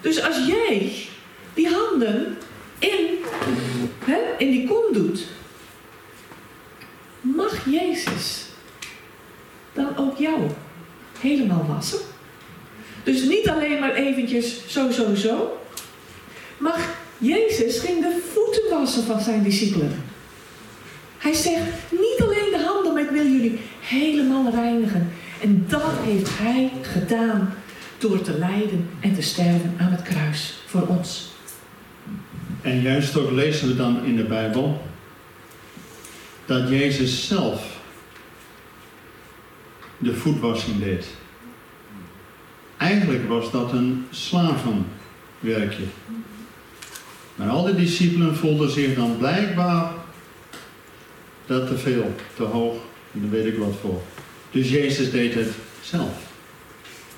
Dus 0.00 0.22
als 0.22 0.46
jij 0.46 0.92
die 1.54 1.68
handen 1.68 2.36
in, 4.38 4.50
die 4.50 4.66
kom 4.66 4.92
doet, 4.92 5.26
mag 7.20 7.64
Jezus 7.64 8.44
dan 9.72 9.96
ook 9.96 10.18
jou 10.18 10.40
helemaal 11.20 11.66
wassen? 11.68 11.98
Dus 13.02 13.22
niet 13.22 13.48
alleen 13.48 13.80
maar 13.80 13.94
eventjes 13.94 14.60
zo, 14.66 14.90
zo, 14.90 15.14
zo. 15.14 15.60
Maar 16.58 16.80
Jezus 17.18 17.78
ging 17.78 18.02
de 18.02 18.22
voeten 18.32 18.78
wassen 18.78 19.02
van 19.04 19.20
zijn 19.20 19.42
discipelen. 19.42 20.04
Hij 21.18 21.32
zegt, 21.32 21.62
niet 21.90 22.20
alleen 22.20 22.50
de 22.50 22.62
handen, 22.66 22.92
maar 22.92 23.02
ik 23.02 23.10
wil 23.10 23.26
jullie 23.26 23.60
helemaal 23.80 24.50
reinigen. 24.54 25.12
En 25.42 25.64
dat 25.68 25.92
heeft 26.00 26.28
hij 26.38 26.72
gedaan 26.82 27.54
door 27.98 28.22
te 28.22 28.38
lijden 28.38 28.90
en 29.00 29.14
te 29.14 29.22
sterven 29.22 29.74
aan 29.78 29.90
het 29.90 30.02
kruis 30.02 30.54
voor 30.66 30.86
ons. 30.86 31.35
En 32.66 32.80
juist 32.80 33.16
ook 33.16 33.30
lezen 33.30 33.68
we 33.68 33.76
dan 33.76 34.04
in 34.04 34.16
de 34.16 34.24
Bijbel 34.24 34.82
dat 36.46 36.68
Jezus 36.68 37.26
zelf 37.26 37.78
de 39.98 40.14
voetwassing 40.14 40.82
deed. 40.82 41.06
Eigenlijk 42.76 43.28
was 43.28 43.50
dat 43.50 43.72
een 43.72 44.06
slavenwerkje. 44.10 45.84
Maar 47.34 47.48
al 47.48 47.64
die 47.64 47.74
discipelen 47.74 48.36
voelden 48.36 48.70
zich 48.70 48.94
dan 48.94 49.16
blijkbaar 49.18 49.92
dat 51.46 51.66
te 51.66 51.78
veel, 51.78 52.14
te 52.34 52.42
hoog, 52.42 52.76
en 53.12 53.20
daar 53.20 53.30
weet 53.30 53.46
ik 53.52 53.58
wat 53.58 53.74
voor. 53.80 54.02
Dus 54.50 54.70
Jezus 54.70 55.10
deed 55.10 55.34
het 55.34 55.50
zelf. 55.80 56.14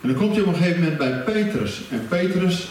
En 0.01 0.09
dan 0.09 0.17
komt 0.17 0.33
hij 0.33 0.41
op 0.41 0.49
een 0.49 0.55
gegeven 0.55 0.81
moment 0.81 0.99
bij 0.99 1.23
Petrus. 1.23 1.83
En 1.91 2.09
Petrus, 2.09 2.69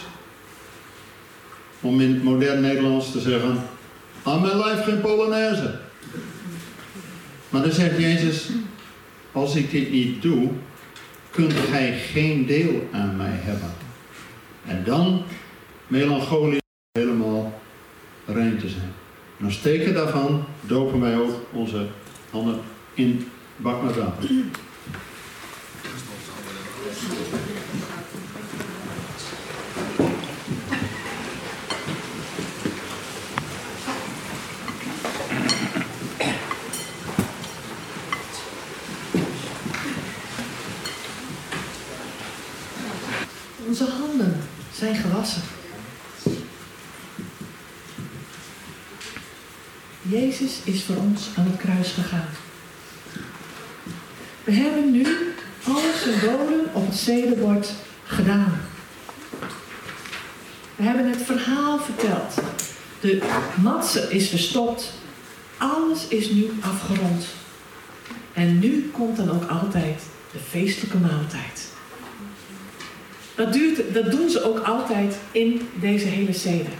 om 1.80 2.00
in 2.00 2.22
modern 2.22 2.60
Nederlands 2.60 3.12
te 3.12 3.20
zeggen, 3.20 3.62
aan 4.22 4.40
mijn 4.40 4.56
lijf 4.56 4.84
geen 4.84 5.00
Polonaise. 5.00 5.78
Maar 7.48 7.62
dan 7.62 7.72
zegt 7.72 7.98
Jezus, 7.98 8.48
als 9.32 9.54
ik 9.54 9.70
dit 9.70 9.90
niet 9.90 10.22
doe, 10.22 10.48
kunt 11.30 11.52
gij 11.52 11.98
geen 11.98 12.46
deel 12.46 12.88
aan 12.92 13.16
mij 13.16 13.32
hebben. 13.32 13.70
En 14.66 14.84
dan 14.84 15.22
melancholisch 15.86 16.60
helemaal 16.92 17.60
rein 18.26 18.58
te 18.58 18.68
zijn. 18.68 18.92
En 19.38 19.44
als 19.44 19.60
teken 19.60 19.94
daarvan 19.94 20.44
dopen 20.60 21.00
wij 21.00 21.16
ook 21.16 21.46
onze 21.52 21.86
handen 22.30 22.60
in 22.94 23.28
bak 23.56 23.82
met 23.82 23.96
water. 23.96 24.30
Onze 43.66 43.84
handen 43.84 44.40
zijn 44.78 44.96
gewassen. 44.96 45.42
Jezus 50.02 50.60
is 50.64 50.82
voor 50.84 50.96
ons 50.96 51.28
aan 51.36 51.46
het 51.46 51.56
kruis 51.56 51.92
gegaan. 51.92 52.28
We 54.44 54.52
hebben 54.52 54.90
nu 54.90 55.06
alle 55.64 55.92
symbolen 55.96 56.74
op 56.74 56.86
het 56.86 56.96
zederbord 56.96 57.72
gedaan. 58.04 58.60
We 60.76 60.82
hebben 60.82 61.10
het 61.10 61.22
verhaal 61.22 61.78
verteld. 61.78 62.34
De 63.00 63.22
matse 63.62 64.14
is 64.14 64.28
verstopt. 64.28 64.92
Alles 65.56 66.08
is 66.08 66.30
nu 66.30 66.50
afgerond. 66.60 67.26
En 68.32 68.58
nu 68.58 68.90
komt 68.92 69.16
dan 69.16 69.30
ook 69.30 69.50
altijd 69.50 70.02
de 70.32 70.38
feestelijke 70.38 70.98
maaltijd. 70.98 71.76
Dat, 73.38 73.52
duurt, 73.52 73.94
dat 73.94 74.10
doen 74.10 74.30
ze 74.30 74.42
ook 74.42 74.58
altijd 74.58 75.16
in 75.32 75.68
deze 75.80 76.06
hele 76.06 76.32
seder. 76.32 76.72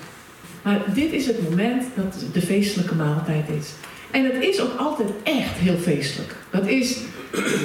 Maar 0.62 0.80
dit 0.94 1.12
is 1.12 1.26
het 1.26 1.50
moment 1.50 1.84
dat 1.94 2.24
de 2.32 2.40
feestelijke 2.40 2.94
maaltijd 2.94 3.48
is. 3.58 3.68
En 4.10 4.24
het 4.24 4.42
is 4.44 4.60
ook 4.60 4.78
altijd 4.78 5.08
echt 5.22 5.54
heel 5.54 5.76
feestelijk. 5.76 6.34
Dat 6.50 6.66
is, 6.66 6.98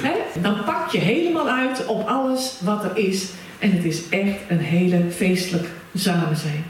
hè, 0.02 0.40
dan 0.40 0.64
pak 0.64 0.90
je 0.90 0.98
helemaal 0.98 1.48
uit 1.48 1.86
op 1.86 2.06
alles 2.06 2.58
wat 2.60 2.84
er 2.84 2.96
is. 2.96 3.28
En 3.58 3.72
het 3.72 3.84
is 3.84 4.08
echt 4.08 4.38
een 4.48 4.58
hele 4.58 5.00
feestelijk 5.10 5.68
samen 5.94 6.36
zijn. 6.36 6.64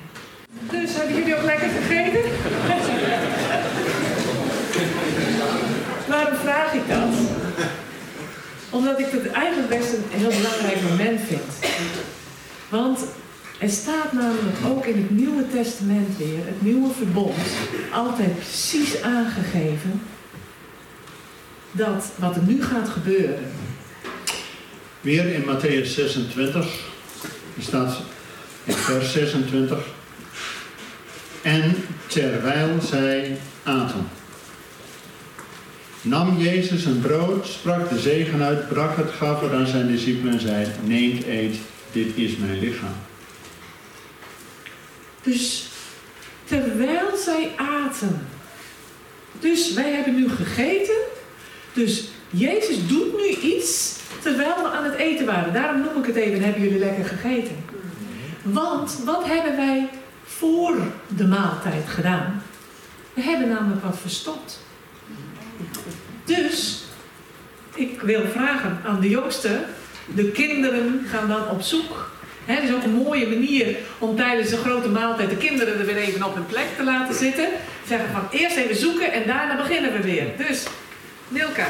Dus 0.71 0.97
hebben 0.97 1.17
jullie 1.17 1.37
ook 1.37 1.45
lekker 1.45 1.69
gegeten? 1.69 2.21
Waarom 6.09 6.37
vraag 6.37 6.75
ik 6.75 6.89
dat? 6.89 7.15
Omdat 8.71 8.99
ik 8.99 9.07
het 9.11 9.31
eigenlijk 9.31 9.69
best 9.69 9.93
een 9.93 10.05
heel 10.11 10.31
belangrijk 10.43 10.83
moment 10.91 11.21
vind. 11.27 11.43
Want 12.69 12.99
er 13.59 13.71
staat 13.71 14.13
namelijk 14.13 14.57
ook 14.67 14.87
in 14.87 14.97
het 14.97 15.11
Nieuwe 15.11 15.51
Testament 15.53 16.17
weer, 16.19 16.39
het 16.45 16.63
Nieuwe 16.63 16.91
Verbond, 16.95 17.37
altijd 17.93 18.35
precies 18.35 19.03
aangegeven 19.03 20.01
dat 21.73 22.13
wat 22.17 22.37
er 22.37 22.43
nu 22.43 22.63
gaat 22.63 22.89
gebeuren. 22.89 23.53
Weer 25.01 25.27
in 25.27 25.43
Matthäus 25.43 25.87
26, 25.87 26.65
er 27.57 27.63
staat 27.63 27.97
in 28.65 28.75
vers 28.75 29.13
26. 29.13 29.79
En 31.43 31.75
terwijl 32.07 32.81
zij 32.81 33.39
aten, 33.63 34.09
nam 36.03 36.39
Jezus 36.39 36.85
een 36.85 37.01
brood, 37.01 37.47
sprak 37.47 37.89
de 37.89 37.99
zegen 37.99 38.43
uit, 38.43 38.69
brak 38.69 38.97
het, 38.97 39.11
gaf 39.11 39.41
het 39.41 39.53
aan 39.53 39.67
zijn 39.67 39.87
discipelen 39.87 40.33
en 40.33 40.41
zei: 40.41 40.67
Neemt, 40.85 41.25
eet, 41.25 41.57
dit 41.95 42.17
is 42.17 42.37
mijn 42.37 42.59
lichaam. 42.59 42.97
Dus 45.23 45.69
terwijl 46.45 47.17
zij 47.17 47.53
aten. 47.57 48.27
Dus 49.41 49.73
wij 49.73 49.93
hebben 49.93 50.15
nu 50.15 50.29
gegeten. 50.29 50.97
Dus 51.73 52.05
Jezus 52.31 52.87
doet 52.87 53.17
nu 53.17 53.27
iets 53.27 53.97
terwijl 54.23 54.63
we 54.63 54.69
aan 54.69 54.85
het 54.85 54.95
eten 54.95 55.27
waren. 55.27 55.53
Daarom 55.53 55.81
noem 55.81 55.99
ik 55.99 56.07
het 56.07 56.17
even, 56.17 56.43
hebben 56.43 56.63
jullie 56.63 56.79
lekker 56.79 57.05
gegeten. 57.05 57.57
Want 58.43 58.99
wat 59.05 59.27
hebben 59.27 59.57
wij 59.57 59.89
voor 60.25 60.77
de 61.09 61.25
maaltijd 61.25 61.89
gedaan? 61.89 62.43
We 63.15 63.23
hebben 63.23 63.49
namelijk 63.49 63.83
wat 63.83 63.99
verstopt. 63.99 64.63
Dus, 66.25 66.85
ik 67.75 68.01
wil 68.01 68.27
vragen 68.27 68.81
aan 68.85 69.01
de 69.01 69.09
jongste, 69.09 69.65
de 70.07 70.31
kinderen 70.31 71.07
gaan 71.11 71.29
dan 71.29 71.49
op 71.49 71.63
zoek. 71.63 72.13
Het 72.45 72.63
is 72.63 72.75
ook 72.75 72.83
een 72.83 73.03
mooie 73.03 73.29
manier 73.29 73.77
om 73.99 74.17
tijdens 74.17 74.53
een 74.53 74.59
grote 74.59 74.89
maaltijd 74.89 75.31
de 75.31 75.37
kinderen 75.37 75.79
er 75.79 75.87
weer 75.87 75.97
even 75.97 76.23
op 76.23 76.35
hun 76.35 76.47
plek 76.47 76.67
te 76.77 76.85
laten 76.85 77.15
zitten. 77.15 77.49
Zeggen 77.87 78.11
van 78.13 78.29
eerst 78.31 78.57
even 78.57 78.77
zoeken 78.77 79.13
en 79.13 79.27
daarna 79.27 79.57
beginnen 79.57 79.93
we 79.93 80.03
weer. 80.03 80.27
Dus, 80.37 80.67
Nilka. 81.29 81.67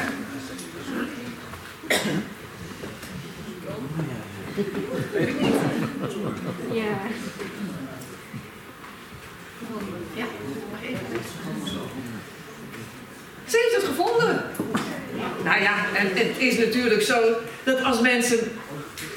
Ja. 6.71 6.83
Ja. 10.13 10.25
Ze 13.45 13.57
heeft 13.57 13.75
het 13.75 13.83
gevonden. 13.83 14.43
Nou 15.43 15.61
ja, 15.61 15.75
en 15.95 16.07
het 16.13 16.37
is 16.37 16.57
natuurlijk 16.57 17.01
zo 17.01 17.15
dat 17.63 17.83
als 17.83 18.01
mensen 18.01 18.39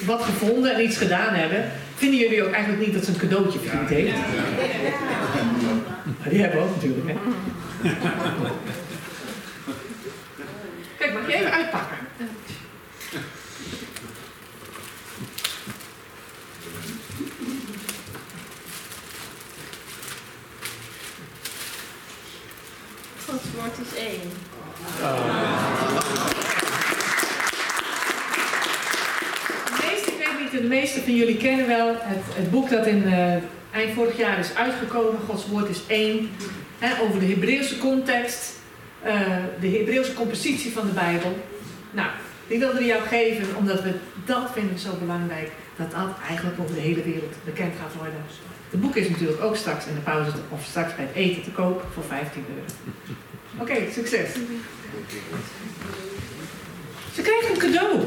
wat 0.04 0.22
gevonden 0.22 0.74
en 0.74 0.84
iets 0.84 0.96
gedaan 0.96 1.34
hebben, 1.34 1.70
vinden 1.96 2.18
jullie 2.18 2.44
ook 2.44 2.52
eigenlijk 2.52 2.86
niet 2.86 2.94
dat 2.94 3.04
ze 3.04 3.10
een 3.10 3.18
cadeautje 3.18 3.58
verdiend 3.58 3.88
heeft? 3.88 4.16
Maar 6.18 6.28
die 6.28 6.40
hebben 6.40 6.58
we 6.60 6.64
ook 6.64 6.74
natuurlijk, 6.74 7.08
hè? 7.08 7.14
Kijk, 10.98 11.12
mag 11.12 11.26
je 11.26 11.34
even 11.34 11.52
uitpakken? 11.52 11.96
Gods 23.26 23.44
woord 23.54 23.78
is 23.86 23.98
één. 23.98 24.30
De 25.98 26.04
meeste, 29.86 30.10
ik 30.10 30.16
weet 30.18 30.40
niet, 30.40 30.62
de 30.62 30.68
meeste 30.68 31.00
van 31.00 31.14
jullie 31.14 31.36
kennen 31.36 31.66
wel 31.66 31.96
het, 31.98 32.50
boek 32.50 32.70
dat 32.70 32.86
in 32.86 33.04
eh, 33.04 33.32
eind 33.72 33.94
vorig 33.94 34.16
jaar 34.16 34.38
is 34.38 34.54
uitgekomen. 34.54 35.20
Gods 35.26 35.46
woord 35.46 35.68
is 35.68 35.80
één. 35.86 36.30
Hè, 36.78 37.02
over 37.02 37.20
de 37.20 37.26
Hebreeuwse 37.26 37.78
context, 37.78 38.52
eh, 39.02 39.20
de 39.60 39.68
Hebreeuwse 39.68 40.14
compositie 40.14 40.72
van 40.72 40.86
de 40.86 40.92
Bijbel. 40.92 41.38
Nou, 41.90 42.08
die 42.46 42.58
wilden 42.58 42.78
we 42.78 42.84
jou 42.84 43.02
geven 43.02 43.56
omdat 43.56 43.82
we 43.82 43.94
dat 44.24 44.50
vinden 44.52 44.78
zo 44.78 44.90
belangrijk. 45.00 45.50
Dat 45.76 45.90
dat 45.90 46.08
eigenlijk 46.28 46.60
over 46.60 46.74
de 46.74 46.80
hele 46.80 47.02
wereld 47.02 47.34
bekend 47.44 47.72
gaat 47.80 47.94
worden. 47.94 48.20
Het 48.70 48.80
boek 48.80 48.96
is 48.96 49.08
natuurlijk 49.08 49.42
ook 49.42 49.56
straks 49.56 49.86
in 49.86 49.94
de 49.94 50.00
pauze 50.00 50.30
of 50.48 50.64
straks 50.64 50.94
bij 50.94 51.04
het 51.04 51.14
eten 51.14 51.42
te 51.42 51.50
koop 51.50 51.84
voor 51.92 52.04
15 52.04 52.44
euro. 52.48 52.64
Oké, 53.58 53.92
succes. 53.92 54.28
Ze 57.14 57.22
krijgen 57.22 57.50
een 57.50 57.58
cadeau. 57.58 58.04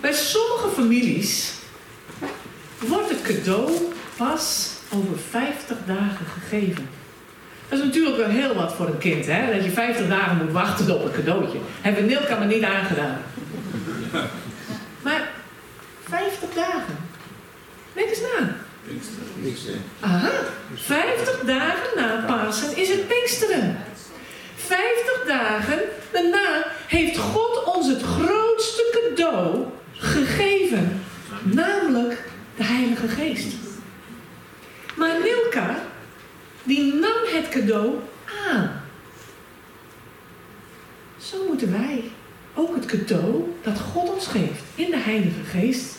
Bij 0.00 0.12
sommige 0.12 0.68
families 0.74 1.52
wordt 2.78 3.08
het 3.08 3.22
cadeau 3.22 3.70
pas 4.16 4.68
over 4.94 5.18
50 5.30 5.76
dagen 5.86 6.26
gegeven. 6.26 6.88
Dat 7.68 7.78
is 7.78 7.84
natuurlijk 7.84 8.16
wel 8.16 8.28
heel 8.28 8.54
wat 8.54 8.74
voor 8.74 8.86
een 8.86 8.98
kind, 8.98 9.26
hè? 9.26 9.54
Dat 9.54 9.64
je 9.64 9.70
50 9.70 10.08
dagen 10.08 10.36
moet 10.36 10.52
wachten 10.52 10.94
op 10.94 11.04
een 11.04 11.12
cadeautje. 11.12 11.58
Hebben 11.80 12.02
we 12.02 12.08
Nilka 12.08 12.38
maar 12.38 12.46
niet 12.46 12.62
aangedaan. 12.62 13.22
Maar 15.02 15.28
50 16.08 16.48
dagen. 16.54 16.96
Denk 17.92 18.08
eens 18.08 18.20
na. 18.20 18.56
Aha, 20.00 20.30
50 20.74 21.40
dagen 21.46 21.88
na 21.96 22.24
Pasen 22.26 22.76
is 22.76 22.88
het 22.88 23.08
Pinksteren. 23.08 23.78
50 24.68 25.24
dagen 25.26 25.78
daarna 26.12 26.66
heeft 26.86 27.18
God 27.18 27.64
ons 27.64 27.88
het 27.88 28.02
grootste 28.02 28.98
cadeau 29.14 29.64
gegeven, 29.92 31.00
namelijk 31.42 32.24
de 32.56 32.64
Heilige 32.64 33.08
Geest. 33.08 33.54
Maar 34.96 35.20
Milka, 35.22 35.76
die 36.62 36.94
nam 36.94 37.18
het 37.26 37.48
cadeau 37.48 37.94
aan. 38.48 38.82
Zo 41.18 41.36
moeten 41.46 41.72
wij 41.72 42.04
ook 42.54 42.74
het 42.74 42.86
cadeau 42.86 43.54
dat 43.62 43.80
God 43.80 44.08
ons 44.08 44.26
geeft 44.26 44.62
in 44.74 44.90
de 44.90 44.98
Heilige 44.98 45.44
Geest 45.50 45.96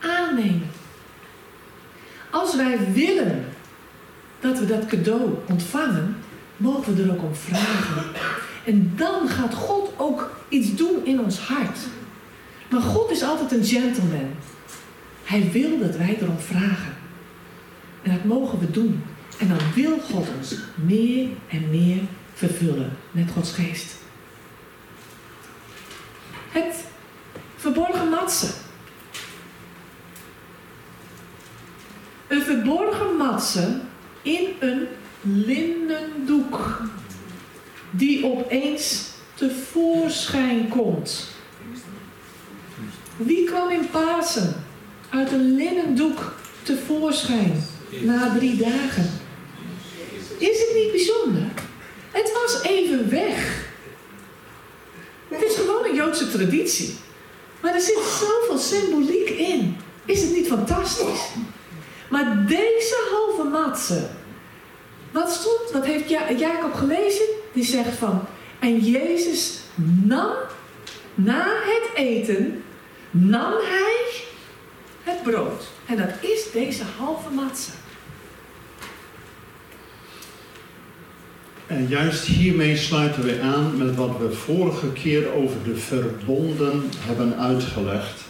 aannemen. 0.00 0.70
Als 2.30 2.56
wij 2.56 2.78
willen 2.92 3.44
dat 4.40 4.58
we 4.58 4.66
dat 4.66 4.86
cadeau 4.86 5.30
ontvangen, 5.48 6.21
mogen 6.62 6.94
we 6.94 7.02
er 7.02 7.10
ook 7.10 7.22
om 7.22 7.34
vragen. 7.34 8.04
En 8.64 8.92
dan 8.96 9.28
gaat 9.28 9.54
God 9.54 9.92
ook 9.96 10.30
iets 10.48 10.74
doen 10.74 11.04
in 11.04 11.20
ons 11.20 11.38
hart. 11.38 11.78
Maar 12.70 12.80
God 12.80 13.10
is 13.10 13.22
altijd 13.22 13.52
een 13.52 13.64
gentleman. 13.64 14.30
Hij 15.24 15.50
wil 15.52 15.78
dat 15.78 15.96
wij 15.96 16.18
erom 16.20 16.38
vragen. 16.38 16.94
En 18.02 18.10
dat 18.10 18.24
mogen 18.24 18.58
we 18.58 18.70
doen. 18.70 19.02
En 19.38 19.48
dan 19.48 19.58
wil 19.74 19.98
God 19.98 20.26
ons 20.38 20.56
meer 20.74 21.28
en 21.48 21.70
meer 21.70 22.00
vervullen 22.34 22.96
met 23.10 23.30
Gods 23.30 23.52
geest. 23.52 23.96
Het 26.48 26.84
verborgen 27.56 28.08
matsen. 28.08 28.54
Een 32.26 32.42
verborgen 32.42 33.16
matsen 33.16 33.80
in 34.22 34.46
een 34.60 34.86
linnen 35.22 36.26
doek. 36.26 36.80
Die 37.90 38.26
opeens 38.26 39.10
tevoorschijn 39.34 40.68
komt. 40.68 41.30
Wie 43.16 43.44
kwam 43.44 43.70
in 43.70 43.90
Pasen 43.90 44.64
uit 45.10 45.32
een 45.32 45.54
linnen 45.54 45.94
doek 45.94 46.34
tevoorschijn 46.62 47.64
na 48.00 48.34
drie 48.36 48.56
dagen? 48.56 49.10
Is 50.38 50.58
het 50.58 50.70
niet 50.74 50.90
bijzonder? 50.90 51.42
Het 52.10 52.32
was 52.32 52.62
even 52.62 53.10
weg. 53.10 53.70
Het 55.28 55.42
is 55.42 55.54
gewoon 55.54 55.84
een 55.84 55.94
Joodse 55.94 56.30
traditie. 56.30 56.94
Maar 57.60 57.74
er 57.74 57.80
zit 57.80 57.98
zoveel 57.98 58.58
symboliek 58.58 59.28
in. 59.28 59.76
Is 60.04 60.22
het 60.22 60.32
niet 60.32 60.46
fantastisch? 60.46 61.28
Maar 62.10 62.46
deze 62.46 63.10
halve 63.12 63.48
matse. 63.48 64.08
Wat 65.12 65.30
stond, 65.32 65.70
wat 65.72 65.84
heeft 65.84 66.08
Ja- 66.08 66.32
Jacob 66.32 66.74
gelezen? 66.74 67.26
Die 67.52 67.64
zegt 67.64 67.96
van, 67.96 68.24
en 68.58 68.78
Jezus 68.78 69.60
nam, 70.04 70.32
na 71.14 71.44
het 71.44 71.90
eten, 71.94 72.62
nam 73.10 73.52
hij 73.52 74.22
het 75.02 75.22
brood. 75.22 75.62
En 75.86 75.96
dat 75.96 76.10
is 76.20 76.50
deze 76.52 76.82
halve 76.98 77.30
matse. 77.30 77.70
En 81.66 81.88
juist 81.88 82.24
hiermee 82.24 82.76
sluiten 82.76 83.24
we 83.24 83.40
aan 83.40 83.76
met 83.76 83.94
wat 83.96 84.18
we 84.18 84.32
vorige 84.32 84.92
keer 84.92 85.32
over 85.32 85.56
de 85.64 85.76
verbonden 85.76 86.90
hebben 86.98 87.38
uitgelegd. 87.38 88.20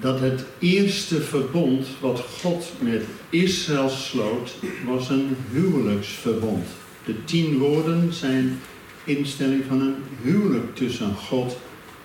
Dat 0.00 0.20
het 0.20 0.44
eerste 0.58 1.20
verbond 1.20 1.86
wat 2.00 2.26
God 2.42 2.72
met 2.80 3.02
Israël 3.30 3.88
sloot, 3.88 4.54
was 4.86 5.08
een 5.08 5.36
huwelijksverbond. 5.52 6.66
De 7.04 7.24
tien 7.24 7.58
woorden 7.58 8.12
zijn 8.12 8.60
instelling 9.04 9.62
van 9.68 9.80
een 9.80 9.94
huwelijk 10.22 10.76
tussen 10.76 11.14
God 11.14 11.56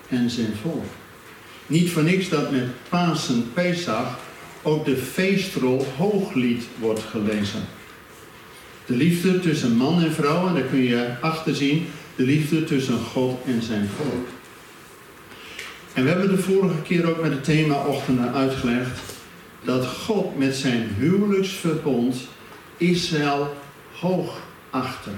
en 0.07 0.29
zijn 0.29 0.53
volk. 0.61 0.85
Niet 1.67 1.89
voor 1.89 2.03
niks 2.03 2.29
dat 2.29 2.51
met 2.51 2.67
Pasen 2.89 3.53
Pesach 3.53 4.19
ook 4.61 4.85
de 4.85 4.97
feestrol 4.97 5.85
hooglied 5.97 6.63
wordt 6.79 7.01
gelezen. 7.01 7.61
De 8.85 8.95
liefde 8.95 9.39
tussen 9.39 9.75
man 9.75 10.03
en 10.03 10.11
vrouw, 10.11 10.47
en 10.47 10.53
daar 10.53 10.63
kun 10.63 10.83
je 10.83 11.15
achter 11.21 11.55
zien, 11.55 11.87
de 12.15 12.23
liefde 12.23 12.63
tussen 12.63 12.99
God 12.99 13.39
en 13.45 13.61
zijn 13.61 13.89
volk. 13.97 14.27
En 15.93 16.03
we 16.03 16.09
hebben 16.09 16.29
de 16.29 16.41
vorige 16.41 16.81
keer 16.81 17.09
ook 17.09 17.21
met 17.21 17.31
het 17.31 17.43
thema 17.43 17.75
ochtenden 17.75 18.33
uitgelegd 18.33 18.99
dat 19.63 19.85
God 19.85 20.37
met 20.37 20.55
zijn 20.55 20.95
huwelijksverbond 20.97 22.15
Israël 22.77 23.53
hoog 23.99 24.41
achtte. 24.69 25.09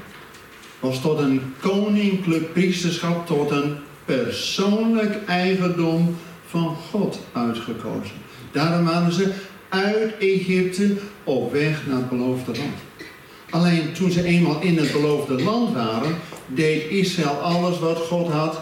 Was 0.80 1.02
tot 1.02 1.20
een 1.20 1.42
koninklijk 1.60 2.54
priesterschap, 2.54 3.28
tot 3.28 3.52
een 3.52 3.76
persoonlijk 4.06 5.18
eigendom 5.28 6.18
van 6.48 6.76
God 6.90 7.20
uitgekozen. 7.32 8.16
Daarom 8.52 8.86
waren 8.86 9.14
ze 9.14 9.34
uit 9.70 10.18
Egypte 10.20 10.96
op 11.24 11.52
weg 11.52 11.88
naar 11.88 11.98
het 11.98 12.10
beloofde 12.10 12.52
land. 12.52 13.06
Alleen 13.50 13.94
toen 13.94 14.12
ze 14.12 14.24
eenmaal 14.24 14.62
in 14.62 14.78
het 14.78 14.92
beloofde 14.92 15.44
land 15.44 15.74
waren, 15.74 16.16
deed 16.48 16.90
Israël 16.90 17.30
alles 17.42 17.80
wat 17.80 17.98
God 17.98 18.32
had 18.32 18.62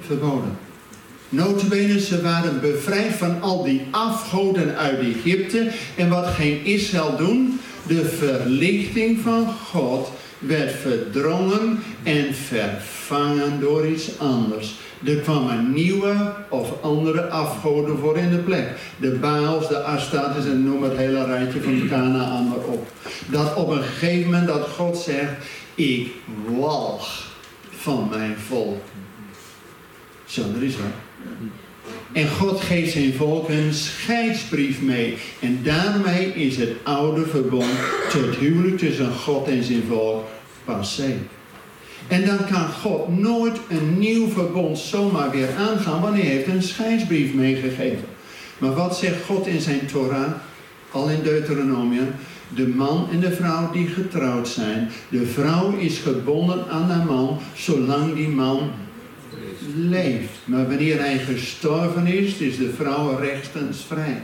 verboden. 0.00 0.58
Notabene, 1.28 2.00
ze 2.00 2.22
waren 2.22 2.60
bevrijd 2.60 3.12
van 3.12 3.40
al 3.40 3.64
die 3.64 3.86
afgoden 3.90 4.76
uit 4.76 4.98
Egypte. 4.98 5.70
En 5.96 6.08
wat 6.08 6.26
ging 6.26 6.66
Israël 6.66 7.16
doen? 7.16 7.60
De 7.86 8.04
verlichting 8.04 9.20
van 9.20 9.46
God 9.70 10.08
werd 10.38 10.72
verdrongen 10.72 11.78
en 12.02 12.34
vervangen 12.34 13.60
door 13.60 13.86
iets 13.86 14.18
anders. 14.18 14.74
Er 15.04 15.16
kwamen 15.16 15.72
nieuwe 15.72 16.34
of 16.48 16.82
andere 16.82 17.28
afgoden 17.28 17.98
voor 17.98 18.16
in 18.16 18.30
de 18.30 18.36
plek. 18.36 18.68
De 18.96 19.10
Baals, 19.10 19.68
de 19.68 19.82
Astartes 19.82 20.44
en 20.44 20.64
noem 20.64 20.82
het 20.82 20.96
hele 20.96 21.24
rijtje 21.24 21.60
van 21.60 21.88
Canaan 21.88 22.48
maar 22.48 22.64
op. 22.64 22.86
Dat 23.26 23.54
op 23.54 23.68
een 23.68 23.82
gegeven 23.82 24.24
moment 24.24 24.46
dat 24.46 24.68
God 24.68 24.96
zegt, 24.96 25.32
ik 25.74 26.08
walg 26.58 27.26
van 27.70 28.08
mijn 28.10 28.36
volk. 28.46 28.82
Zo, 30.24 30.42
dat 30.52 30.62
is 30.62 30.76
waar. 30.76 31.05
En 32.12 32.28
God 32.28 32.60
geeft 32.60 32.92
zijn 32.92 33.14
volk 33.14 33.48
een 33.48 33.74
scheidsbrief 33.74 34.82
mee. 34.82 35.16
En 35.40 35.60
daarmee 35.62 36.26
is 36.34 36.56
het 36.56 36.70
oude 36.82 37.26
verbond, 37.26 37.72
het 38.12 38.36
huwelijk 38.36 38.78
tussen 38.78 39.12
God 39.12 39.48
en 39.48 39.64
zijn 39.64 39.82
volk, 39.88 40.24
passé. 40.64 41.14
En 42.08 42.26
dan 42.26 42.38
kan 42.50 42.68
God 42.68 43.18
nooit 43.18 43.58
een 43.68 43.98
nieuw 43.98 44.28
verbond 44.28 44.78
zomaar 44.78 45.30
weer 45.30 45.48
aangaan, 45.58 46.00
want 46.00 46.14
hij 46.14 46.24
heeft 46.24 46.46
een 46.46 46.62
scheidsbrief 46.62 47.34
meegegeven. 47.34 48.04
Maar 48.58 48.74
wat 48.74 48.96
zegt 48.96 49.24
God 49.24 49.46
in 49.46 49.60
zijn 49.60 49.86
Torah, 49.86 50.32
al 50.90 51.08
in 51.08 51.22
Deuteronomium? 51.22 52.14
De 52.54 52.68
man 52.68 53.08
en 53.12 53.20
de 53.20 53.32
vrouw 53.32 53.70
die 53.70 53.86
getrouwd 53.86 54.48
zijn. 54.48 54.90
De 55.08 55.26
vrouw 55.26 55.76
is 55.76 55.98
gebonden 55.98 56.68
aan 56.70 56.90
haar 56.90 57.06
man, 57.06 57.38
zolang 57.54 58.14
die 58.14 58.28
man 58.28 58.70
leeft. 59.74 60.38
Maar 60.44 60.68
wanneer 60.68 60.98
hij 60.98 61.18
gestorven 61.18 62.06
is, 62.06 62.34
is 62.34 62.56
de 62.56 62.72
vrouw 62.76 63.16
rechtens 63.16 63.84
vrij. 63.88 64.22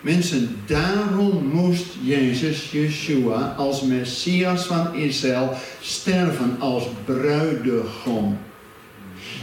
Mensen, 0.00 0.56
daarom 0.66 1.46
moest 1.46 1.86
Jezus, 2.02 2.70
Yeshua, 2.70 3.54
als 3.56 3.82
Messias 3.82 4.66
van 4.66 4.94
Israël 4.94 5.52
sterven 5.80 6.56
als 6.58 6.84
bruidegom. 7.04 8.38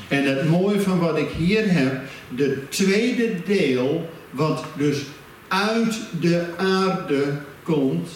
En 0.07 0.23
het 0.23 0.49
mooie 0.49 0.81
van 0.81 0.99
wat 0.99 1.17
ik 1.17 1.29
hier 1.37 1.71
heb, 1.71 2.01
de 2.35 2.67
tweede 2.69 3.35
deel, 3.45 4.09
wat 4.29 4.63
dus 4.77 5.01
uit 5.47 5.99
de 6.19 6.45
aarde 6.57 7.23
komt, 7.63 8.09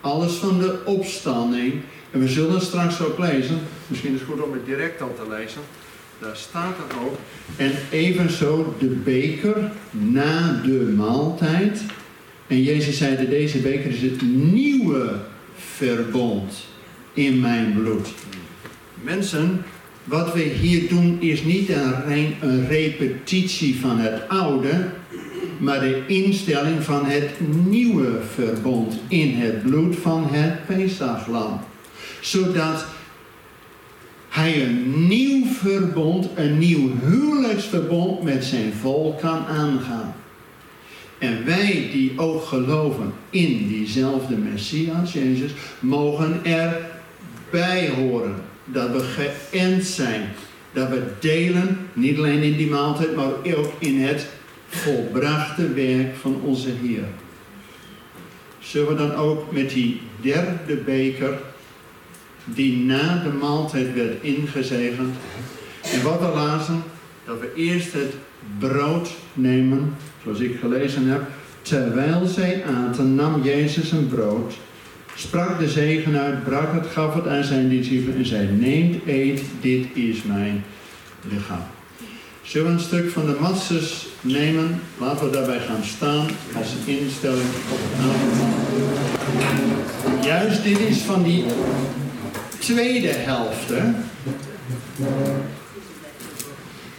alles 0.00 0.32
van 0.32 0.58
de 0.58 0.78
opstanding. 0.84 1.74
En 2.10 2.20
we 2.20 2.28
zullen 2.28 2.60
straks 2.60 3.00
ook 3.00 3.18
lezen, 3.18 3.58
misschien 3.86 4.14
is 4.14 4.20
het 4.20 4.28
goed 4.28 4.42
om 4.42 4.52
het 4.52 4.66
direct 4.66 5.02
al 5.02 5.14
te 5.14 5.28
lezen. 5.36 5.60
Daar 6.20 6.36
staat 6.36 6.74
er 6.78 6.98
ook. 7.04 7.18
En 7.56 7.72
evenzo 7.90 8.74
de 8.78 8.86
beker 8.86 9.70
na 9.90 10.60
de 10.64 10.92
maaltijd. 10.96 11.80
En 12.46 12.62
Jezus 12.62 12.98
zei, 12.98 13.28
deze 13.28 13.58
beker 13.58 13.90
is 13.90 14.02
het 14.02 14.22
nieuwe 14.52 15.14
verbond 15.56 16.66
in 17.12 17.40
mijn 17.40 17.74
bloed. 17.74 18.08
Mensen, 19.02 19.64
wat 20.04 20.32
we 20.32 20.40
hier 20.40 20.88
doen 20.88 21.20
is 21.20 21.44
niet 21.44 21.68
een, 21.68 22.34
een 22.40 22.66
repetitie 22.68 23.80
van 23.80 23.98
het 23.98 24.28
oude, 24.28 24.88
maar 25.58 25.80
de 25.80 26.02
instelling 26.06 26.82
van 26.82 27.06
het 27.06 27.30
nieuwe 27.66 28.20
verbond 28.34 28.94
in 29.08 29.34
het 29.34 29.62
bloed 29.62 29.96
van 29.96 30.28
het 30.30 30.66
Pesachlam. 30.66 31.60
Zodat 32.20 32.86
hij 34.36 34.62
een 34.62 35.06
nieuw 35.08 35.46
verbond, 35.46 36.28
een 36.34 36.58
nieuw 36.58 36.90
huwelijksverbond 37.04 38.22
met 38.22 38.44
zijn 38.44 38.72
volk 38.72 39.18
kan 39.20 39.46
aangaan. 39.46 40.14
En 41.18 41.44
wij 41.44 41.88
die 41.92 42.12
ook 42.16 42.42
geloven 42.44 43.12
in 43.30 43.68
diezelfde 43.68 44.36
Messias, 44.36 45.12
Jezus, 45.12 45.50
mogen 45.80 46.40
erbij 46.44 47.88
horen. 47.88 48.34
Dat 48.64 48.90
we 48.90 49.00
geënt 49.00 49.84
zijn. 49.84 50.22
Dat 50.72 50.88
we 50.88 51.02
delen, 51.20 51.78
niet 51.92 52.18
alleen 52.18 52.42
in 52.42 52.56
die 52.56 52.70
maaltijd, 52.70 53.16
maar 53.16 53.30
ook 53.56 53.72
in 53.78 54.00
het 54.00 54.26
volbrachte 54.68 55.72
werk 55.72 56.16
van 56.16 56.40
onze 56.44 56.70
Heer. 56.82 57.04
Zullen 58.58 58.88
we 58.88 58.94
dan 58.94 59.14
ook 59.14 59.52
met 59.52 59.70
die 59.70 60.00
derde 60.20 60.76
beker 60.76 61.38
die 62.54 62.76
na 62.76 63.22
de 63.22 63.32
maaltijd 63.32 63.94
werd 63.94 64.22
ingezegend. 64.22 65.14
En 65.82 66.02
wat 66.02 66.20
we 66.20 66.26
lazen, 66.34 66.82
dat 67.24 67.40
we 67.40 67.52
eerst 67.54 67.92
het 67.92 68.14
brood 68.58 69.10
nemen, 69.32 69.94
zoals 70.22 70.38
ik 70.38 70.58
gelezen 70.60 71.08
heb. 71.08 71.22
Terwijl 71.62 72.26
zij 72.26 72.64
aten, 72.64 73.14
nam 73.14 73.42
Jezus 73.42 73.92
een 73.92 74.08
brood, 74.08 74.54
sprak 75.14 75.58
de 75.58 75.68
zegen 75.68 76.18
uit, 76.18 76.44
brak 76.44 76.72
het, 76.72 76.86
gaf 76.86 77.14
het 77.14 77.26
aan 77.26 77.44
zijn 77.44 77.68
discipelen 77.68 78.16
en 78.16 78.26
zei, 78.26 78.48
neemt, 78.48 79.06
eet, 79.06 79.42
dit 79.60 79.86
is 79.94 80.22
mijn 80.22 80.64
lichaam. 81.30 81.64
Zullen 82.42 82.66
we 82.66 82.72
een 82.72 82.80
stuk 82.80 83.10
van 83.10 83.26
de 83.26 83.36
masses 83.40 84.06
nemen? 84.20 84.80
Laten 84.98 85.26
we 85.26 85.32
daarbij 85.32 85.60
gaan 85.60 85.84
staan 85.84 86.26
als 86.56 86.74
instelling 86.84 87.48
op 87.70 87.78
het 87.82 87.98
avondmaal. 88.04 88.64
Juist 90.24 90.62
dit 90.62 90.78
is 90.78 90.98
van 90.98 91.22
die 91.22 91.44
tweede 92.66 93.12
helft 93.12 93.72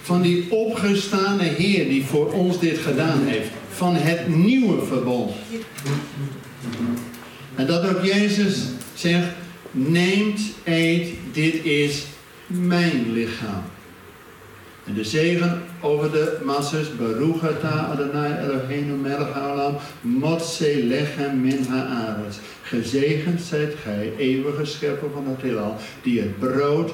van 0.02 0.22
die 0.22 0.52
opgestane 0.52 1.44
Heer 1.44 1.86
die 1.90 2.06
voor 2.06 2.32
ons 2.32 2.60
dit 2.60 2.78
gedaan 2.78 3.26
heeft. 3.26 3.50
Van 3.70 3.96
het 3.96 4.28
nieuwe 4.28 4.86
verbond. 4.86 5.32
En 7.56 7.68
dat 7.68 7.90
ook 7.90 8.04
Jezus 8.04 8.58
zegt, 8.94 9.28
neemt, 9.72 10.40
eet, 10.64 11.10
dit 11.32 11.66
is 11.66 12.06
mijn 12.48 13.12
lichaam. 13.12 13.64
En 14.86 14.94
de 14.94 15.04
zegen 15.04 15.62
over 15.82 16.12
de 16.12 16.38
massas, 16.44 16.96
Baruch 16.96 17.44
atah 17.44 17.92
Adonai 17.92 18.34
Eloheinu 18.44 18.94
melech 18.94 19.72
motse 20.02 20.84
lechem 20.84 21.42
min 21.42 21.66
haaretz. 21.70 22.38
Gezegend 22.68 23.42
zijt 23.42 23.76
gij, 23.84 24.12
eeuwige 24.18 24.66
schepper 24.66 25.10
van 25.14 25.28
het 25.28 25.42
heelal, 25.42 25.76
die 26.02 26.22
het 26.22 26.40
brood 26.40 26.92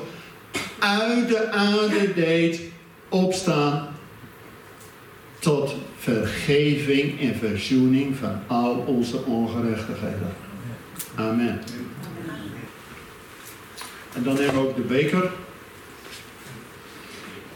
uit 0.79 1.27
de 1.27 1.49
aarde 1.51 2.13
deed 2.13 2.61
opstaan 3.09 3.87
tot 5.39 5.75
vergeving 5.97 7.21
en 7.21 7.35
verzoening 7.35 8.15
van 8.15 8.39
al 8.47 8.75
onze 8.75 9.25
ongerechtigheden. 9.25 10.33
Amen. 11.15 11.61
En 14.13 14.23
dan 14.23 14.33
nemen 14.33 14.53
we 14.53 14.59
ook 14.59 14.75
de 14.75 14.81
beker. 14.81 15.31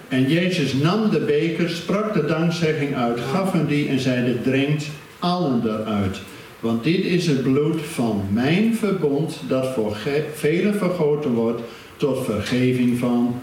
En 0.07 0.29
Jezus 0.29 0.73
nam 0.73 1.09
de 1.09 1.19
beker, 1.19 1.69
sprak 1.69 2.13
de 2.13 2.25
dankzegging 2.25 2.95
uit, 2.95 3.19
gaf 3.19 3.51
hem 3.51 3.67
die 3.67 3.87
en 3.87 3.99
zeide, 3.99 4.41
drinkt 4.41 4.85
allen 5.19 5.61
eruit. 5.63 6.19
Want 6.59 6.83
dit 6.83 7.05
is 7.05 7.27
het 7.27 7.43
bloed 7.43 7.81
van 7.81 8.27
mijn 8.31 8.75
verbond 8.75 9.39
dat 9.47 9.73
voor 9.73 9.97
velen 10.33 10.75
vergoten 10.75 11.31
wordt 11.33 11.61
tot 11.97 12.25
vergeving 12.25 12.99
van 12.99 13.41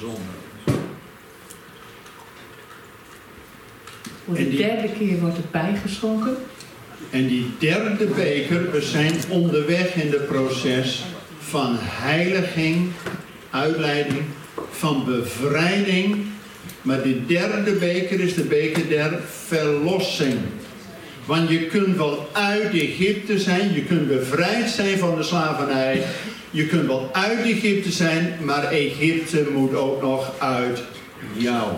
Zonde. 0.00 0.80
Voor 4.24 4.34
de 4.34 4.48
die- 4.48 4.56
derde 4.58 4.88
keer 4.98 5.20
wordt 5.20 5.36
het 5.36 5.50
bijgeschonken. 5.50 6.36
En 7.10 7.26
die 7.26 7.46
derde 7.58 8.04
beker, 8.06 8.70
we 8.70 8.82
zijn 8.82 9.14
onderweg 9.28 9.94
in 9.94 10.12
het 10.12 10.26
proces 10.26 11.04
van 11.38 11.76
heiliging, 11.80 12.88
uitleiding, 13.50 14.22
van 14.70 15.04
bevrijding. 15.04 16.16
Maar 16.82 17.02
die 17.02 17.26
derde 17.26 17.72
beker 17.72 18.20
is 18.20 18.34
de 18.34 18.42
beker 18.44 18.88
der 18.88 19.20
verlossing. 19.46 20.34
Want 21.30 21.48
je 21.48 21.66
kunt 21.66 21.96
wel 21.96 22.28
uit 22.32 22.72
Egypte 22.72 23.38
zijn, 23.38 23.72
je 23.72 23.82
kunt 23.82 24.08
bevrijd 24.08 24.70
zijn 24.70 24.98
van 24.98 25.16
de 25.16 25.22
slavernij. 25.22 26.02
Je 26.50 26.66
kunt 26.66 26.86
wel 26.86 27.08
uit 27.12 27.40
Egypte 27.42 27.90
zijn, 27.90 28.34
maar 28.42 28.64
Egypte 28.64 29.46
moet 29.54 29.74
ook 29.74 30.02
nog 30.02 30.32
uit 30.38 30.82
jou. 31.36 31.68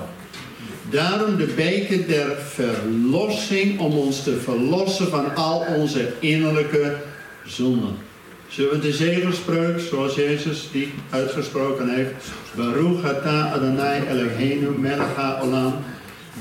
Daarom 0.91 1.37
de 1.37 1.53
beker 1.57 2.07
der 2.07 2.37
verlossing 2.49 3.81
om 3.81 3.93
ons 3.93 4.23
te 4.23 4.37
verlossen 4.37 5.09
van 5.09 5.35
al 5.35 5.65
onze 5.77 6.13
innerlijke 6.19 6.97
zonden. 7.47 7.97
Zullen 8.49 8.71
we 8.71 8.79
de 8.79 8.93
zegelspreuk, 8.93 9.81
zoals 9.81 10.15
Jezus 10.15 10.69
die 10.73 10.93
uitgesproken 11.11 11.95
heeft, 11.95 12.15
Baruch 12.55 13.05
atah 13.05 13.53
Adonai 13.53 14.03
Eloheinu 14.11 14.71
melech 14.79 15.15
haolam, 15.17 15.75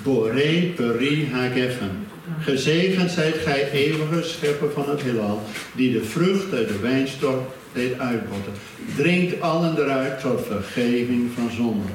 borei 0.03 0.73
peri 0.75 1.29
hagefen. 1.31 2.10
Gezegend 2.41 3.11
zijt 3.11 3.35
gij 3.35 3.71
eeuwige 3.71 4.23
schepper 4.23 4.71
van 4.71 4.89
het 4.89 5.01
heelal, 5.01 5.41
die 5.75 5.91
de 5.91 6.03
vrucht 6.03 6.53
uit 6.53 6.67
de 6.67 6.79
wijnstok 6.79 7.53
deed 7.73 7.99
uitbotten. 7.99 8.53
Drinkt 8.95 9.41
allen 9.41 9.77
eruit 9.77 10.19
tot 10.19 10.45
vergeving 10.45 11.29
van 11.35 11.51
zonden. 11.51 11.89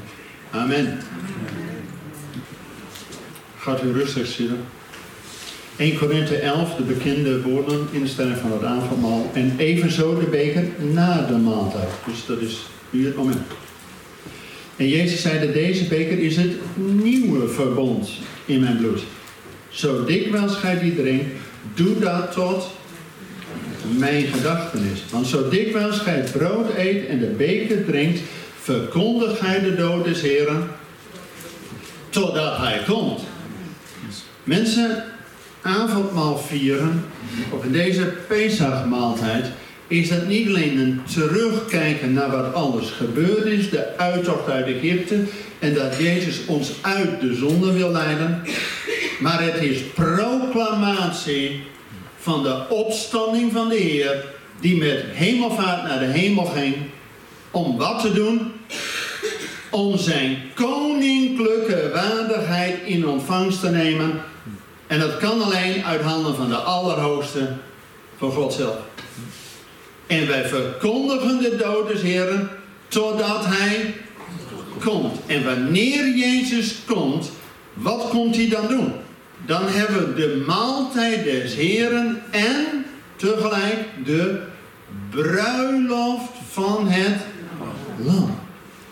Amen. 0.50 0.98
Gaat 3.58 3.82
u 3.82 3.92
rustig 3.92 4.26
zitten. 4.26 4.58
1 5.76 5.98
Korinthe 5.98 6.36
11, 6.36 6.74
de 6.74 6.82
bekende 6.82 7.42
woorden, 7.42 7.88
instelling 7.90 8.36
van 8.36 8.52
het 8.52 8.64
avondmaal. 8.64 9.30
En 9.34 9.54
evenzo 9.56 10.18
de 10.18 10.26
beker 10.26 10.64
na 10.92 11.26
de 11.26 11.36
maaltijd. 11.36 11.88
Dus 12.06 12.26
dat 12.26 12.40
is 12.40 12.66
nu 12.90 13.06
het 13.06 13.16
moment. 13.16 13.46
En 14.76 14.88
Jezus 14.88 15.22
zei 15.22 15.40
dat 15.40 15.54
deze 15.54 15.84
beker 15.84 16.18
is 16.18 16.36
het 16.36 16.52
nieuwe 16.76 17.48
verbond 17.48 18.10
in 18.44 18.60
mijn 18.60 18.76
bloed. 18.76 19.02
Zo 19.76 20.04
dikwijls 20.04 20.54
gij 20.54 20.78
die 20.78 20.94
drinkt, 20.94 21.24
doe 21.74 21.98
dat 21.98 22.32
tot 22.32 22.70
mijn 23.96 24.26
gedachtenis. 24.26 25.02
Want 25.10 25.26
zo 25.26 25.48
dikwijls 25.48 25.98
gij 25.98 26.24
brood 26.32 26.76
eet 26.76 27.06
en 27.06 27.18
de 27.18 27.26
beker 27.26 27.84
drinkt, 27.84 28.20
verkondigt 28.60 29.40
gij 29.40 29.60
de 29.60 29.74
dood 29.74 30.04
des 30.04 30.20
Heren 30.20 30.68
totdat 32.08 32.56
hij 32.56 32.80
komt. 32.86 33.20
Mensen, 34.44 35.04
avondmaal 35.62 36.38
vieren, 36.38 37.04
of 37.50 37.64
in 37.64 37.72
deze 37.72 38.12
Pesachmaaltijd, 38.28 39.46
is 39.86 40.08
dat 40.08 40.26
niet 40.26 40.48
alleen 40.48 40.78
een 40.78 41.00
terugkijken 41.12 42.12
naar 42.12 42.30
wat 42.30 42.54
alles 42.54 42.90
gebeurd 42.90 43.44
is, 43.44 43.70
de 43.70 43.96
uittocht 43.96 44.48
uit 44.48 44.66
Egypte, 44.66 45.18
en 45.58 45.74
dat 45.74 45.96
Jezus 45.98 46.40
ons 46.46 46.72
uit 46.80 47.20
de 47.20 47.34
zonde 47.34 47.72
wil 47.72 47.90
leiden, 47.90 48.42
maar 49.18 49.42
het 49.42 49.62
is 49.62 49.82
proclamatie 49.94 51.62
van 52.18 52.42
de 52.42 52.68
opstanding 52.68 53.52
van 53.52 53.68
de 53.68 53.76
Heer, 53.76 54.24
die 54.60 54.76
met 54.76 55.04
hemelvaart 55.06 55.82
naar 55.82 55.98
de 55.98 56.04
hemel 56.04 56.44
ging, 56.44 56.76
om 57.50 57.76
wat 57.76 58.00
te 58.00 58.12
doen? 58.12 58.52
Om 59.70 59.98
zijn 59.98 60.42
koninklijke 60.54 61.90
waardigheid 61.94 62.74
in 62.84 63.08
ontvangst 63.08 63.60
te 63.60 63.70
nemen. 63.70 64.20
En 64.86 64.98
dat 65.00 65.16
kan 65.16 65.42
alleen 65.42 65.84
uit 65.84 66.00
handen 66.00 66.34
van 66.34 66.48
de 66.48 66.56
Allerhoogste, 66.56 67.48
van 68.18 68.30
God 68.30 68.52
zelf. 68.52 68.76
En 70.06 70.26
wij 70.26 70.48
verkondigen 70.48 71.38
de 71.38 71.56
dood 71.56 71.88
des 71.88 72.02
Heren 72.02 72.50
totdat 72.88 73.44
Hij 73.44 73.94
komt. 74.80 75.16
En 75.26 75.44
wanneer 75.44 76.16
Jezus 76.16 76.76
komt, 76.86 77.30
wat 77.72 78.08
komt 78.08 78.36
Hij 78.36 78.48
dan 78.48 78.66
doen? 78.68 78.92
Dan 79.46 79.62
hebben 79.66 80.14
we 80.14 80.20
de 80.20 80.44
maaltijd 80.46 81.24
des 81.24 81.54
Heren 81.54 82.22
en 82.30 82.84
tegelijk 83.16 83.84
de 84.04 84.40
bruiloft 85.10 86.32
van 86.50 86.88
het 86.88 87.20
lam. 88.04 88.38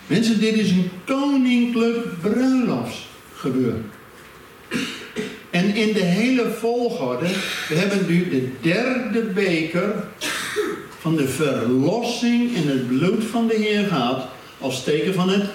Mensen, 0.07 0.39
dit 0.39 0.53
is 0.53 0.71
een 0.71 0.89
koninklijk 1.05 2.21
bruiloftsgebeuren. 2.21 3.91
En 5.49 5.75
in 5.75 5.93
de 5.93 6.03
hele 6.03 6.49
volgorde, 6.59 7.25
we 7.69 7.75
hebben 7.75 8.05
nu 8.07 8.29
de 8.29 8.49
derde 8.61 9.21
beker 9.21 9.93
van 10.99 11.15
de 11.15 11.27
verlossing 11.27 12.55
in 12.55 12.67
het 12.67 12.87
bloed 12.87 13.23
van 13.23 13.47
de 13.47 13.55
Heer 13.55 13.87
gehad, 13.87 14.27
als 14.59 14.83
teken 14.83 15.13
van 15.13 15.29
het 15.29 15.45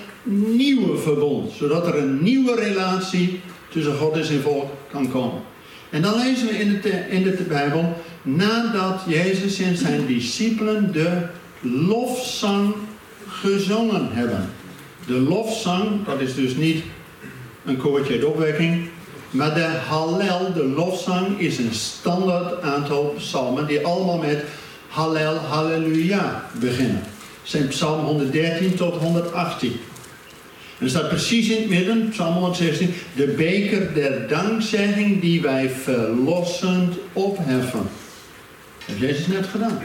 nieuwe 0.57 0.99
verbond. 0.99 1.53
Zodat 1.53 1.87
er 1.87 1.99
een 1.99 2.23
nieuwe 2.23 2.55
relatie 2.55 3.41
tussen 3.71 3.97
God 3.97 4.17
en 4.17 4.25
zijn 4.25 4.41
volk 4.41 4.71
kan 4.91 5.11
komen. 5.11 5.43
En 5.91 6.03
dan 6.03 6.19
lezen 6.19 6.47
we 6.47 6.59
in 6.59 6.81
de, 6.83 7.05
in 7.09 7.23
de 7.23 7.45
Bijbel, 7.49 7.97
nadat 8.23 9.01
Jezus 9.07 9.59
en 9.59 9.77
zijn 9.77 10.07
discipelen 10.07 10.93
de 10.93 11.23
lofzang 11.61 12.75
gezongen 13.29 14.09
hebben. 14.13 14.51
De 15.07 15.21
lofzang, 15.21 16.05
dat 16.05 16.21
is 16.21 16.35
dus 16.35 16.57
niet 16.57 16.83
een 17.65 17.77
koortje 17.77 18.13
uit 18.13 18.25
opwekking, 18.25 18.89
maar 19.31 19.55
de 19.55 19.67
Hallel, 19.89 20.53
de 20.53 20.65
lofzang, 20.65 21.39
is 21.39 21.59
een 21.59 21.75
standaard 21.75 22.63
aantal 22.63 23.15
psalmen 23.17 23.67
die 23.67 23.87
allemaal 23.87 24.19
met 24.19 24.45
Hallel, 24.89 25.35
Halleluja 25.35 26.47
beginnen. 26.61 27.03
Het 27.41 27.51
zijn 27.51 27.69
psalm 27.69 28.05
113 28.05 28.75
tot 28.75 28.95
118. 28.95 29.81
Er 30.81 30.89
staat 30.89 31.09
precies 31.09 31.49
in 31.49 31.57
het 31.57 31.69
midden, 31.69 32.09
psalm 32.09 32.33
116, 32.33 32.95
de 33.17 33.27
beker 33.27 33.95
der 33.95 34.29
dankzegging 34.29 35.21
die 35.21 35.41
wij 35.41 35.71
verlossend 35.71 36.95
opheffen. 37.13 37.89
Dat 38.87 38.97
heeft 38.97 39.01
Jezus 39.01 39.27
net 39.27 39.47
gedaan. 39.47 39.79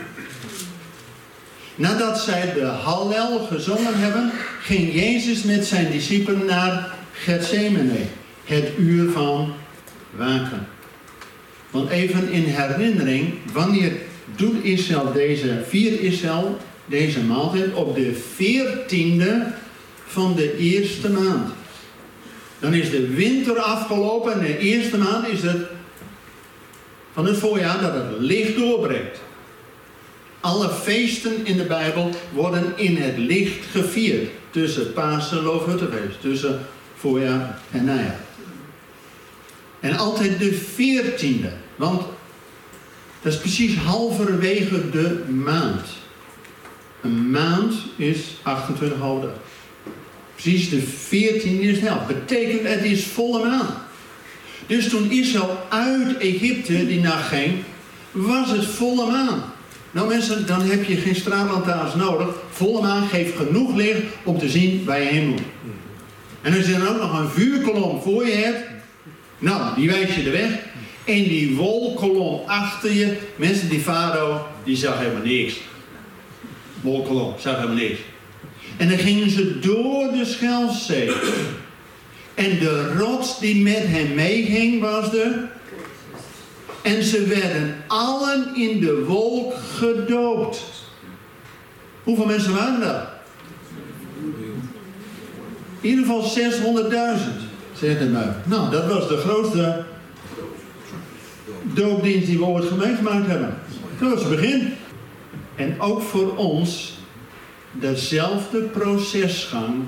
Nadat 1.75 2.19
zij 2.19 2.53
de 2.53 2.65
Hallel 2.65 3.39
gezongen 3.39 3.99
hebben, 3.99 4.31
ging 4.61 4.93
Jezus 4.93 5.43
met 5.43 5.65
zijn 5.65 5.91
discipelen 5.91 6.45
naar 6.45 6.93
Gethsemane, 7.11 7.99
het 8.45 8.71
uur 8.77 9.11
van 9.11 9.53
waken. 10.11 10.67
Want 11.71 11.89
even 11.89 12.31
in 12.31 12.43
herinnering, 12.43 13.33
wanneer 13.53 13.91
doet 14.35 14.63
Israël 14.63 15.11
deze, 15.13 15.63
viert 15.67 15.99
Israël 15.99 16.57
deze 16.85 17.19
maaltijd 17.19 17.73
op 17.73 17.95
de 17.95 18.13
veertiende 18.35 19.45
van 20.15 20.35
de 20.35 20.57
eerste 20.57 21.09
maand. 21.09 21.53
Dan 22.59 22.73
is 22.73 22.89
de 22.89 23.07
winter 23.07 23.59
afgelopen 23.59 24.33
en 24.33 24.39
de 24.39 24.57
eerste 24.57 24.97
maand 24.97 25.27
is 25.27 25.41
het 25.41 25.57
van 27.13 27.25
het 27.25 27.37
voorjaar 27.37 27.81
dat 27.81 27.93
het 27.93 28.19
licht 28.19 28.55
doorbreekt. 28.55 29.19
Alle 30.39 30.69
feesten 30.69 31.45
in 31.45 31.57
de 31.57 31.63
Bijbel 31.63 32.09
worden 32.33 32.73
in 32.75 32.97
het 32.97 33.17
licht 33.17 33.65
gevierd. 33.71 34.29
Tussen 34.49 34.93
Pasen 34.93 35.37
en 35.37 35.43
Loofhuttenfeest. 35.43 36.21
Tussen 36.21 36.59
voorjaar 36.95 37.59
en 37.71 37.85
najaar. 37.85 38.19
En 39.79 39.97
altijd 39.97 40.39
de 40.39 40.53
veertiende. 40.53 41.51
Want 41.75 42.01
dat 43.21 43.33
is 43.33 43.39
precies 43.39 43.77
halverwege 43.77 44.89
de 44.89 45.23
maand. 45.29 45.87
Een 47.01 47.31
maand 47.31 47.73
is 47.95 48.19
28 48.43 48.99
houden. 48.99 49.33
Precies 50.35 50.69
de 50.69 50.81
veertiende 50.81 51.61
is 51.61 51.79
de 51.79 51.85
helft. 51.85 52.07
Betekent 52.07 52.67
het 52.67 52.83
is 52.83 53.05
volle 53.05 53.45
maan. 53.45 53.67
Dus 54.67 54.89
toen 54.89 55.11
Israël 55.11 55.59
uit 55.69 56.17
Egypte 56.17 56.87
die 56.87 56.99
nacht 56.99 57.27
ging, 57.27 57.53
was 58.11 58.51
het 58.51 58.65
volle 58.65 59.11
maan. 59.11 59.43
Nou 59.91 60.07
mensen, 60.07 60.47
dan 60.47 60.61
heb 60.61 60.83
je 60.83 60.95
geen 60.95 61.15
straatlantaarns 61.15 61.95
nodig. 61.95 62.27
Volle 62.49 62.81
maan 62.81 63.07
geeft 63.07 63.35
genoeg 63.35 63.75
licht 63.75 64.01
om 64.23 64.39
te 64.39 64.49
zien 64.49 64.85
waar 64.85 65.01
je 65.01 65.07
heen 65.07 65.27
moet. 65.27 65.41
En 66.41 66.55
als 66.55 66.65
je 66.65 66.71
dan 66.71 66.87
ook 66.87 67.01
nog 67.01 67.19
een 67.19 67.29
vuurkolom 67.29 68.01
voor 68.01 68.25
je 68.25 68.33
hebt, 68.33 68.63
nou, 69.37 69.75
die 69.75 69.89
wijst 69.89 70.15
je 70.15 70.23
de 70.23 70.29
weg. 70.29 70.49
En 71.05 71.23
die 71.23 71.55
wolkolom 71.55 72.41
achter 72.45 72.93
je, 72.93 73.17
mensen 73.35 73.69
die 73.69 73.79
farao, 73.79 74.47
die 74.63 74.75
zag 74.75 74.97
helemaal 74.97 75.23
niks. 75.23 75.55
Wolkolom, 76.81 77.33
zag 77.39 77.55
helemaal 77.55 77.75
niks. 77.75 77.99
En 78.77 78.89
dan 78.89 78.97
gingen 78.97 79.29
ze 79.29 79.59
door 79.59 80.11
de 80.11 80.25
Schelfzee. 80.25 81.11
En 82.33 82.59
de 82.59 82.95
rots 82.97 83.39
die 83.39 83.63
met 83.63 83.83
hem 83.85 84.13
meeging 84.13 84.81
was 84.81 85.13
er. 85.13 85.49
En 86.81 87.03
ze 87.03 87.25
werden 87.25 87.75
allen 87.87 88.55
in 88.55 88.79
de 88.79 89.03
wolk 89.03 89.53
gedoopt. 89.73 90.63
Hoeveel 92.03 92.25
mensen 92.25 92.53
waren 92.55 92.79
dat? 92.79 93.07
In 95.81 95.89
ieder 95.89 96.05
geval 96.05 96.23
600.000, 96.23 97.19
zegt 97.73 97.99
het 97.99 98.11
maar. 98.11 98.35
Nou, 98.45 98.71
dat 98.71 98.87
was 98.87 99.07
de 99.07 99.17
grootste 99.17 99.85
doopdienst 101.63 102.25
die 102.25 102.37
we 102.37 102.45
ooit 102.45 102.77
meegemaakt 102.77 103.27
hebben. 103.27 103.57
Dat 103.99 104.09
was 104.09 104.23
het 104.23 104.29
begin. 104.29 104.73
En 105.55 105.81
ook 105.81 106.01
voor 106.01 106.35
ons 106.35 106.94
dezelfde 107.79 108.61
procesgang. 108.61 109.83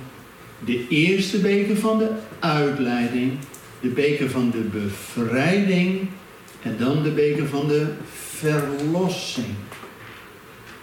De 0.66 0.88
eerste 0.88 1.38
beker 1.38 1.78
van 1.78 1.98
de 1.98 2.10
uitleiding, 2.40 3.32
de 3.80 3.88
beker 3.88 4.30
van 4.30 4.50
de 4.52 4.58
bevrijding 4.80 6.08
en 6.62 6.76
dan 6.78 7.04
de 7.04 7.10
beker 7.10 7.48
van 7.48 7.68
de 7.68 7.88
verlossing. 8.38 9.56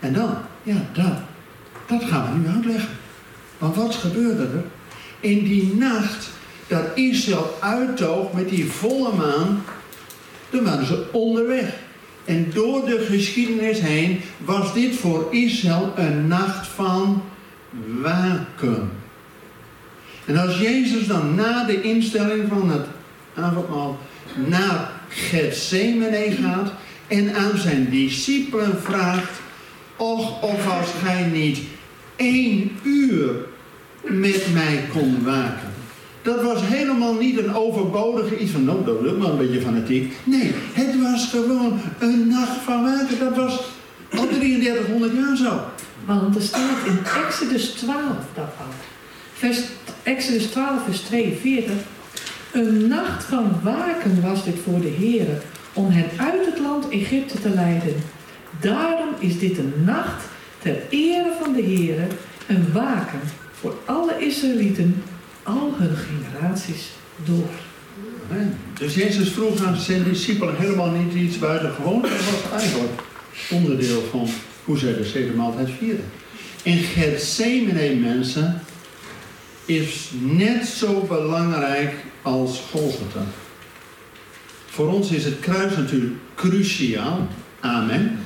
En 0.00 0.12
dan, 0.12 0.36
ja, 0.62 0.88
dat, 0.92 1.18
dat 1.86 2.10
gaan 2.10 2.32
we 2.32 2.38
nu 2.38 2.54
uitleggen. 2.54 2.96
Want 3.58 3.76
wat 3.76 3.94
gebeurde 3.94 4.42
er? 4.42 4.64
In 5.20 5.44
die 5.44 5.74
nacht 5.74 6.30
dat 6.66 6.84
Israël 6.94 7.56
uittoog 7.60 8.32
met 8.32 8.48
die 8.48 8.64
volle 8.64 9.12
maan, 9.12 9.64
dan 10.50 10.64
waren 10.64 10.86
ze 10.86 11.04
onderweg. 11.12 11.74
En 12.24 12.50
door 12.54 12.86
de 12.86 13.06
geschiedenis 13.10 13.80
heen 13.80 14.20
was 14.38 14.74
dit 14.74 14.96
voor 14.96 15.28
Israël 15.30 15.92
een 15.96 16.26
nacht 16.26 16.66
van 16.66 17.22
waken. 18.00 18.90
En 20.24 20.36
als 20.36 20.58
Jezus 20.58 21.06
dan 21.06 21.34
na 21.34 21.64
de 21.64 21.82
instelling 21.82 22.48
van 22.48 22.70
het 22.70 22.86
avondmaal 23.34 23.98
naar 24.46 24.90
Gethsemane 25.08 26.36
gaat 26.42 26.72
en 27.06 27.34
aan 27.34 27.58
zijn 27.58 27.90
discipelen 27.90 28.82
vraagt, 28.82 29.40
och 29.96 30.42
of 30.42 30.68
als 30.78 30.88
gij 31.04 31.22
niet 31.22 31.58
één 32.16 32.70
uur 32.82 33.34
met 34.02 34.52
mij 34.52 34.84
kon 34.92 35.24
waken. 35.24 35.73
Dat 36.24 36.42
was 36.42 36.60
helemaal 36.62 37.14
niet 37.14 37.38
een 37.38 37.54
overbodige 37.54 38.38
iets 38.38 38.50
van, 38.52 38.64
nou, 38.64 38.84
dat 38.84 39.00
lukt 39.00 39.18
maar 39.18 39.30
een 39.30 39.38
beetje 39.38 39.60
fanatiek. 39.60 40.12
Nee, 40.24 40.52
het 40.72 41.02
was 41.02 41.28
gewoon 41.30 41.80
een 41.98 42.28
nacht 42.28 42.60
van 42.64 42.82
waken. 42.82 43.18
Dat 43.18 43.36
was 43.36 43.60
al 44.16 44.28
3300 44.28 45.12
jaar 45.12 45.36
zo. 45.36 45.60
Want 46.06 46.36
er 46.36 46.42
staat 46.42 46.86
in 46.86 46.98
Exodus 47.26 47.64
12 47.68 47.98
dat 48.34 48.44
al. 48.44 48.72
Vers, 49.32 49.60
Exodus 50.02 50.44
12, 50.44 50.84
vers 50.84 51.00
42. 51.00 51.74
Een 52.52 52.88
nacht 52.88 53.24
van 53.24 53.60
waken 53.62 54.22
was 54.22 54.44
dit 54.44 54.56
voor 54.64 54.80
de 54.80 54.88
Heer, 54.98 55.26
om 55.72 55.90
hen 55.90 56.08
uit 56.16 56.46
het 56.46 56.58
land 56.58 56.88
Egypte 56.88 57.40
te 57.40 57.48
leiden. 57.48 57.94
Daarom 58.60 59.08
is 59.18 59.38
dit 59.38 59.58
een 59.58 59.72
nacht 59.84 60.24
ter 60.58 60.76
ere 60.88 61.32
van 61.42 61.52
de 61.52 61.62
Heer, 61.62 62.06
een 62.46 62.72
waken 62.72 63.20
voor 63.52 63.74
alle 63.84 64.18
Israëlieten, 64.18 65.02
al 65.44 65.74
hun 65.76 65.96
generaties 65.96 66.90
door. 67.24 67.50
Dus 68.78 68.94
Jezus 68.94 69.28
vroeg 69.28 69.64
aan 69.64 69.76
zijn 69.76 70.04
discipelen 70.04 70.56
helemaal 70.56 70.90
niet 70.90 71.14
iets 71.14 71.38
buitengewoon. 71.38 72.02
Dat 72.02 72.10
was 72.10 72.60
eigenlijk 72.60 73.02
onderdeel 73.50 74.02
van 74.10 74.28
hoe 74.64 74.78
zij 74.78 74.94
de 74.94 75.04
zedermaaltijd 75.04 75.68
vierden. 75.78 76.04
En 76.62 76.78
Gethsemane, 76.78 77.94
mensen, 77.94 78.60
is 79.64 80.10
net 80.20 80.66
zo 80.66 81.00
belangrijk 81.00 81.94
als 82.22 82.62
Golgotha. 82.70 83.24
Voor 84.66 84.92
ons 84.92 85.10
is 85.10 85.24
het 85.24 85.40
kruis 85.40 85.76
natuurlijk 85.76 86.14
cruciaal. 86.34 87.28
Amen. 87.60 88.18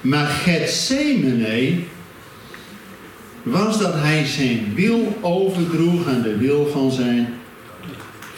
Maar 0.00 0.26
Gethsemane 0.26 1.78
was 3.46 3.78
dat 3.78 3.94
hij 3.94 4.24
zijn 4.24 4.72
wil 4.74 5.18
overdroeg 5.20 6.08
aan 6.08 6.22
de 6.22 6.36
wil 6.36 6.66
van 6.72 6.90
zijn 6.92 7.34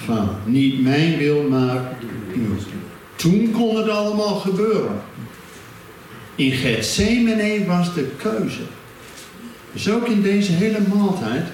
vader. 0.04 0.34
Niet 0.44 0.82
mijn 0.82 1.18
wil, 1.18 1.42
maar 1.48 1.96
uw. 2.34 2.56
Toen 3.16 3.50
kon 3.50 3.76
het 3.76 3.88
allemaal 3.88 4.34
gebeuren. 4.34 5.00
In 6.34 6.52
Gethsemane 6.52 7.64
was 7.66 7.94
de 7.94 8.10
keuze. 8.16 8.60
Dus 9.72 9.90
ook 9.90 10.06
in 10.08 10.22
deze 10.22 10.52
hele 10.52 10.78
maaltijd. 10.94 11.46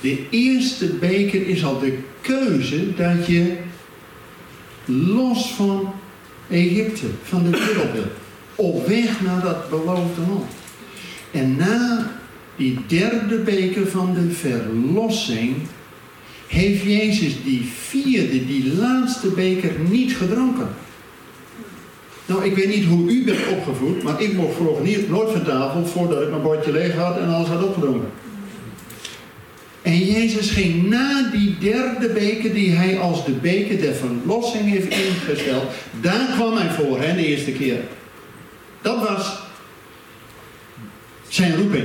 De 0.00 0.28
eerste 0.30 0.86
beker 0.86 1.48
is 1.48 1.64
al 1.64 1.78
de 1.78 1.98
keuze 2.20 2.94
dat 2.94 3.26
je 3.26 3.56
los 4.84 5.52
van 5.52 5.92
Egypte, 6.50 7.06
van 7.22 7.42
de 7.42 7.50
wereld 7.50 7.92
wil. 7.92 8.12
Op 8.54 8.86
weg 8.86 9.20
naar 9.20 9.42
dat 9.42 9.70
beloofde 9.70 10.20
land. 10.28 10.50
En 11.30 11.56
na 11.56 12.19
die 12.60 12.78
derde 12.86 13.36
beker 13.36 13.86
van 13.86 14.14
de 14.14 14.30
verlossing 14.30 15.56
heeft 16.46 16.82
Jezus 16.82 17.34
die 17.44 17.62
vierde, 17.78 18.46
die 18.46 18.74
laatste 18.76 19.28
beker 19.28 19.70
niet 19.88 20.16
gedronken. 20.16 20.68
Nou, 22.26 22.44
ik 22.44 22.54
weet 22.54 22.74
niet 22.74 22.84
hoe 22.84 23.10
u 23.10 23.24
bent 23.24 23.38
opgevoed, 23.50 24.02
maar 24.02 24.20
ik 24.20 24.32
mocht 24.32 24.54
vroeger 24.54 25.08
nooit 25.08 25.30
van 25.30 25.44
tafel 25.44 25.86
voordat 25.86 26.22
ik 26.22 26.30
mijn 26.30 26.42
bordje 26.42 26.72
leeg 26.72 26.94
had 26.94 27.16
en 27.16 27.28
alles 27.28 27.48
had 27.48 27.64
opgedronken. 27.64 28.10
En 29.82 29.98
Jezus 29.98 30.50
ging 30.50 30.88
na 30.88 31.30
die 31.32 31.58
derde 31.58 32.08
beker 32.08 32.54
die 32.54 32.70
hij 32.70 32.98
als 32.98 33.24
de 33.24 33.32
beker 33.32 33.80
der 33.80 33.94
verlossing 33.94 34.64
heeft 34.64 34.94
ingesteld, 34.94 35.64
daar 36.00 36.26
kwam 36.34 36.56
hij 36.56 36.70
voor, 36.70 37.00
hè, 37.00 37.14
de 37.14 37.26
eerste 37.26 37.52
keer. 37.52 37.80
Dat 38.82 39.08
was 39.08 39.38
zijn 41.28 41.56
roeping. 41.56 41.84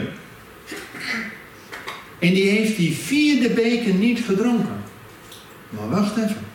En 2.26 2.34
die 2.34 2.50
heeft 2.50 2.76
die 2.76 2.94
vierde 2.94 3.50
beker 3.50 3.94
niet 3.94 4.20
gedronken. 4.26 4.84
Maar 5.70 5.90
wacht 5.90 6.18
even. 6.18 6.46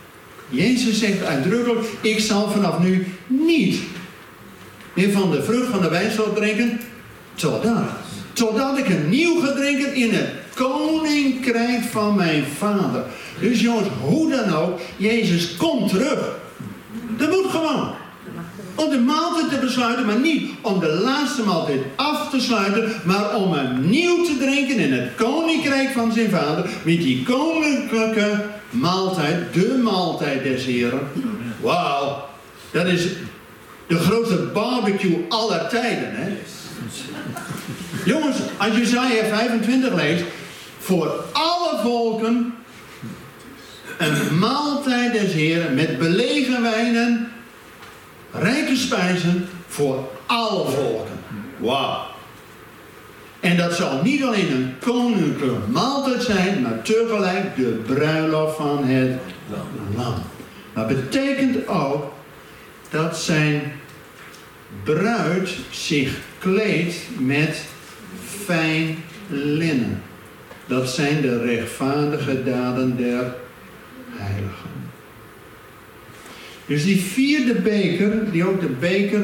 Jezus 0.49 0.99
zegt 0.99 1.25
uitdrukkelijk, 1.25 1.87
ik 2.01 2.21
zal 2.21 2.51
vanaf 2.51 2.79
nu 2.79 3.07
niet 3.27 3.79
meer 4.95 5.11
van 5.11 5.31
de 5.31 5.43
vrucht 5.43 5.71
van 5.71 5.81
de 5.81 5.89
wijnsoort 5.89 6.37
drinken, 6.37 6.81
totdat, 7.35 7.85
totdat 8.33 8.79
ik 8.79 8.89
een 8.89 9.09
nieuw 9.09 9.41
ga 9.41 9.53
drinken 9.53 9.95
in 9.95 10.11
het 10.15 10.29
koninkrijk 10.55 11.83
van 11.83 12.17
mijn 12.17 12.45
vader. 12.59 13.05
Dus 13.41 13.61
jongens, 13.61 13.89
hoe 14.01 14.31
dan 14.31 14.55
ook, 14.55 14.81
Jezus 14.97 15.57
komt 15.57 15.89
terug. 15.89 16.39
Dat 17.17 17.31
moet 17.31 17.51
gewoon. 17.51 17.91
Om 18.85 18.91
de 18.91 18.99
maaltijd 18.99 19.49
te 19.49 19.67
besluiten, 19.67 20.07
maar 20.07 20.19
niet 20.19 20.51
om 20.61 20.81
de 20.81 21.01
laatste 21.05 21.43
maaltijd 21.43 21.81
af 21.97 22.31
te 22.31 22.41
sluiten, 22.41 22.93
maar 23.05 23.35
om 23.35 23.53
een 23.53 23.91
nieuw 23.91 24.25
te 24.25 24.37
drinken 24.39 24.77
in 24.77 24.93
het 24.93 25.15
koninkrijk 25.17 25.91
van 25.91 26.13
zijn 26.13 26.31
vader, 26.31 26.65
met 26.65 26.97
die 26.97 27.23
koninklijke 27.23 28.45
maaltijd, 28.71 29.55
de 29.55 29.81
maaltijd 29.83 30.43
des 30.43 30.65
Heren. 30.65 31.01
Wauw, 31.61 32.29
dat 32.71 32.87
is 32.87 33.07
de 33.87 33.99
grootste 33.99 34.37
barbecue 34.37 35.25
aller 35.29 35.69
tijden, 35.69 36.15
hè? 36.15 36.39
Jongens, 38.05 38.37
als 38.57 38.77
Jezaja 38.77 39.25
25 39.25 39.95
leest, 39.95 40.25
voor 40.79 41.25
alle 41.33 41.81
volken 41.83 42.55
een 43.99 44.39
maaltijd 44.39 45.13
des 45.13 45.33
Heren 45.33 45.75
met 45.75 45.99
belegen 45.99 46.63
wijnen, 46.63 47.29
rijke 48.33 48.77
spijzen 48.77 49.49
voor 49.67 50.09
alle 50.27 50.71
volken. 50.71 51.19
Wauw. 51.59 52.09
En 53.41 53.57
dat 53.57 53.73
zal 53.73 54.03
niet 54.03 54.23
alleen 54.23 54.53
een 54.53 54.75
koninklijke 54.81 55.57
maaltijd 55.69 56.23
zijn, 56.23 56.63
maar 56.63 56.83
tegelijk 56.83 57.57
de 57.57 57.83
bruiloft 57.87 58.57
van 58.57 58.85
het 58.85 59.21
lam. 59.97 60.15
Maar 60.73 60.87
betekent 60.87 61.69
ook 61.69 62.13
dat 62.91 63.19
zijn 63.19 63.73
bruid 64.85 65.51
zich 65.71 66.19
kleedt 66.39 66.97
met 67.19 67.65
fijn 68.45 68.97
linnen. 69.29 70.03
Dat 70.67 70.89
zijn 70.89 71.21
de 71.21 71.43
rechtvaardige 71.43 72.45
daden 72.45 72.97
der 72.97 73.35
heiligen. 74.11 74.70
Dus 76.71 76.85
die 76.85 77.01
vierde 77.01 77.55
beker, 77.55 78.31
die 78.33 78.45
ook 78.45 78.61
de 78.61 78.69
beker 78.81 79.23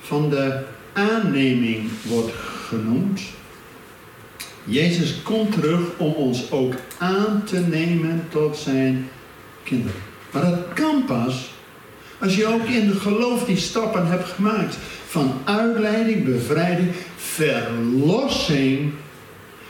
van 0.00 0.30
de 0.30 0.58
aanneming 0.92 1.88
wordt 2.02 2.32
genoemd. 2.68 3.20
Jezus 4.64 5.22
komt 5.22 5.52
terug 5.52 5.80
om 5.96 6.12
ons 6.12 6.50
ook 6.50 6.74
aan 6.98 7.42
te 7.44 7.58
nemen 7.58 8.26
tot 8.28 8.56
zijn 8.56 9.08
kinderen. 9.62 10.00
Maar 10.30 10.42
dat 10.42 10.58
kan 10.74 11.04
pas 11.04 11.50
als 12.18 12.36
je 12.36 12.46
ook 12.46 12.66
in 12.66 12.88
het 12.88 12.98
geloof 12.98 13.44
die 13.44 13.56
stappen 13.56 14.06
hebt 14.06 14.28
gemaakt. 14.28 14.76
Van 15.06 15.32
uitleiding, 15.44 16.24
bevrijding, 16.24 16.90
verlossing 17.16 18.92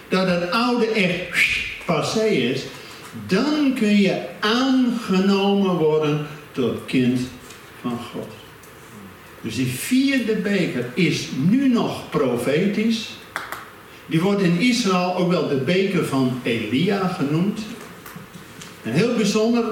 dat 0.08 0.26
het 0.26 0.50
oude 0.50 0.86
echt 0.86 1.28
passé 1.84 2.26
is, 2.26 2.64
dan 3.26 3.72
kun 3.78 3.96
je 3.96 4.22
aangenomen 4.40 5.76
worden 5.76 6.26
tot 6.54 6.84
kind 6.86 7.20
van 7.80 7.98
God. 8.12 8.28
Dus 9.40 9.54
die 9.54 9.66
vierde 9.66 10.34
beker 10.34 10.90
is 10.94 11.28
nu 11.48 11.68
nog 11.68 12.10
profetisch. 12.10 13.08
Die 14.06 14.20
wordt 14.20 14.42
in 14.42 14.60
Israël 14.60 15.16
ook 15.16 15.30
wel 15.30 15.48
de 15.48 15.56
beker 15.56 16.04
van 16.04 16.40
Elia 16.42 17.08
genoemd. 17.08 17.60
En 18.82 18.92
heel 18.92 19.14
bijzonder, 19.14 19.64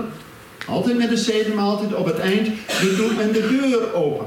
altijd 0.66 0.98
met 0.98 1.08
de 1.08 1.16
zedemaaltijd 1.16 1.94
op 1.94 2.06
het 2.06 2.18
eind, 2.18 2.48
doet 2.96 3.16
men 3.16 3.32
de 3.32 3.48
deur 3.48 3.94
open. 3.94 4.26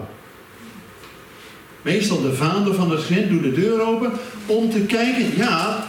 Meestal 1.81 2.21
de 2.21 2.33
vader 2.33 2.73
van 2.73 2.91
het 2.91 2.99
gezin 2.99 3.29
doet 3.29 3.43
de 3.43 3.61
deur 3.61 3.81
open 3.81 4.11
om 4.45 4.69
te 4.69 4.79
kijken, 4.79 5.37
ja, 5.37 5.87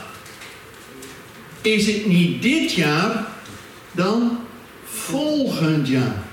is 1.62 1.86
het 1.86 2.06
niet 2.06 2.42
dit 2.42 2.72
jaar, 2.72 3.26
dan 3.92 4.38
volgend 4.84 5.88
jaar. 5.88 6.25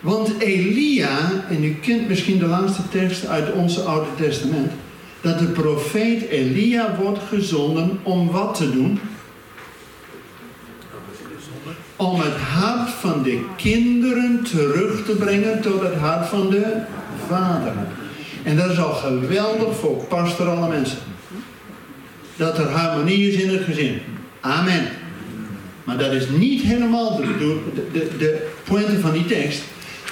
Want 0.00 0.38
Elia, 0.38 1.44
en 1.48 1.64
u 1.64 1.74
kent 1.74 2.08
misschien 2.08 2.38
de 2.38 2.46
laatste 2.46 2.88
tekst 2.88 3.26
uit 3.26 3.52
onze 3.52 3.80
Oude 3.80 4.08
Testament, 4.16 4.72
dat 5.20 5.38
de 5.38 5.46
profeet 5.46 6.28
Elia 6.28 6.96
wordt 7.02 7.22
gezonden 7.28 7.98
om 8.02 8.30
wat 8.30 8.54
te 8.54 8.70
doen? 8.70 9.00
Om 11.96 12.20
het 12.20 12.36
hart 12.36 12.90
van 12.90 13.22
de 13.22 13.44
kinderen 13.56 14.44
terug 14.50 15.04
te 15.04 15.12
brengen 15.12 15.60
tot 15.60 15.80
het 15.80 15.94
hart 15.94 16.28
van 16.28 16.50
de 16.50 16.80
vaderen. 17.28 17.88
En 18.42 18.56
dat 18.56 18.70
is 18.70 18.78
al 18.78 18.92
geweldig 18.92 19.76
voor 19.76 20.04
pastorale 20.04 20.68
mensen. 20.68 20.98
Dat 22.36 22.58
er 22.58 22.70
harmonie 22.70 23.28
is 23.28 23.42
in 23.42 23.48
het 23.48 23.64
gezin. 23.64 24.00
Amen. 24.40 24.88
Maar 25.84 25.98
dat 25.98 26.12
is 26.12 26.28
niet 26.28 26.62
helemaal 26.62 27.16
de, 27.16 27.22
de, 27.22 27.60
de, 27.92 28.16
de 28.18 28.48
pointe 28.64 29.00
van 29.00 29.12
die 29.12 29.26
tekst. 29.26 29.62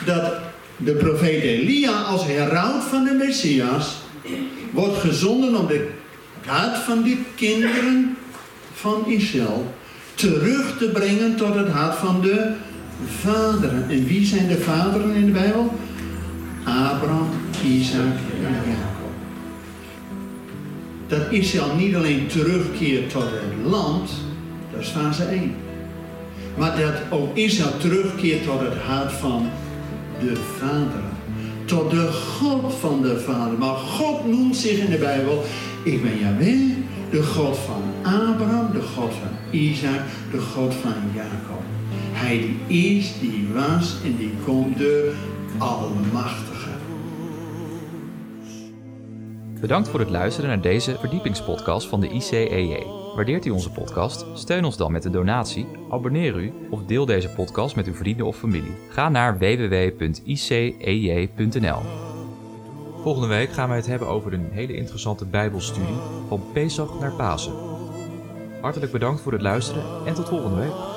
Dat 0.04 0.32
de 0.76 0.92
profeet 0.92 1.42
Elia 1.42 2.00
als 2.02 2.24
heraut 2.24 2.82
van 2.82 3.04
de 3.04 3.12
Messias 3.12 3.96
wordt 4.70 4.98
gezonden 4.98 5.56
om 5.56 5.66
de 5.66 5.88
hart 6.46 6.76
van 6.76 7.02
de 7.02 7.16
kinderen 7.34 8.16
van 8.72 9.06
Israël 9.06 9.74
terug 10.14 10.78
te 10.78 10.88
brengen 10.88 11.36
tot 11.36 11.54
het 11.54 11.68
hart 11.68 11.96
van 11.96 12.20
de 12.20 12.52
vaderen. 13.20 13.86
En 13.88 14.06
wie 14.06 14.26
zijn 14.26 14.48
de 14.48 14.58
vaderen 14.58 15.14
in 15.14 15.26
de 15.26 15.32
Bijbel? 15.32 15.74
Abraham, 16.64 17.28
Isaac 17.64 18.16
en 18.44 18.54
Jacob. 18.66 19.12
Dat 21.08 21.20
Israël 21.30 21.74
niet 21.74 21.94
alleen 21.94 22.26
terugkeert 22.26 23.10
tot 23.10 23.22
het 23.22 23.70
land, 23.70 24.10
dat 24.72 24.80
is 24.80 24.88
fase 24.88 25.24
1. 25.24 25.54
Maar 26.56 26.76
dat 26.78 26.94
ook 27.18 27.36
Israël 27.36 27.76
terugkeert 27.76 28.44
tot 28.44 28.60
het 28.60 28.78
hart 28.86 29.12
van 29.12 29.50
de 30.20 30.36
vaderen. 30.36 31.12
Tot 31.64 31.90
de 31.90 32.12
God 32.12 32.74
van 32.74 33.02
de 33.02 33.18
vader. 33.18 33.58
Maar 33.58 33.74
God 33.74 34.26
noemt 34.26 34.56
zich 34.56 34.78
in 34.78 34.90
de 34.90 34.98
Bijbel, 34.98 35.42
ik 35.84 36.02
ben 36.02 36.18
Yahweh, 36.18 36.76
de 37.10 37.22
God 37.22 37.58
van 37.58 37.82
Abraham, 38.02 38.72
de 38.72 38.82
God 38.82 39.10
van 39.12 39.60
Isaac, 39.60 40.00
de 40.30 40.40
God 40.40 40.74
van 40.74 40.92
Jacob. 41.14 41.62
Hij 42.12 42.38
die 42.66 42.96
is, 42.96 43.12
die 43.20 43.48
was 43.54 43.96
en 44.04 44.16
die 44.16 44.32
komt, 44.44 44.78
de 44.78 45.14
Almachtige. 45.58 46.68
Bedankt 49.60 49.88
voor 49.88 50.00
het 50.00 50.10
luisteren 50.10 50.48
naar 50.48 50.60
deze 50.60 50.96
verdiepingspodcast 51.00 51.88
van 51.88 52.00
de 52.00 52.08
ICEJ. 52.08 53.03
Waardeert 53.14 53.44
u 53.44 53.50
onze 53.50 53.70
podcast? 53.70 54.26
Steun 54.34 54.64
ons 54.64 54.76
dan 54.76 54.92
met 54.92 55.04
een 55.04 55.12
donatie, 55.12 55.66
abonneer 55.90 56.36
u 56.36 56.52
of 56.70 56.84
deel 56.84 57.06
deze 57.06 57.28
podcast 57.28 57.76
met 57.76 57.86
uw 57.86 57.94
vrienden 57.94 58.26
of 58.26 58.36
familie. 58.36 58.76
Ga 58.88 59.08
naar 59.08 59.38
www.icej.nl. 59.38 60.12
Volgende 63.02 63.28
week 63.28 63.52
gaan 63.52 63.68
wij 63.68 63.76
het 63.76 63.86
hebben 63.86 64.08
over 64.08 64.32
een 64.32 64.48
hele 64.50 64.76
interessante 64.76 65.24
Bijbelstudie 65.26 65.96
van 66.28 66.42
Pesach 66.52 67.00
naar 67.00 67.12
Pasen. 67.12 67.54
Hartelijk 68.60 68.92
bedankt 68.92 69.20
voor 69.20 69.32
het 69.32 69.42
luisteren 69.42 69.84
en 70.06 70.14
tot 70.14 70.28
volgende 70.28 70.60
week. 70.60 70.93